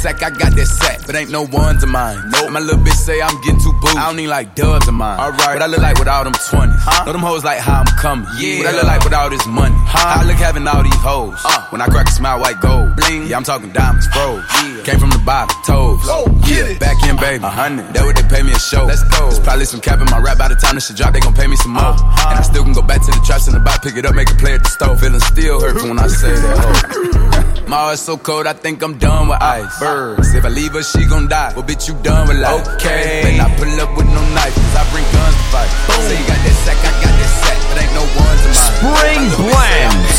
sack, 0.00 0.22
I 0.22 0.30
got 0.30 0.56
that 0.56 0.66
sack, 0.66 1.04
but 1.06 1.14
ain't 1.14 1.30
no 1.30 1.44
ones 1.44 1.82
of 1.82 1.90
mine. 1.90 2.16
Nope. 2.32 2.50
My 2.50 2.60
little 2.60 2.80
bitch 2.80 2.96
say 2.96 3.20
I'm 3.20 3.36
getting 3.42 3.60
too 3.60 3.72
booed. 3.80 3.96
I 3.96 4.08
don't 4.08 4.16
need 4.16 4.32
like 4.32 4.54
dubs 4.56 4.88
of 4.88 4.94
mine. 4.94 5.20
Alright, 5.20 5.60
but 5.60 5.62
I 5.62 5.66
look 5.66 5.80
like 5.80 5.98
with 5.98 6.08
all 6.08 6.24
them 6.24 6.32
20s. 6.32 6.72
Huh? 6.80 7.04
Know 7.04 7.12
them 7.12 7.20
hoes 7.20 7.44
like 7.44 7.60
how 7.60 7.84
I'm 7.84 7.92
coming. 8.00 8.26
Yeah. 8.40 8.64
What 8.64 8.66
I 8.68 8.72
look 8.80 8.88
like 8.88 9.04
with 9.04 9.12
all 9.12 9.28
this 9.28 9.46
money. 9.46 9.76
Huh? 9.76 10.16
How 10.16 10.20
I 10.22 10.24
look 10.24 10.40
having 10.40 10.66
all 10.66 10.82
these 10.82 11.02
hoes. 11.04 11.36
Uh. 11.44 11.68
When 11.68 11.80
I 11.80 11.86
crack 11.86 12.08
a 12.08 12.12
smile, 12.12 12.40
white 12.40 12.60
gold. 12.60 12.96
Bling. 12.96 13.28
Yeah, 13.28 13.36
I'm 13.36 13.44
talking 13.44 13.70
diamonds, 13.72 14.08
froze. 14.08 14.42
Yeah. 14.64 14.82
Came 14.88 14.98
from 14.98 15.10
the 15.10 15.20
bottom, 15.20 15.52
toes. 15.68 16.00
Oh, 16.08 16.24
yeah, 16.48 16.78
back 16.80 16.96
in, 17.04 17.16
baby. 17.20 17.44
A 17.44 17.52
hundred. 17.52 17.92
That 17.92 18.04
what 18.08 18.16
they 18.16 18.24
pay 18.24 18.42
me 18.42 18.52
a 18.52 18.58
show. 18.58 18.88
Let's 18.88 19.04
go. 19.04 19.28
There's 19.28 19.40
probably 19.40 19.68
some 19.68 19.80
cap 19.80 20.00
in 20.00 20.08
my 20.08 20.18
rap 20.18 20.38
by 20.38 20.48
the 20.48 20.56
time 20.56 20.74
this 20.74 20.88
shit 20.88 20.96
drop, 20.96 21.12
they 21.12 21.20
gon' 21.20 21.34
pay 21.34 21.46
me 21.46 21.56
some 21.56 21.76
more. 21.76 21.92
Uh-huh. 21.92 22.30
And 22.30 22.38
I 22.38 22.42
still 22.42 22.64
can 22.64 22.72
go 22.72 22.82
back 22.82 23.04
to 23.04 23.12
the 23.12 23.20
traps 23.26 23.46
in 23.48 23.54
the 23.54 23.60
back, 23.60 23.82
pick 23.82 23.96
it 23.96 24.06
up, 24.06 24.14
make 24.14 24.30
a 24.30 24.34
play 24.40 24.54
at 24.54 24.64
the 24.64 24.70
stove. 24.70 25.00
Feeling 25.00 25.20
still 25.20 25.60
hurt 25.60 25.76
when 25.84 25.98
I 25.98 26.08
say 26.08 26.32
that. 26.32 27.36
Oh. 27.36 27.36
My 27.70 27.94
heart's 27.94 28.02
so 28.02 28.18
cold, 28.18 28.48
I 28.48 28.52
think 28.52 28.82
I'm 28.82 28.98
done 28.98 29.28
with 29.28 29.40
ice. 29.40 29.78
Birds, 29.78 30.34
if 30.34 30.44
I 30.44 30.48
leave 30.48 30.72
her, 30.72 30.82
she 30.82 31.06
gon' 31.06 31.28
die. 31.28 31.52
Well, 31.54 31.62
bitch, 31.62 31.86
you 31.86 31.94
done 32.02 32.26
with 32.26 32.42
life. 32.42 32.66
Okay. 32.66 33.22
Better 33.22 33.46
I 33.46 33.54
pull 33.54 33.70
up 33.78 33.96
with 33.96 34.10
no 34.10 34.22
knife, 34.34 34.54
cause 34.58 34.74
I 34.74 34.82
bring 34.90 35.06
guns 35.14 35.38
to 35.38 35.46
fight. 35.54 35.70
Boom. 35.86 36.02
Say 36.02 36.18
you 36.18 36.26
got 36.26 36.40
that 36.42 36.56
sack, 36.66 36.78
I 36.82 36.90
got 36.98 37.14
that 37.14 37.30
sack, 37.38 37.58
but 37.70 37.78
ain't 37.78 37.94
no 37.94 38.02
ones 38.18 38.42
of 38.42 38.58
mine. 38.58 38.74
Spring 38.74 39.22
blends. 39.38 40.18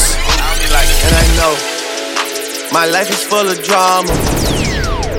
And 1.04 1.12
I 1.12 1.28
know 1.36 1.54
my 2.72 2.86
life 2.88 3.12
is 3.12 3.22
full 3.28 3.44
of 3.44 3.60
drama. 3.68 4.16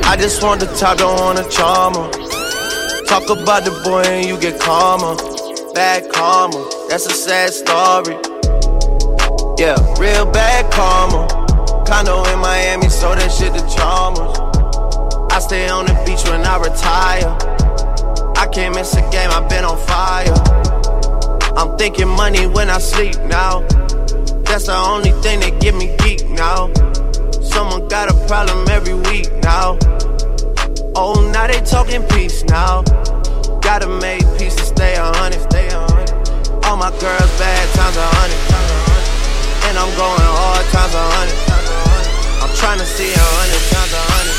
I 0.09 0.17
just 0.17 0.43
want 0.43 0.61
the 0.61 0.73
top, 0.81 0.97
don't 1.05 1.21
wanna 1.21 1.45
charmer. 1.51 2.09
Talk 3.13 3.29
about 3.29 3.69
the 3.69 3.77
boy 3.85 4.09
and 4.09 4.25
you 4.25 4.41
get 4.41 4.59
calmer. 4.59 5.21
Bad 5.75 6.11
karma, 6.11 6.65
that's 6.89 7.05
a 7.05 7.13
sad 7.13 7.53
story. 7.53 8.17
Yeah, 9.61 9.77
real 10.01 10.25
bad 10.33 10.73
karma. 10.73 11.42
Condo 11.87 12.25
in 12.33 12.39
Miami, 12.39 12.89
so 12.89 13.15
that 13.15 13.31
shit 13.31 13.53
the 13.53 13.63
charmers. 13.75 14.39
I 15.33 15.39
stay 15.41 15.69
on 15.69 15.87
the 15.87 15.95
beach 16.05 16.25
when 16.29 16.45
I 16.45 16.57
retire. 16.59 17.31
I 18.37 18.47
can't 18.49 18.75
miss 18.75 18.95
a 18.95 19.03
game, 19.11 19.31
I've 19.31 19.49
been 19.49 19.65
on 19.65 19.79
fire. 19.87 20.35
I'm 21.57 21.77
thinking 21.79 22.09
money 22.09 22.47
when 22.47 22.71
I 22.71 22.79
sleep 22.79 23.17
now. 23.27 23.61
That's 24.45 24.67
the 24.67 24.77
only 24.77 25.13
thing 25.23 25.41
that 25.41 25.61
get 25.61 25.75
me 25.75 25.95
geek 25.99 26.29
now. 26.29 26.73
Someone 27.41 27.89
got 27.89 28.11
a 28.11 28.15
problem 28.27 28.69
every 28.69 28.95
week 28.95 29.33
now. 29.43 29.79
Oh, 30.95 31.31
now 31.33 31.47
they 31.47 31.61
talking 31.61 32.03
peace 32.09 32.45
now. 32.45 32.83
Gotta 33.61 33.89
make 33.89 34.21
peace 34.39 34.57
to 34.57 34.65
stay 34.65 34.95
a 34.97 35.05
hundred, 35.17 35.41
stay 35.51 35.69
a 35.69 35.79
hundred. 35.79 36.65
All 36.67 36.77
my 36.77 36.91
girls 37.01 37.33
bad 37.39 37.65
times 37.77 37.97
a 37.97 38.09
hundred. 38.17 38.43
And 39.69 39.79
I'm 39.79 39.93
going 39.97 40.21
hard 40.21 40.67
times 40.67 40.95
a 40.95 41.05
hundred. 41.17 41.52
To 42.63 42.87
see 42.87 43.13
a 43.13 43.19
hundred 43.21 43.65
times 43.69 43.93
a 43.93 44.03
hundred. 44.11 44.39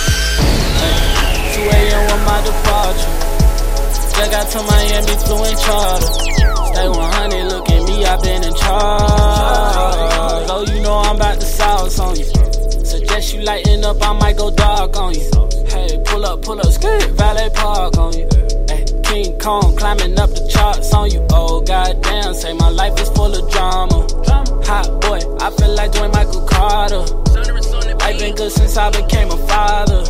2 1.53 1.69
a.m. 1.69 2.01
with 2.09 2.23
my 2.25 2.41
departure. 2.41 3.13
Just 4.09 4.31
got 4.33 4.49
to 4.49 4.59
Miami, 4.65 5.15
flew 5.21 5.37
in 5.45 5.55
charter. 5.61 6.09
Stay 6.73 6.89
100, 6.89 7.45
look 7.53 7.69
at 7.69 7.83
me, 7.85 8.03
i 8.03 8.17
been 8.25 8.43
in 8.43 8.55
charge. 8.55 10.47
Though 10.47 10.65
you 10.65 10.81
know 10.81 10.97
I'm 10.97 11.15
about 11.15 11.39
to 11.39 11.45
sauce 11.45 11.99
on 11.99 12.15
you. 12.17 12.25
Suggest 12.83 13.35
you 13.35 13.41
lighten 13.43 13.85
up, 13.85 14.01
I 14.01 14.13
might 14.13 14.35
go 14.35 14.49
dark 14.49 14.97
on 14.97 15.13
you. 15.13 15.29
Hey, 15.69 16.01
pull 16.03 16.25
up, 16.25 16.41
pull 16.41 16.59
up, 16.59 16.73
skirt, 16.73 17.11
valet 17.11 17.51
park 17.53 17.97
on 17.97 18.17
you. 18.17 18.27
Hey, 18.67 18.83
King 19.03 19.37
Kong 19.37 19.77
climbing 19.77 20.17
up 20.17 20.31
the 20.31 20.47
charts 20.49 20.91
on 20.91 21.11
you. 21.11 21.23
Oh, 21.29 21.61
goddamn, 21.61 22.33
say 22.33 22.53
my 22.53 22.69
life 22.69 22.99
is 22.99 23.09
full 23.11 23.29
of 23.29 23.51
drama. 23.51 24.07
Hot 24.65 24.89
boy, 25.01 25.21
I 25.39 25.51
feel 25.51 25.75
like 25.75 25.91
doing 25.91 26.11
Michael 26.11 26.41
Carter. 26.47 27.62
I've 28.03 28.19
been 28.19 28.35
good 28.35 28.51
since 28.51 28.75
I 28.75 28.89
became 28.89 29.31
a 29.31 29.37
father. 29.47 30.03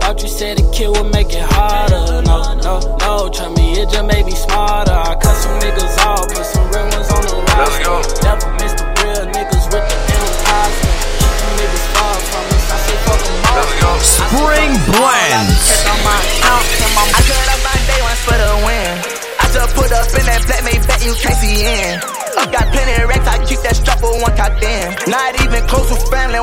Thought 0.00 0.22
you 0.22 0.28
said 0.28 0.58
a 0.58 0.70
kid 0.72 0.88
would 0.88 1.12
make 1.12 1.28
it 1.32 1.46
harder. 1.54 2.20
No, 2.22 2.54
no, 2.58 2.96
no, 2.98 3.30
trust 3.30 3.56
me, 3.56 3.78
it 3.78 3.88
just 3.90 4.06
made 4.06 4.26
me 4.26 4.32
smarter. 4.32 4.92
I 4.92 5.14
cut 5.14 5.36
some 5.36 5.58
niggas 5.60 5.98
off, 6.04 6.26
put 6.28 6.44
some 6.44 6.66
real 6.72 6.88
ones 6.90 7.08
on 7.12 7.15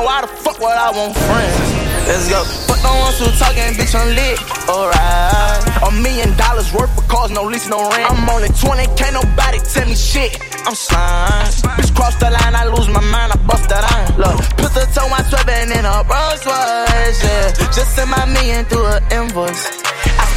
why 0.02 0.22
the 0.22 0.28
fuck 0.28 0.58
would 0.58 0.72
I 0.72 0.90
want 0.90 1.14
friends? 1.14 1.84
Let's 2.08 2.28
go. 2.28 2.44
Fuck 2.66 2.82
no 2.82 2.92
ones 3.00 3.18
who 3.18 3.26
talking, 3.38 3.72
bitch, 3.78 3.94
I'm 3.94 4.08
lit. 4.12 4.38
Alright. 4.68 5.62
A 5.84 5.90
million 6.02 6.36
dollars 6.36 6.72
worth 6.72 6.92
of 6.98 7.06
cars, 7.08 7.30
no 7.30 7.44
lease, 7.44 7.68
no 7.68 7.80
rent. 7.90 8.10
I'm 8.10 8.28
only 8.28 8.48
20, 8.48 8.86
can't 8.96 9.14
nobody 9.14 9.58
tell 9.58 9.86
me 9.86 9.94
shit. 9.94 10.36
I'm 10.66 10.74
slime. 10.74 11.48
Bitch, 11.76 11.94
cross 11.94 12.16
the 12.16 12.30
line, 12.30 12.54
I 12.54 12.64
lose 12.66 12.88
my 12.88 13.00
mind, 13.00 13.32
I 13.32 13.36
bust 13.46 13.68
that 13.68 13.84
iron. 13.92 14.20
Look, 14.20 14.36
put 14.56 14.72
the 14.74 14.84
toe, 14.92 15.08
my 15.08 15.20
12 15.28 15.48
and 15.48 15.70
in 15.72 15.84
a 15.84 16.04
Rolls 16.04 16.44
Royce, 16.44 17.20
yeah. 17.24 17.52
Just 17.72 17.96
send 17.96 18.10
my 18.10 18.24
million 18.26 18.64
through 18.66 18.86
an 18.86 19.02
invoice. 19.12 19.73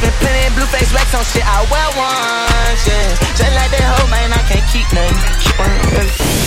I 0.00 0.10
spent 0.10 0.54
blue 0.54 0.66
face 0.66 0.92
wax 0.94 1.14
on 1.14 1.24
shit 1.24 1.42
I 1.46 1.62
wear 1.70 1.88
once, 1.98 2.86
yeah. 2.86 3.14
Just 3.34 3.54
like 3.54 3.70
that 3.70 3.82
hoe, 3.82 4.10
man, 4.10 4.32
I 4.32 4.42
can't 4.46 4.66
keep 4.70 4.86
nothing. 4.94 5.18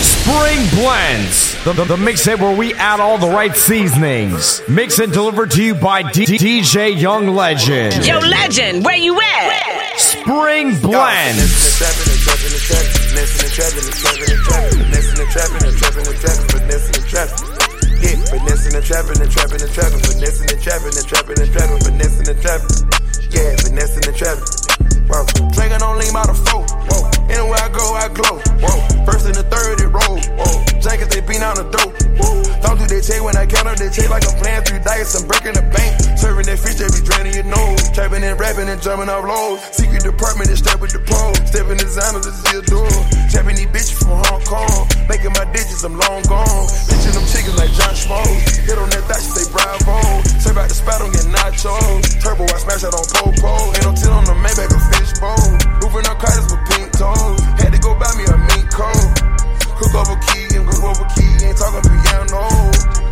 Spring 0.02 0.62
blends. 0.80 1.56
The, 1.64 1.74
the, 1.74 1.84
the 1.86 1.98
mixtape 1.98 2.40
where 2.40 2.56
we 2.56 2.74
add 2.76 3.00
all 3.00 3.18
the 3.18 3.28
right 3.30 3.56
seasonings. 3.56 4.62
Mix 4.70 5.00
and 5.00 5.12
delivered 5.12 5.52
to 5.52 5.64
you 5.64 5.76
by 5.76 6.04
D- 6.12 6.26
DJ 6.26 7.00
Young 7.00 7.28
Legend. 7.36 8.06
Yo, 8.06 8.20
legend, 8.20 8.86
where 8.86 8.96
you 8.96 9.20
at? 9.20 10.00
Spring 10.00 10.78
blends. 10.80 11.80
Yeah, 18.02 18.18
finessing 18.34 18.74
and 18.76 18.84
trapping 18.84 19.22
and 19.22 19.30
trapping 19.30 19.62
and 19.62 19.72
trapping, 19.72 20.00
finessing 20.02 20.50
and 20.50 20.62
trapping 20.62 20.94
and 20.98 21.06
trapping 21.06 21.38
and 21.40 21.52
trapping, 21.52 21.80
finessing 21.86 22.28
and 22.30 22.42
trapping. 22.42 23.11
Yeah, 23.32 23.56
finessing 23.58 24.14
trapping. 24.14 24.44
Whoa. 25.08 25.26
Drinking 25.54 25.82
on 25.82 25.98
lean 25.98 26.14
by 26.14 26.26
the 26.28 26.34
four. 26.34 26.64
Whoa. 26.90 27.11
Anywhere 27.30 27.62
I 27.62 27.70
go, 27.70 27.86
I 27.94 28.08
glow. 28.10 28.36
Whoa. 28.64 29.06
First 29.06 29.26
and 29.26 29.36
the 29.36 29.44
third, 29.44 29.82
it 29.82 29.90
roll. 29.92 30.18
Whoa. 30.40 30.64
Jackets, 30.82 31.14
they 31.14 31.22
beat 31.22 31.42
on 31.42 31.56
the 31.56 31.68
dope. 31.70 31.94
Woo. 32.18 32.42
Don't 32.62 32.78
do 32.78 32.86
they 32.86 33.02
take 33.02 33.22
when 33.22 33.36
I 33.36 33.46
count 33.46 33.68
up, 33.68 33.78
they 33.78 33.90
take 33.90 34.10
like 34.10 34.24
I'm 34.26 34.38
playing 34.38 34.64
three 34.64 34.80
dice. 34.80 35.18
I'm 35.18 35.28
breaking 35.28 35.58
the 35.58 35.66
bank. 35.74 35.92
Serving 36.18 36.46
that 36.46 36.58
fish, 36.62 36.78
they 36.78 36.88
be 36.88 37.02
draining 37.02 37.34
your 37.34 37.50
nose. 37.50 37.90
Trapping 37.92 38.24
and 38.24 38.40
rapping 38.40 38.70
and 38.70 38.82
jumping 38.82 39.10
off 39.10 39.26
lows. 39.26 39.60
Secret 39.74 40.06
department 40.06 40.50
is 40.54 40.62
step 40.62 40.80
with 40.80 40.94
the 40.94 41.02
pole. 41.04 41.34
Stepping 41.50 41.78
designer, 41.78 42.22
this 42.22 42.38
is 42.38 42.46
your 42.54 42.66
door. 42.70 42.90
Trapping 43.34 43.58
these 43.58 43.72
bitches 43.74 43.98
from 43.98 44.22
Hong 44.30 44.42
Kong. 44.46 44.88
Making 45.10 45.34
my 45.34 45.46
digits, 45.52 45.84
I'm 45.84 45.98
long 45.98 46.22
gone. 46.30 46.66
Bitching 46.88 47.14
them 47.18 47.26
chickens 47.28 47.58
like 47.58 47.74
John 47.74 47.94
Schmoes. 47.98 48.62
Hit 48.62 48.78
on 48.78 48.90
that 48.94 49.04
thigh, 49.10 49.22
she 49.22 49.32
say 49.42 49.46
bravo. 49.50 49.98
Serve 50.38 50.58
out 50.62 50.70
the 50.70 50.78
spot, 50.78 51.02
don't 51.02 51.12
get 51.12 51.26
nachos. 51.34 52.06
Turbo, 52.22 52.46
I 52.46 52.58
smash 52.62 52.86
out 52.86 52.94
on 52.94 53.06
Popo. 53.10 53.52
No 53.82 53.90
tin 53.98 54.14
on 54.14 54.26
the 54.30 54.38
Maybach, 54.38 54.70
a 54.70 54.80
fish 54.94 55.12
bowl. 55.18 55.50
Moving 55.82 56.06
up 56.08 56.22
cars 56.22 56.46
with 56.48 56.62
pink 56.70 56.94
toes. 56.94 57.11
Had 57.60 57.74
to 57.74 57.80
go 57.80 57.94
buy 58.00 58.14
me 58.16 58.24
a 58.24 58.38
mink 58.38 58.72
coat. 58.72 59.12
Cook 59.78 59.96
over 59.96 60.18
key 60.32 60.56
and 60.56 60.68
cook 60.68 60.84
over 60.84 61.06
key. 61.16 61.46
Ain't 61.46 61.58
talking 61.58 61.84
piano. 61.84 63.11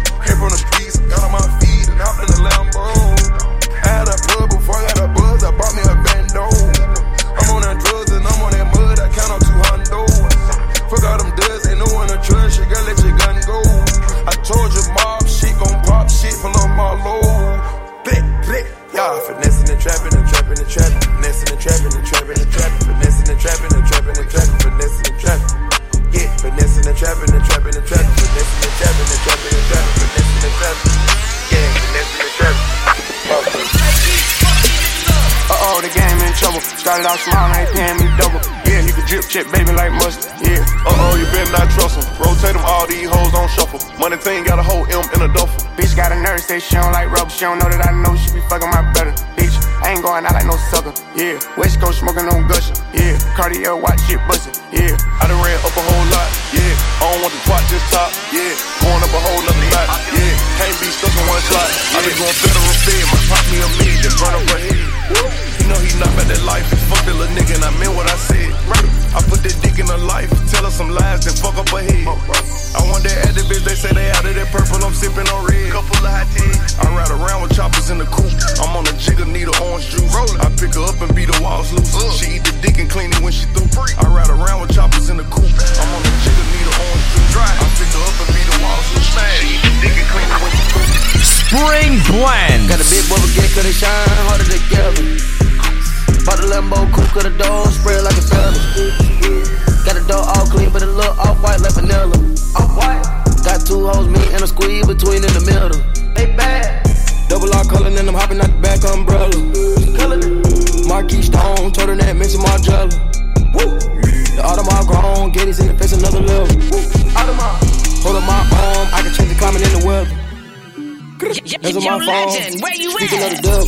That's 121.61 121.75
on 121.75 121.83
my 121.83 121.99
phone. 121.99 122.27
legend, 122.31 122.61
where 122.61 122.75
you 122.75 122.89
at? 122.89 123.03
Speaking 123.03 123.19
at? 123.19 123.31
of 123.31 123.35
the 123.35 123.43
devil, 123.43 123.67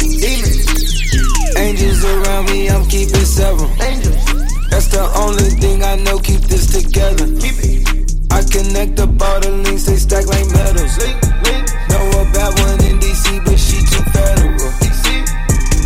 Angels 1.59 2.03
around 2.05 2.45
me, 2.45 2.69
I'm 2.69 2.85
keeping 2.87 3.27
several. 3.27 3.67
Angels. 3.83 4.15
That's 4.71 4.87
the 4.87 5.03
only 5.19 5.51
thing 5.59 5.83
I 5.83 5.97
know, 5.97 6.17
keep 6.19 6.39
this 6.47 6.71
together. 6.71 7.27
Keep 7.35 7.59
it. 7.59 8.15
I 8.31 8.39
connect 8.47 8.95
up 8.99 9.11
all 9.19 9.39
the 9.43 9.51
links, 9.67 9.83
they 9.91 9.97
stack 9.99 10.25
like 10.27 10.47
metals. 10.55 10.95
Know 11.91 12.03
a 12.15 12.23
bad 12.31 12.55
one 12.63 12.79
in 12.87 12.95
DC, 13.03 13.43
but 13.43 13.59
she 13.59 13.83
too 13.83 14.03
federal. 14.15 14.55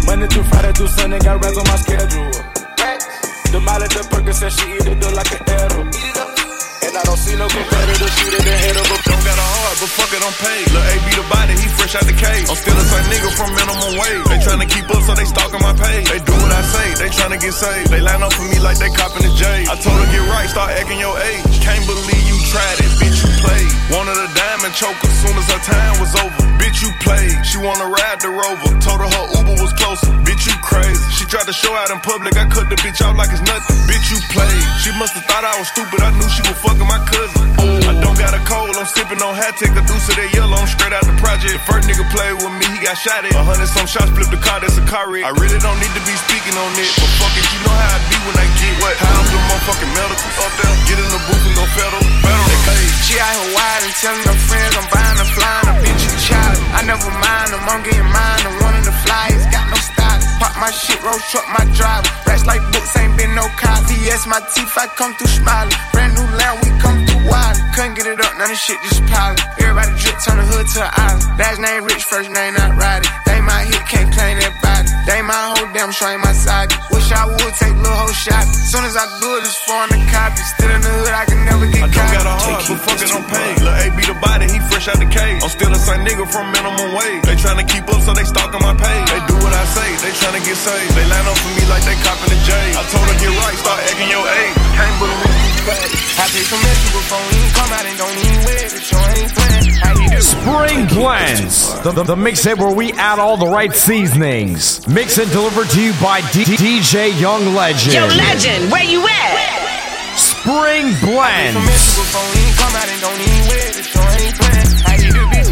Monday 0.05 0.27
through 0.27 0.43
Friday 0.43 0.73
through 0.73 0.87
Sunday, 0.93 1.17
got 1.17 1.41
racks 1.43 1.57
on 1.57 1.65
my 1.65 1.75
schedule. 1.81 2.29
Rats. 2.77 3.05
The 3.49 3.59
Molly, 3.65 3.87
the 3.89 4.05
Percocet, 4.13 4.53
she 4.53 4.77
eat 4.77 4.85
it 4.85 5.03
up 5.03 5.15
like 5.17 5.31
an 5.33 5.49
arrow. 5.49 6.44
And 6.85 6.93
I 6.93 7.01
don't 7.01 7.17
see 7.17 7.33
no 7.33 7.49
competitor 7.49 8.09
shoot 8.13 8.29
in 8.29 8.45
the 8.45 8.55
head 8.61 8.77
of 8.77 8.85
a 8.85 8.97
Don't 9.09 9.23
got 9.25 9.33
a 9.41 9.47
heart, 9.57 9.75
but 9.81 9.89
fuck 9.89 10.11
it, 10.13 10.21
I'm 10.21 10.35
paid. 10.37 10.69
Lil' 10.69 10.85
A 10.85 10.95
be 11.01 11.13
the 11.17 11.25
body, 11.33 11.57
he 11.57 11.65
fresh 11.73 11.97
out 11.97 12.05
the 12.05 12.13
cage. 12.13 12.45
I'm 12.45 12.53
still 12.53 12.77
the 12.77 12.85
same 12.85 13.09
nigga 13.09 13.29
from 13.33 13.49
minimum 13.57 13.97
wage. 13.97 14.21
They 14.29 14.37
tryna 14.45 14.69
keep 14.69 14.85
up, 14.93 15.01
so 15.01 15.17
they 15.17 15.25
stalking 15.25 15.65
my 15.65 15.73
page. 15.73 16.05
They 16.05 16.21
do 16.21 16.37
what 16.37 16.53
I 16.53 16.61
say, 16.61 16.87
they 17.01 17.09
tryna 17.09 17.41
get 17.41 17.57
saved. 17.57 17.89
They 17.89 18.05
line 18.05 18.21
up 18.21 18.37
for 18.37 18.45
me 18.45 18.61
like 18.61 18.77
they 18.77 18.93
copping 18.93 19.25
the 19.25 19.33
J. 19.33 19.65
I 19.65 19.73
told 19.81 19.97
her 19.97 20.07
get 20.13 20.29
right, 20.29 20.45
start 20.45 20.77
acting 20.77 21.01
your 21.01 21.17
age. 21.17 21.41
Can't 21.57 21.81
believe 21.89 22.23
you 22.29 22.37
tried 22.53 22.77
it, 22.77 22.91
bitch, 23.01 23.14
played. 23.45 23.69
Wanted 23.93 24.17
a 24.17 24.29
diamond 24.33 24.73
choker, 24.73 25.09
soon 25.21 25.37
as 25.37 25.45
her 25.53 25.61
time 25.61 26.01
was 26.01 26.11
over. 26.17 26.41
Bitch, 26.57 26.81
you 26.81 26.89
played. 27.05 27.37
She 27.45 27.61
wanna 27.61 27.85
ride 27.85 28.19
the 28.19 28.33
rover. 28.33 28.69
Told 28.81 28.99
her 29.05 29.09
her 29.09 29.25
Uber 29.37 29.55
was 29.61 29.73
closer. 29.77 30.09
Bitch, 30.25 30.49
you 30.49 30.57
crazy. 30.65 30.97
She 31.13 31.23
tried 31.29 31.45
to 31.45 31.53
show 31.53 31.71
out 31.77 31.93
in 31.93 32.01
public. 32.01 32.33
I 32.35 32.49
cut 32.49 32.65
the 32.73 32.77
bitch 32.81 32.99
out 33.05 33.15
like 33.15 33.29
it's 33.29 33.45
nothing. 33.45 33.77
Bitch, 33.85 34.09
you 34.09 34.17
played. 34.33 34.65
She 34.81 34.89
must've 34.97 35.21
thought 35.29 35.45
I 35.45 35.53
was 35.61 35.69
stupid. 35.69 36.01
I 36.01 36.09
knew 36.17 36.27
she 36.33 36.41
was 36.49 36.57
fucking 36.65 36.89
my 36.89 36.97
cousin. 37.05 37.45
I 37.85 37.93
don't 38.01 38.17
got 38.17 38.33
a 38.33 38.41
cold. 38.49 38.73
I'm 38.73 38.89
sipping 38.89 39.21
on 39.21 39.37
hat. 39.37 39.53
Take 39.61 39.77
a 39.77 39.83
deuce 39.85 40.09
of 40.09 40.15
that 40.17 40.29
yellow. 40.33 40.57
I'm 40.57 40.67
straight 40.67 40.93
out 40.93 41.05
the 41.05 41.15
project. 41.21 41.53
The 41.53 41.63
first 41.69 41.85
nigga 41.85 42.05
played 42.09 42.35
with 42.41 42.53
me. 42.57 42.65
He 42.73 42.79
got 42.81 42.97
shot 42.97 43.21
at. 43.21 43.37
A 43.37 43.43
hundred 43.45 43.69
some 43.69 43.85
shots. 43.85 44.09
Flipped 44.17 44.33
the 44.33 44.41
car. 44.41 44.59
That's 44.59 44.81
a 44.81 44.85
car 44.89 45.05
wreck. 45.13 45.23
I 45.23 45.31
really 45.37 45.61
don't 45.61 45.77
need 45.77 45.93
to 45.93 46.03
be 46.09 46.15
speaking 46.25 46.57
on 46.57 46.73
it. 46.81 46.89
But 46.97 47.11
fuck 47.21 47.33
it. 47.37 47.45
You 47.53 47.59
know 47.61 47.75
how 47.77 47.95
I 47.95 47.99
be 48.09 48.17
when 48.25 48.35
I 48.41 48.47
get 48.57 48.73
what? 48.81 48.95
How 48.97 49.13
I'm 49.13 49.27
the 49.29 49.39
motherfucking 49.45 49.91
medical. 49.93 50.29
Up 50.41 50.53
there. 50.57 50.73
Get 50.89 50.97
in 50.97 51.09
the 51.13 51.21
booth 51.29 51.45
and 51.45 51.55
go 51.55 51.65
federal. 51.77 52.01
They 52.01 52.59
paid. 52.65 52.89
She 53.05 53.15
out 53.21 53.34
wild 53.55 53.81
and 53.83 53.95
telling 53.99 54.25
her 54.27 54.39
friends 54.47 54.73
I'm 54.77 54.87
buying 54.87 55.19
a 55.19 55.27
flying 55.35 55.67
a 55.71 55.73
bitch 55.83 56.01
you 56.05 56.13
child. 56.23 56.57
I 56.75 56.81
never 56.85 57.09
mind 57.09 57.49
them, 57.51 57.63
I'm 57.67 57.81
getting 57.83 58.07
mine. 58.07 58.43
I'm 58.45 58.55
one 58.63 58.75
of 58.75 58.85
the 58.85 58.95
flyers, 59.03 59.43
got 59.51 59.65
no 59.67 59.77
style. 59.79 60.19
Pop 60.39 60.53
my 60.59 60.71
shit, 60.71 60.99
roll 61.03 61.19
truck 61.31 61.47
my 61.51 61.63
driver. 61.75 62.07
Rats 62.27 62.45
like 62.45 62.63
books, 62.71 62.95
ain't 62.95 63.15
been 63.17 63.33
no 63.35 63.47
cop. 63.59 63.83
VS 63.87 64.27
my 64.27 64.39
teeth, 64.53 64.75
I 64.77 64.87
come 64.93 65.15
through 65.15 65.31
smiling. 65.31 65.73
Brand 65.91 66.13
new 66.15 66.27
land, 66.37 66.55
we 66.63 66.69
come 66.79 66.97
through 67.07 67.23
wild. 67.27 67.55
Couldn't 67.75 67.95
get 67.95 68.07
it 68.07 68.19
up, 68.19 68.33
none 68.37 68.51
of 68.51 68.59
shit 68.59 68.79
just 68.83 69.03
piling. 69.07 69.39
Everybody 69.59 69.91
drip, 69.99 70.17
turn 70.23 70.37
the 70.39 70.45
hood 70.45 70.67
to 70.75 70.79
an 70.83 70.91
island. 70.95 71.23
Last 71.39 71.59
name 71.59 71.83
rich, 71.83 72.03
first 72.03 72.29
name 72.29 72.53
not 72.55 72.75
Roddy. 72.75 73.07
They 73.25 73.39
my 73.41 73.63
hit, 73.63 73.83
can't 73.87 74.11
claim 74.11 74.39
that 74.39 74.53
body. 74.61 74.74
They 75.05 75.21
my 75.21 75.53
whole 75.53 75.69
damn 75.73 75.91
show 75.91 76.09
ain't 76.09 76.21
my 76.21 76.33
side. 76.33 76.73
Wish 76.89 77.11
I 77.13 77.25
would 77.29 77.53
take 77.61 77.75
little 77.77 77.93
whole 77.93 78.09
shot. 78.13 78.45
Soon 78.49 78.83
as 78.89 78.97
I 78.97 79.05
do 79.21 79.37
it, 79.37 79.45
it's 79.45 79.57
foreign 79.61 79.89
the 79.93 80.01
copy. 80.09 80.41
Still 80.57 80.71
in 80.73 80.81
the 80.81 80.89
hood, 80.89 81.13
I 81.13 81.25
can 81.29 81.45
never 81.45 81.65
get 81.69 81.85
I 81.85 81.87
don't 81.87 81.93
caught. 81.93 82.13
got 82.17 82.25
a 82.25 82.35
heart, 82.41 82.63
but 82.65 82.79
fuck 82.89 82.99
it, 83.05 83.11
I'm 83.13 83.25
paid. 83.29 83.55
Lil' 83.61 83.77
A 83.85 83.85
be 83.93 84.03
the 84.09 84.17
body, 84.17 84.45
he 84.49 84.57
fresh 84.65 84.87
out 84.89 84.97
the 84.97 85.05
cage. 85.05 85.41
I'm 85.45 85.53
still 85.53 85.69
the 85.69 85.77
same 85.77 86.01
nigga 86.01 86.25
from 86.25 86.49
minimum 86.49 86.89
wage. 86.97 87.21
They 87.21 87.37
tryna 87.37 87.65
keep 87.69 87.85
up, 87.85 88.01
so 88.01 88.11
they 88.17 88.25
stalking 88.25 88.61
my 88.65 88.73
page. 88.73 89.05
They 89.13 89.21
do 89.29 89.34
what 89.65 89.77
I 89.77 89.81
say, 89.81 89.89
they 90.05 90.13
tryna 90.13 90.41
get 90.45 90.57
saved. 90.57 90.93
They 90.95 91.05
line 91.09 91.25
up 91.25 91.37
for 91.37 91.51
me 91.57 91.65
like 91.69 91.83
they 91.85 91.95
copping 92.05 92.29
the 92.29 92.39
J. 92.45 92.53
I 92.53 92.83
told 92.93 93.05
her 93.09 93.17
get 93.17 93.33
right, 93.33 93.57
start 93.57 93.79
acting 93.81 94.09
your 94.09 94.21
age. 94.21 94.53
Can't 94.77 94.97
believe 95.01 95.41
you 95.41 95.63
played. 95.65 95.91
I 96.21 96.25
take 96.29 96.47
some 96.47 96.61
extra 96.61 96.91
before 96.93 97.23
we 97.33 97.37
come 97.57 97.71
out 97.73 97.85
and 97.85 97.97
don't 97.97 98.17
even 98.17 98.39
wear 98.45 98.61
it. 98.65 98.71
The 98.71 98.81
ain't 99.17 99.31
playing. 99.33 99.65
How 99.81 99.93
you 99.97 100.09
do? 100.09 100.21
Spring 100.21 100.79
Blends, 100.87 101.81
the, 101.81 101.91
the, 101.91 102.03
the 102.03 102.15
mixtape 102.15 102.57
where 102.57 102.73
we 102.73 102.93
add 102.93 103.19
all 103.19 103.37
the 103.37 103.47
right 103.47 103.73
seasonings. 103.73 104.85
Mix 104.87 105.17
and 105.17 105.29
delivered 105.31 105.69
to 105.73 105.81
you 105.81 105.93
by 106.01 106.21
D- 106.31 106.45
DJ 106.45 107.19
Young 107.19 107.53
Legend. 107.55 107.93
Yo, 107.93 108.05
legend, 108.15 108.71
where 108.71 108.85
you 108.85 109.01
at? 109.01 110.15
Spring 110.15 110.93
Blends. 111.01 111.57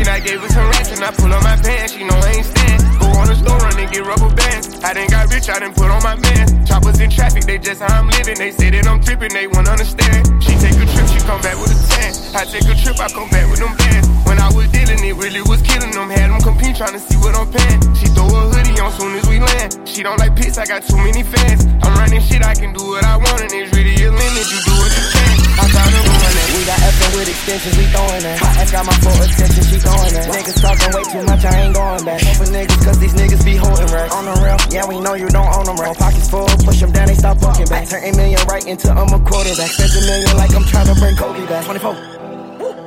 I 0.08 0.20
gave 0.20 0.42
her 0.42 0.50
some 0.50 0.68
racks 0.70 0.92
and 0.92 1.04
I 1.04 1.12
pull 1.12 1.32
on 1.32 1.44
my 1.44 1.56
pants. 1.58 1.94
She 1.94 2.04
know 2.04 2.18
I 2.18 2.32
ain't 2.36 2.46
stand. 2.46 2.82
Go 3.00 3.08
on 3.20 3.28
the 3.28 3.36
store 3.36 3.58
run 3.58 3.78
and 3.78 3.92
get 3.92 4.06
rubber 4.06 4.34
bands. 4.34 4.84
I 4.84 4.94
done 4.94 5.08
got 5.08 5.32
rich, 5.32 5.50
I 5.50 5.60
done 5.60 5.74
put 5.74 5.90
on 5.90 6.02
my 6.04 6.16
man. 6.16 6.66
Choppers 6.66 7.00
in 7.00 7.10
traffic, 7.10 7.44
they 7.46 7.58
just 7.58 7.82
how 7.82 8.00
I'm 8.00 8.10
living. 8.10 8.38
They 8.38 8.52
say 8.52 8.70
that 8.72 8.88
I'm 8.88 9.02
tripping, 9.02 9.34
they 9.34 9.48
won't 9.48 9.68
understand. 9.68 10.44
She 10.44 10.54
take 10.60 10.76
a 10.76 10.86
trip, 10.86 11.08
she 11.08 11.20
come 11.24 11.42
back 11.42 11.56
with 11.62 11.72
a 11.72 11.80
tan. 11.88 12.12
I 12.36 12.44
take 12.46 12.68
a 12.68 12.76
trip, 12.76 13.00
I 13.00 13.08
come 13.10 13.30
back 13.30 13.48
with 13.50 13.60
them 13.60 13.76
bands. 13.78 14.08
When 14.26 14.40
I 14.40 14.50
was 14.52 14.68
dealing, 14.72 15.00
it 15.04 15.16
really 15.16 15.44
was 15.46 15.62
killing 15.62 15.92
them. 15.92 16.10
Had 16.10 16.32
them 16.32 16.42
compete 16.42 16.76
trying 16.76 16.94
to 16.94 17.04
see 17.04 17.18
what 17.22 17.36
I'm 17.36 17.48
paying. 17.52 17.80
She 17.96 18.08
throw 18.12 18.28
a 18.28 18.42
hoodie 18.50 18.80
on 18.82 18.92
soon 18.98 19.16
as 19.16 19.26
we 19.30 19.40
land. 19.40 19.88
She 19.88 20.04
don't 20.04 20.20
like 20.20 20.36
pits, 20.36 20.58
I 20.58 20.66
got 20.66 20.84
too 20.84 20.98
many 20.98 21.24
fans. 21.24 21.64
I'm 21.84 21.94
running 21.96 22.22
shit, 22.22 22.44
I 22.44 22.56
can 22.56 22.74
do 22.74 22.82
what 22.82 23.04
I 23.04 23.18
want, 23.18 23.40
and 23.40 23.52
it's 23.54 23.72
really 23.76 23.96
a 24.04 24.12
limit. 24.12 24.46
You 24.52 24.60
do 24.68 24.74
what 24.80 24.92
you 24.92 25.06
can. 25.14 25.43
I 25.54 25.66
found 25.70 25.94
a 25.94 26.02
woman 26.02 26.32
that 26.34 26.48
We 26.58 26.62
got 26.66 26.80
effing 26.82 27.12
with 27.14 27.30
extensions, 27.30 27.76
we 27.78 27.86
throwing. 27.94 28.24
Hot 28.42 28.58
ass 28.58 28.72
got 28.72 28.86
my 28.86 28.96
full 29.04 29.20
attention, 29.22 29.64
she 29.70 29.78
throwing 29.78 30.14
that. 30.18 30.28
Niggas 30.34 30.58
talking 30.58 30.92
way 30.98 31.04
too 31.14 31.24
much, 31.30 31.44
I 31.46 31.54
ain't 31.62 31.76
going 31.76 32.04
back. 32.06 32.20
Open 32.34 32.50
niggas, 32.50 32.82
cause 32.82 32.98
these 32.98 33.14
niggas 33.14 33.44
be 33.46 33.56
holding 33.56 33.90
racks. 33.94 34.14
On 34.14 34.26
the 34.26 34.36
rail, 34.42 34.58
yeah, 34.74 34.86
we 34.90 34.98
know 35.00 35.14
you 35.14 35.30
don't 35.30 35.52
own 35.54 35.66
them 35.66 35.78
right. 35.78 35.96
Pockets 35.98 36.30
full, 36.30 36.48
push 36.66 36.80
them 36.80 36.92
down, 36.92 37.08
they 37.08 37.16
stop 37.16 37.38
walking 37.42 37.68
back. 37.68 37.88
Turn 37.88 38.04
a 38.04 38.12
million 38.16 38.42
right 38.48 38.66
into 38.66 38.90
I'm 38.90 39.14
a 39.14 39.20
quarterback. 39.22 39.70
Spend 39.70 39.94
a 39.94 40.02
million 40.10 40.34
like 40.38 40.54
I'm 40.56 40.66
trying 40.66 40.88
to 40.90 40.96
bring 40.98 41.16
Kobe 41.16 41.46
back. 41.46 41.66
24. 41.66 42.23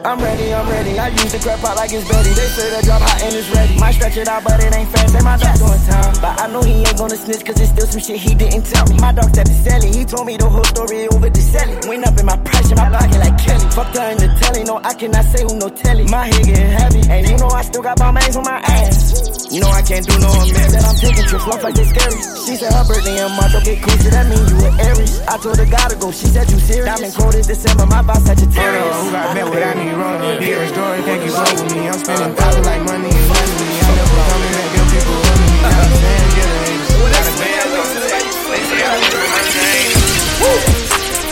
I'm 0.06 0.22
ready, 0.22 0.54
I'm 0.54 0.68
ready. 0.70 0.96
I 1.00 1.08
use 1.08 1.32
the 1.34 1.40
crap 1.42 1.64
out 1.66 1.74
like 1.74 1.90
it's 1.90 2.06
Betty. 2.06 2.30
They 2.30 2.46
say 2.54 2.70
the 2.70 2.78
drop 2.86 3.02
hot 3.02 3.26
and 3.26 3.34
it's 3.34 3.50
ready. 3.50 3.74
Might 3.74 3.98
stretch 3.98 4.16
it 4.16 4.28
out, 4.28 4.44
but 4.44 4.62
it 4.62 4.70
ain't 4.70 4.86
fast. 4.94 5.10
Say 5.10 5.18
my 5.18 5.34
dog 5.34 5.58
doing 5.58 5.82
time. 5.82 6.14
But 6.22 6.38
I 6.38 6.46
know 6.46 6.62
he 6.62 6.86
ain't 6.86 6.94
gonna 6.94 7.18
snitch, 7.18 7.42
cause 7.42 7.58
it's 7.58 7.74
still 7.74 7.90
some 7.90 7.98
shit 7.98 8.22
he 8.22 8.38
didn't 8.38 8.70
tell 8.70 8.86
me. 8.86 9.02
My 9.02 9.10
dog 9.10 9.34
said 9.34 9.50
the 9.50 9.56
selling. 9.66 9.90
He 9.92 10.04
told 10.06 10.30
me 10.30 10.36
the 10.38 10.46
whole 10.48 10.62
story 10.62 11.10
over 11.10 11.26
the 11.26 11.42
selling. 11.42 11.82
Went 11.90 12.06
up 12.06 12.14
in 12.22 12.24
my 12.24 12.38
price 12.38 12.70
in 12.70 12.78
my 12.78 12.86
pocket 12.86 13.18
like 13.18 13.34
Kelly. 13.34 13.66
Fucked 13.74 13.98
her 13.98 14.06
in 14.14 14.18
the 14.22 14.30
telly. 14.38 14.62
No, 14.62 14.78
I 14.78 14.94
cannot 14.94 15.26
say 15.26 15.42
who 15.42 15.58
no 15.58 15.68
telly. 15.74 16.06
My 16.06 16.30
head 16.30 16.46
getting 16.46 16.70
heavy. 16.70 17.02
And 17.10 17.26
you 17.26 17.36
know 17.42 17.50
I 17.50 17.66
still 17.66 17.82
got 17.82 17.98
Balmains 17.98 18.38
on 18.38 18.46
my 18.46 18.62
ass. 18.62 19.50
You 19.50 19.58
know 19.58 19.74
I 19.74 19.82
can't 19.82 20.06
do 20.06 20.14
no 20.22 20.30
amends. 20.30 20.70
That 20.70 20.86
I'm 20.86 20.94
taking 21.02 21.26
trips, 21.26 21.46
look 21.50 21.62
like 21.66 21.74
they 21.74 21.86
scary. 21.86 22.14
She 22.46 22.54
said 22.54 22.70
her 22.70 22.86
birthday 22.86 23.26
in 23.26 23.30
March, 23.34 23.58
okay, 23.58 23.74
cool. 23.82 23.98
So 23.98 24.10
that 24.14 24.30
mean 24.30 24.38
you 24.54 24.58
an 24.70 24.74
Aries. 24.86 25.18
I 25.26 25.34
told 25.38 25.58
her 25.58 25.66
gotta 25.66 25.98
go. 25.98 26.14
She 26.14 26.30
said 26.30 26.46
you 26.46 26.62
serious. 26.62 26.86
Diamond 26.86 27.14
quoted 27.14 27.42
December, 27.46 27.86
my 27.86 28.02
boss 28.06 28.22
Sagittarius. 28.22 29.02
Who 29.02 29.10
got 29.10 29.34
met 29.34 29.50
what 29.50 29.62
I 29.62 29.74
need 29.74 29.95
wrong? 29.96 30.20
Dear 30.38 30.66
story, 30.68 31.00
thank 31.02 31.24
you 31.24 31.32
roll 31.32 31.56
with 31.56 31.72
me. 31.72 31.88
I'm 31.88 31.98
spending 31.98 32.34
thousands 32.36 32.66
like 32.66 32.82
money 32.84 33.08
and 33.08 33.28
money. 33.28 33.52
I 33.80 33.90
never 33.96 34.22
coming 34.28 34.52
back, 34.52 34.68
them 34.76 34.86
people 34.92 35.16
with 35.16 35.38
me. 35.40 35.48
I'm 35.64 35.92
saying, 35.96 36.30
get 36.36 36.48
a 36.48 36.58
haters. 36.64 36.90
Got 37.12 37.24
a 37.24 37.34
band 37.40 37.70
on 37.80 37.88
the 37.96 38.02
face. 38.04 38.36
They 38.46 38.62
say 38.68 38.96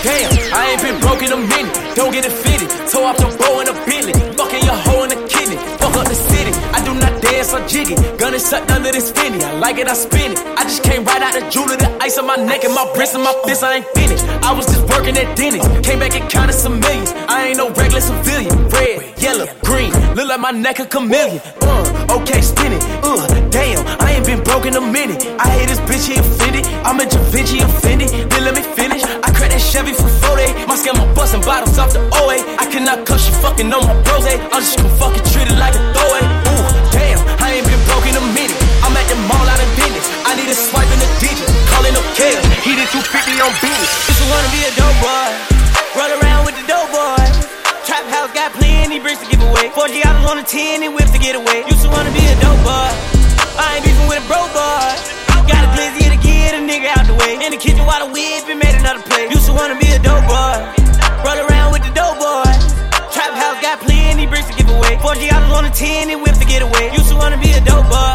Damn, 0.05 0.29
I 0.53 0.77
ain't 0.77 0.83
been 0.85 1.01
broke 1.01 1.23
in 1.25 1.33
a 1.33 1.41
minute. 1.41 1.73
Don't 1.97 2.13
get 2.13 2.27
it 2.27 2.33
fitted. 2.33 2.69
Toe 2.93 3.09
off 3.09 3.17
the 3.17 3.25
bow 3.41 3.61
in 3.65 3.69
a 3.69 3.77
Bentley. 3.89 4.13
Fucking 4.37 4.61
your 4.61 4.77
hoe 4.77 5.05
in 5.05 5.14
or 7.55 7.67
jiggy. 7.69 7.95
Gun 8.19 8.35
is 8.35 8.45
sucked 8.45 8.71
under 8.71 8.91
this 8.91 9.11
finny. 9.13 9.43
I 9.43 9.53
like 9.59 9.79
it, 9.79 9.89
I 9.89 9.95
spin 9.95 10.33
it. 10.33 10.39
I 10.59 10.63
just 10.65 10.83
came 10.83 11.05
right 11.05 11.23
out 11.23 11.35
the 11.35 11.49
jeweler. 11.51 11.77
The 11.77 11.91
ice 12.03 12.19
on 12.19 12.27
my 12.27 12.37
neck 12.37 12.65
and 12.65 12.75
my 12.75 12.85
wrist 12.97 13.15
and 13.15 13.23
my 13.23 13.35
fist. 13.47 13.63
I 13.63 13.77
ain't 13.77 13.87
finished. 13.95 14.25
I 14.43 14.53
was 14.53 14.67
just 14.67 14.83
working 14.89 15.17
at 15.17 15.37
Denny's. 15.37 15.67
Came 15.87 15.99
back 16.01 16.15
and 16.15 16.29
counted 16.31 16.55
some 16.55 16.81
millions. 16.81 17.13
I 17.29 17.49
ain't 17.49 17.59
no 17.59 17.71
regular 17.71 18.01
civilian. 18.01 18.51
Red, 18.69 19.19
yellow, 19.21 19.47
green. 19.63 19.93
Look 20.15 20.29
like 20.29 20.41
my 20.41 20.51
neck 20.51 20.81
a 20.81 20.87
chameleon. 20.87 21.41
Uh, 21.63 22.19
okay, 22.19 22.41
spin 22.41 22.73
it. 22.73 22.83
Uh, 23.03 23.27
damn, 23.51 23.87
I 24.03 24.19
ain't 24.19 24.27
been 24.27 24.43
broke 24.43 24.67
in 24.67 24.75
a 24.75 24.81
minute. 24.81 25.23
I 25.39 25.49
hate 25.55 25.69
this 25.69 25.81
bitch, 25.87 26.11
he 26.11 26.19
offended. 26.19 26.67
I'm 26.83 26.99
a 27.01 27.07
Da 27.07 27.21
Vinci 27.31 27.61
offended. 27.61 28.09
Then 28.31 28.45
let 28.45 28.55
me 28.55 28.63
finish. 28.63 29.03
I 29.05 29.31
cracked 29.31 29.55
that 29.55 29.61
Chevy 29.63 29.93
for 29.93 30.09
40. 30.27 30.67
My 30.67 30.75
scam, 30.75 30.99
I'm 30.99 31.15
busting 31.15 31.43
bottles 31.43 31.79
off 31.79 31.93
the 31.93 32.03
OA. 32.19 32.43
I 32.59 32.67
cannot 32.73 33.07
cuss 33.07 33.29
you 33.29 33.35
fucking 33.39 33.73
on 33.73 33.87
my 33.87 33.95
rose. 34.11 34.27
I'm 34.27 34.63
just 34.63 34.79
gonna 34.79 34.97
fucking 34.97 35.25
treat 35.33 35.49
it 35.49 35.59
like 35.59 35.75
a 35.75 35.83
throwaway. 35.93 36.44
Broke 38.05 38.21
in 38.21 38.21
a 38.21 38.27
minute. 38.37 38.61
I'm 38.85 38.93
at 38.93 39.09
the 39.09 39.17
mall 39.25 39.49
out 39.49 39.57
of 39.57 39.71
business. 39.81 40.05
I 40.29 40.37
need 40.37 40.49
a 40.53 40.53
swipe 40.53 40.89
in 40.93 41.01
the 41.01 41.09
digit. 41.25 41.49
Calling 41.73 41.97
up 41.97 42.05
Kale. 42.13 42.45
He 42.61 42.77
did 42.77 42.85
250 42.93 43.41
on 43.41 43.49
business. 43.65 43.91
Used 44.05 44.21
to 44.21 44.29
wanna 44.29 44.51
be 44.53 44.61
a 44.61 44.73
dope 44.77 44.99
boy. 45.01 45.29
Run 45.97 46.11
around 46.21 46.45
with 46.45 46.53
the 46.61 46.67
dope 46.69 46.93
boy. 46.93 47.25
Trap 47.89 48.05
house 48.13 48.29
got 48.37 48.53
plenty 48.61 49.01
bricks 49.01 49.25
to 49.25 49.29
give 49.33 49.41
away. 49.41 49.73
40 49.73 50.05
dollars 50.05 50.25
on 50.29 50.37
a 50.37 50.45
10 50.45 50.85
and 50.85 50.93
whips 50.93 51.17
to 51.17 51.21
get 51.21 51.33
away. 51.33 51.65
Used 51.65 51.81
to 51.81 51.89
wanna 51.89 52.13
be 52.13 52.25
a 52.29 52.37
dope 52.45 52.61
boy. 52.61 52.93
I 53.57 53.81
ain't 53.81 53.85
beefing 53.89 54.05
with 54.05 54.21
a 54.21 54.27
broke 54.29 54.53
boy. 54.53 54.85
Got 55.49 55.65
a 55.65 55.71
glizzy 55.73 56.05
to 56.13 56.21
get 56.21 56.53
a 56.53 56.61
nigga 56.61 56.93
out 56.93 57.09
the 57.09 57.17
way. 57.17 57.41
In 57.41 57.57
the 57.57 57.61
kitchen 57.61 57.89
while 57.89 58.05
the 58.05 58.13
whip 58.13 58.45
and 58.53 58.61
made 58.61 58.77
another 58.77 59.01
play. 59.01 59.33
Used 59.33 59.49
to 59.49 59.57
wanna 59.57 59.81
be 59.81 59.89
a 59.97 60.01
dope 60.05 60.29
boy. 60.29 60.57
Run 61.25 61.41
around 61.41 61.73
with 61.73 61.81
the 61.81 61.93
dope 61.97 62.21
boy. 62.21 62.53
Got 63.63 63.81
plenty 63.81 64.27
bricks 64.27 64.47
to 64.49 64.55
give 64.55 64.69
away. 64.69 64.99
40 65.01 65.29
dollars 65.29 65.53
on 65.53 65.65
a 65.65 65.71
10 65.71 66.11
and 66.11 66.23
whips 66.23 66.39
to 66.39 66.45
get 66.45 66.63
away. 66.63 66.93
Used 66.93 67.09
to 67.09 67.17
wanna 67.17 67.39
be 67.39 67.51
a 67.53 67.61
dope 67.61 67.89
boy. 67.89 68.15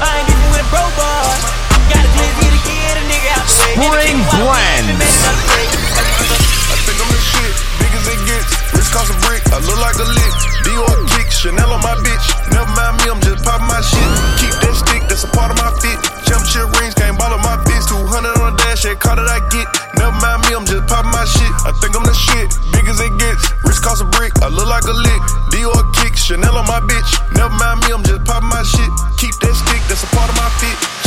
I 0.00 0.18
ain't 0.18 0.28
with 0.50 0.64
a 0.64 0.68
boy. 0.96 1.32
Got 1.92 2.02
a 2.02 2.10
glizzy 2.16 2.48
to 2.50 2.60
get 2.66 2.96
a 2.96 3.04
nigga 3.06 3.30
out 3.36 3.46
the 3.46 3.52
way. 3.52 4.00
Spring 4.02 4.18
kitchen 4.18 4.20
while 4.26 4.38
the 4.40 4.46
whip 4.48 4.88
and 4.88 4.98
made 4.98 5.18
blends. 5.22 5.51
Cost 8.92 9.08
a 9.08 9.16
brick, 9.24 9.40
I 9.48 9.58
look 9.64 9.80
like 9.80 9.96
a 9.96 10.04
lick. 10.04 10.34
Dior 10.68 11.00
kick, 11.16 11.32
Chanel 11.32 11.72
on 11.72 11.80
my 11.80 11.96
bitch. 12.04 12.26
Never 12.52 12.68
mind 12.76 13.00
me, 13.00 13.08
I'm 13.08 13.20
just 13.24 13.40
popping 13.42 13.66
my 13.66 13.80
shit. 13.80 14.08
Keep 14.38 14.54
that 14.60 14.74
stick, 14.76 15.02
that's 15.08 15.24
a 15.24 15.30
part 15.32 15.48
of 15.50 15.56
my 15.56 15.72
fit. 15.80 15.96
Championship 16.28 16.68
rings, 16.78 16.94
can't 16.94 17.16
ball 17.16 17.32
my 17.40 17.56
fist. 17.64 17.88
200 17.88 18.04
on 18.38 18.52
the 18.52 18.54
dash, 18.60 18.84
that 18.84 19.00
car 19.00 19.16
that 19.16 19.26
I 19.26 19.40
get. 19.48 19.66
Never 19.96 20.12
mind 20.20 20.44
me, 20.44 20.52
I'm 20.52 20.68
just 20.68 20.84
popping 20.86 21.10
my 21.10 21.24
shit. 21.24 21.52
I 21.64 21.72
think 21.80 21.96
I'm 21.96 22.04
the 22.04 22.14
shit, 22.14 22.52
big 22.76 22.84
as 22.86 23.00
it 23.00 23.16
gets. 23.16 23.42
Wrist 23.64 23.80
cost 23.80 24.04
a 24.04 24.08
brick, 24.12 24.36
I 24.44 24.52
look 24.52 24.68
like 24.68 24.84
a 24.84 24.94
lick. 24.94 25.22
Dior 25.50 25.82
kick, 25.96 26.14
Chanel 26.14 26.60
on 26.60 26.68
my 26.68 26.84
bitch. 26.84 27.10
Never 27.32 27.50
mind 27.56 27.80
me, 27.82 27.96
I'm 27.96 28.04
just 28.04 28.22
popping 28.28 28.52
my 28.52 28.62
shit. 28.62 28.92
Keep 29.16 29.40
that 29.40 29.56
stick, 29.56 29.82
that's 29.88 30.04
a 30.04 30.10
part 30.12 30.28
of 30.28 30.36
my 30.36 30.48
fit. 30.60 31.01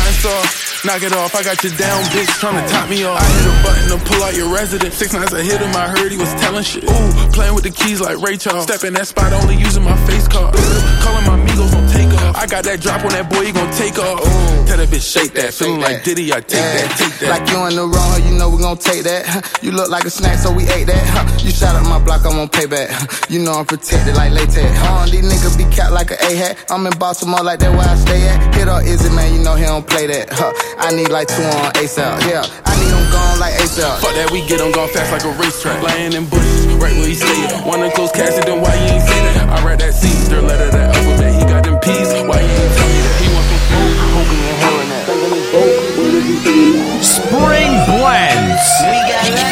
Cotton. 0.00 0.66
Knock 0.84 1.02
it 1.02 1.12
off, 1.12 1.34
I 1.34 1.42
got 1.42 1.64
you 1.64 1.70
down, 1.70 2.02
bitch, 2.14 2.30
tryna 2.38 2.68
top 2.70 2.88
me 2.88 3.04
off. 3.04 3.18
I 3.18 3.24
hit 3.24 3.46
a 3.46 3.54
button 3.64 3.86
to 3.98 3.98
pull 4.04 4.22
out 4.22 4.36
your 4.36 4.52
resident. 4.52 4.94
Six 4.94 5.12
nights 5.12 5.32
I 5.32 5.42
hit 5.42 5.60
him, 5.60 5.74
I 5.74 5.88
heard 5.88 6.12
he 6.12 6.18
was 6.18 6.32
telling 6.34 6.62
shit. 6.62 6.84
Ooh, 6.84 7.28
playing 7.32 7.54
with 7.54 7.64
the 7.64 7.70
keys 7.70 8.00
like 8.00 8.18
Ray 8.18 8.36
Charles. 8.36 8.64
Step 8.64 8.84
in 8.84 8.94
that 8.94 9.08
spot, 9.08 9.32
only 9.32 9.56
using 9.56 9.82
my 9.82 9.96
face 10.06 10.28
card. 10.28 10.54
Calling 11.02 11.26
my 11.26 11.35
amigos 11.56 11.74
on 11.74 11.86
take 11.88 12.12
off. 12.20 12.36
I 12.36 12.46
got 12.46 12.64
that 12.64 12.80
drop 12.80 13.04
on 13.04 13.10
that 13.12 13.28
boy, 13.30 13.46
he 13.46 13.52
gon' 13.52 13.72
take 13.72 13.98
off. 13.98 14.20
Tell 14.66 14.76
that 14.76 14.88
bitch 14.88 15.04
shake 15.06 15.32
that, 15.34 15.54
feeling 15.54 15.80
like 15.80 16.04
Diddy, 16.04 16.32
I 16.32 16.40
take 16.40 16.60
that, 16.60 16.88
take 16.98 17.18
that. 17.20 17.30
Like 17.30 17.48
you 17.50 17.58
in 17.66 17.74
the 17.76 17.86
wrong, 17.86 18.16
you 18.26 18.36
know 18.38 18.50
we 18.50 18.58
gon' 18.62 18.76
take 18.78 19.04
that. 19.04 19.24
You 19.66 19.72
look 19.72 19.90
like 19.90 20.04
a 20.04 20.10
snack, 20.10 20.38
so 20.38 20.52
we 20.52 20.62
ate 20.68 20.86
that. 20.86 21.02
You 21.44 21.50
shot 21.50 21.74
up 21.74 21.82
my 21.84 21.98
block, 21.98 22.24
I 22.26 22.28
won't 22.28 22.52
pay 22.52 22.66
back. 22.66 22.90
You 23.30 23.42
know 23.42 23.52
I'm 23.52 23.66
protected 23.66 24.14
like 24.14 24.32
latex. 24.32 24.70
Huh? 24.78 25.06
These 25.06 25.24
niggas 25.26 25.56
be 25.58 25.64
capped 25.74 25.92
like 25.92 26.10
an 26.10 26.18
A-hat. 26.22 26.70
I'm 26.70 26.86
in 26.86 26.94
Baltimore 26.98 27.42
like 27.42 27.58
that 27.60 27.70
where 27.74 27.86
I 27.88 27.96
stay 27.96 28.22
at. 28.28 28.54
Hit 28.54 28.68
up 28.68 28.84
Izzy, 28.84 29.10
man, 29.14 29.34
you 29.34 29.42
know 29.42 29.54
he 29.56 29.64
don't 29.64 29.86
play 29.86 30.06
that. 30.06 30.30
huh? 30.30 30.52
I 30.78 30.94
need 30.94 31.08
like 31.08 31.26
two 31.28 31.42
on 31.42 31.72
ASAP. 31.74 32.22
Yeah, 32.30 32.46
I 32.64 32.72
need 32.78 32.90
them 32.90 33.06
gone 33.10 33.40
like 33.40 33.54
ASAP. 33.58 33.98
Fuck 33.98 34.14
that, 34.14 34.30
we 34.30 34.46
get 34.46 34.60
him 34.60 34.70
gone 34.72 34.88
fast 34.90 35.10
like 35.10 35.24
a 35.24 35.32
racetrack. 35.40 35.82
Lying 35.82 36.12
in 36.12 36.26
bushes, 36.28 36.66
right 36.78 36.94
where 36.94 37.08
he 37.08 37.14
stay. 37.14 37.66
Wanna 37.66 37.90
close 37.90 38.12
Cassie, 38.12 38.42
then 38.46 38.60
why 38.62 38.74
you 38.74 38.94
ain't 38.94 39.02
say 39.02 39.20
that? 39.34 39.58
I 39.58 39.66
read 39.66 39.80
that 39.80 39.94
C, 39.94 40.06
third 40.30 40.44
letter, 40.44 40.70
that 40.70 40.95
alphabet. 41.76 41.96
He 41.96 42.16
got 42.16 42.16
them 42.16 42.16
P's, 42.16 42.24
why 42.26 42.40
you 42.40 42.48
ain't 42.48 42.74
tell 42.76 42.88
me 42.88 43.00
that? 43.02 43.16
He 43.20 43.28
want 43.32 43.46
some 43.46 43.60
smoke, 43.66 43.96
hope 44.16 44.28
he 44.30 44.38
ain't 44.46 44.58
hearing 44.60 44.90
that. 44.90 45.04
Spring 47.02 47.72
blends. 47.86 48.66
We 48.86 48.96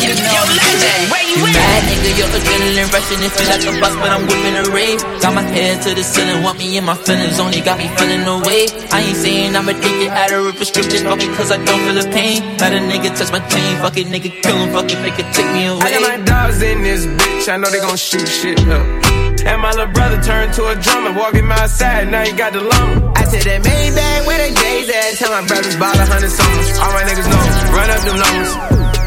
Yo, 0.05 0.43
legend, 0.45 1.11
where 1.11 1.25
you, 1.25 1.45
mad, 1.45 1.83
nigga? 1.89 2.11
Your 2.19 2.29
adrenaline 2.29 2.91
rushing. 2.93 3.23
It 3.23 3.33
feel 3.33 3.49
like 3.49 3.65
a 3.65 3.73
bus, 3.81 3.95
but 3.97 4.11
I'm 4.11 4.27
whipping 4.27 4.57
a 4.57 4.65
rave. 4.71 5.01
Got 5.21 5.35
my 5.35 5.43
head 5.43 5.83
to 5.83 5.95
the 5.95 6.03
ceiling, 6.03 6.43
want 6.43 6.59
me 6.59 6.77
in 6.77 6.85
my 6.85 6.95
feelings. 6.95 7.39
Only 7.39 7.61
got 7.61 7.79
me 7.79 7.89
feeling 7.97 8.23
away. 8.27 8.69
I 8.91 9.01
ain't 9.01 9.17
saying 9.17 9.57
I'm 9.57 9.69
addicted, 9.69 10.09
out 10.09 10.33
of 10.33 10.57
prescription. 10.57 11.05
Fuck 11.05 11.23
it, 11.23 11.35
cause 11.37 11.51
I 11.51 11.57
don't 11.65 11.81
feel 11.85 11.95
the 11.95 12.09
pain. 12.11 12.43
Let 12.59 12.73
a 12.73 12.81
nigga 12.81 13.17
touch 13.17 13.33
my 13.33 13.41
chain. 13.49 13.77
Fuck 13.79 13.97
it, 13.97 14.07
nigga, 14.09 14.31
kill 14.43 14.57
him. 14.57 14.73
Fuck 14.73 14.91
it, 14.91 15.01
make 15.01 15.19
it 15.19 15.33
take 15.33 15.51
me 15.53 15.67
away. 15.67 15.81
I 15.81 15.91
away. 15.91 16.01
got 16.01 16.19
my 16.19 16.25
dogs 16.25 16.63
in 16.63 16.83
this 16.83 17.07
bitch, 17.07 17.49
I 17.49 17.57
know 17.57 17.71
they 17.71 17.81
gon' 17.81 17.97
shoot 17.97 18.27
shit 18.29 18.61
up. 18.69 19.14
And 19.45 19.61
my 19.61 19.71
little 19.77 19.93
brother 19.93 20.21
turned 20.23 20.53
to 20.55 20.69
a 20.69 20.75
drummer, 20.75 21.13
walking 21.13 21.47
my 21.47 21.67
side, 21.67 22.09
now 22.09 22.25
he 22.25 22.33
got 22.33 22.53
the 22.53 22.61
lumber. 22.65 23.13
I 23.15 23.25
said 23.29 23.45
that 23.45 23.61
Maybach 23.61 24.27
where 24.27 24.41
the 24.41 24.51
J's 24.57 24.89
at, 24.89 25.21
tell 25.21 25.33
my 25.37 25.45
brothers 25.45 25.77
bought 25.77 25.97
a 26.01 26.07
hundred 26.09 26.33
summers. 26.33 26.69
All 26.81 26.93
my 26.97 27.05
niggas 27.05 27.29
know, 27.29 27.43
run 27.77 27.89
up 27.93 28.01
them 28.09 28.17
numbers. 28.25 28.53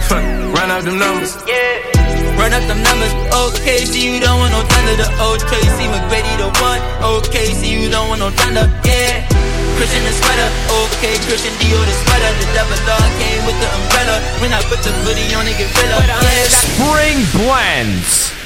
run 0.54 0.70
up 0.70 0.82
them 0.86 0.98
numbers. 1.02 1.34
Yeah. 1.50 1.98
Run 2.38 2.54
up 2.54 2.62
them 2.70 2.78
numbers, 2.86 3.14
okay, 3.50 3.82
see 3.82 4.14
you 4.14 4.22
don't 4.22 4.38
want 4.38 4.54
no 4.54 4.62
thunder, 4.62 4.94
the 4.94 5.10
old 5.26 5.42
Tracy 5.42 5.90
McGrady 5.90 6.38
the 6.38 6.54
one, 6.62 6.78
okay, 7.18 7.50
see 7.58 7.74
you 7.74 7.90
don't 7.90 8.14
want 8.14 8.22
no 8.22 8.30
thunder, 8.30 8.70
yeah. 8.86 9.26
Christian 9.74 10.06
the 10.06 10.14
sweater, 10.14 10.50
okay, 10.86 11.18
Christian 11.26 11.54
Dior 11.58 11.82
the 11.82 11.96
sweater, 12.06 12.32
the 12.38 12.46
double 12.54 12.78
dog 12.86 13.10
came 13.18 13.42
with 13.42 13.58
the 13.58 13.70
umbrella. 13.74 14.22
When 14.38 14.54
I 14.54 14.62
put 14.70 14.86
the 14.86 14.94
hoodie 15.02 15.34
on, 15.34 15.50
it 15.50 15.58
get 15.58 15.66
filler, 15.74 15.98
yeah. 15.98 16.46
Spring 16.46 17.26
blends. 17.34 18.37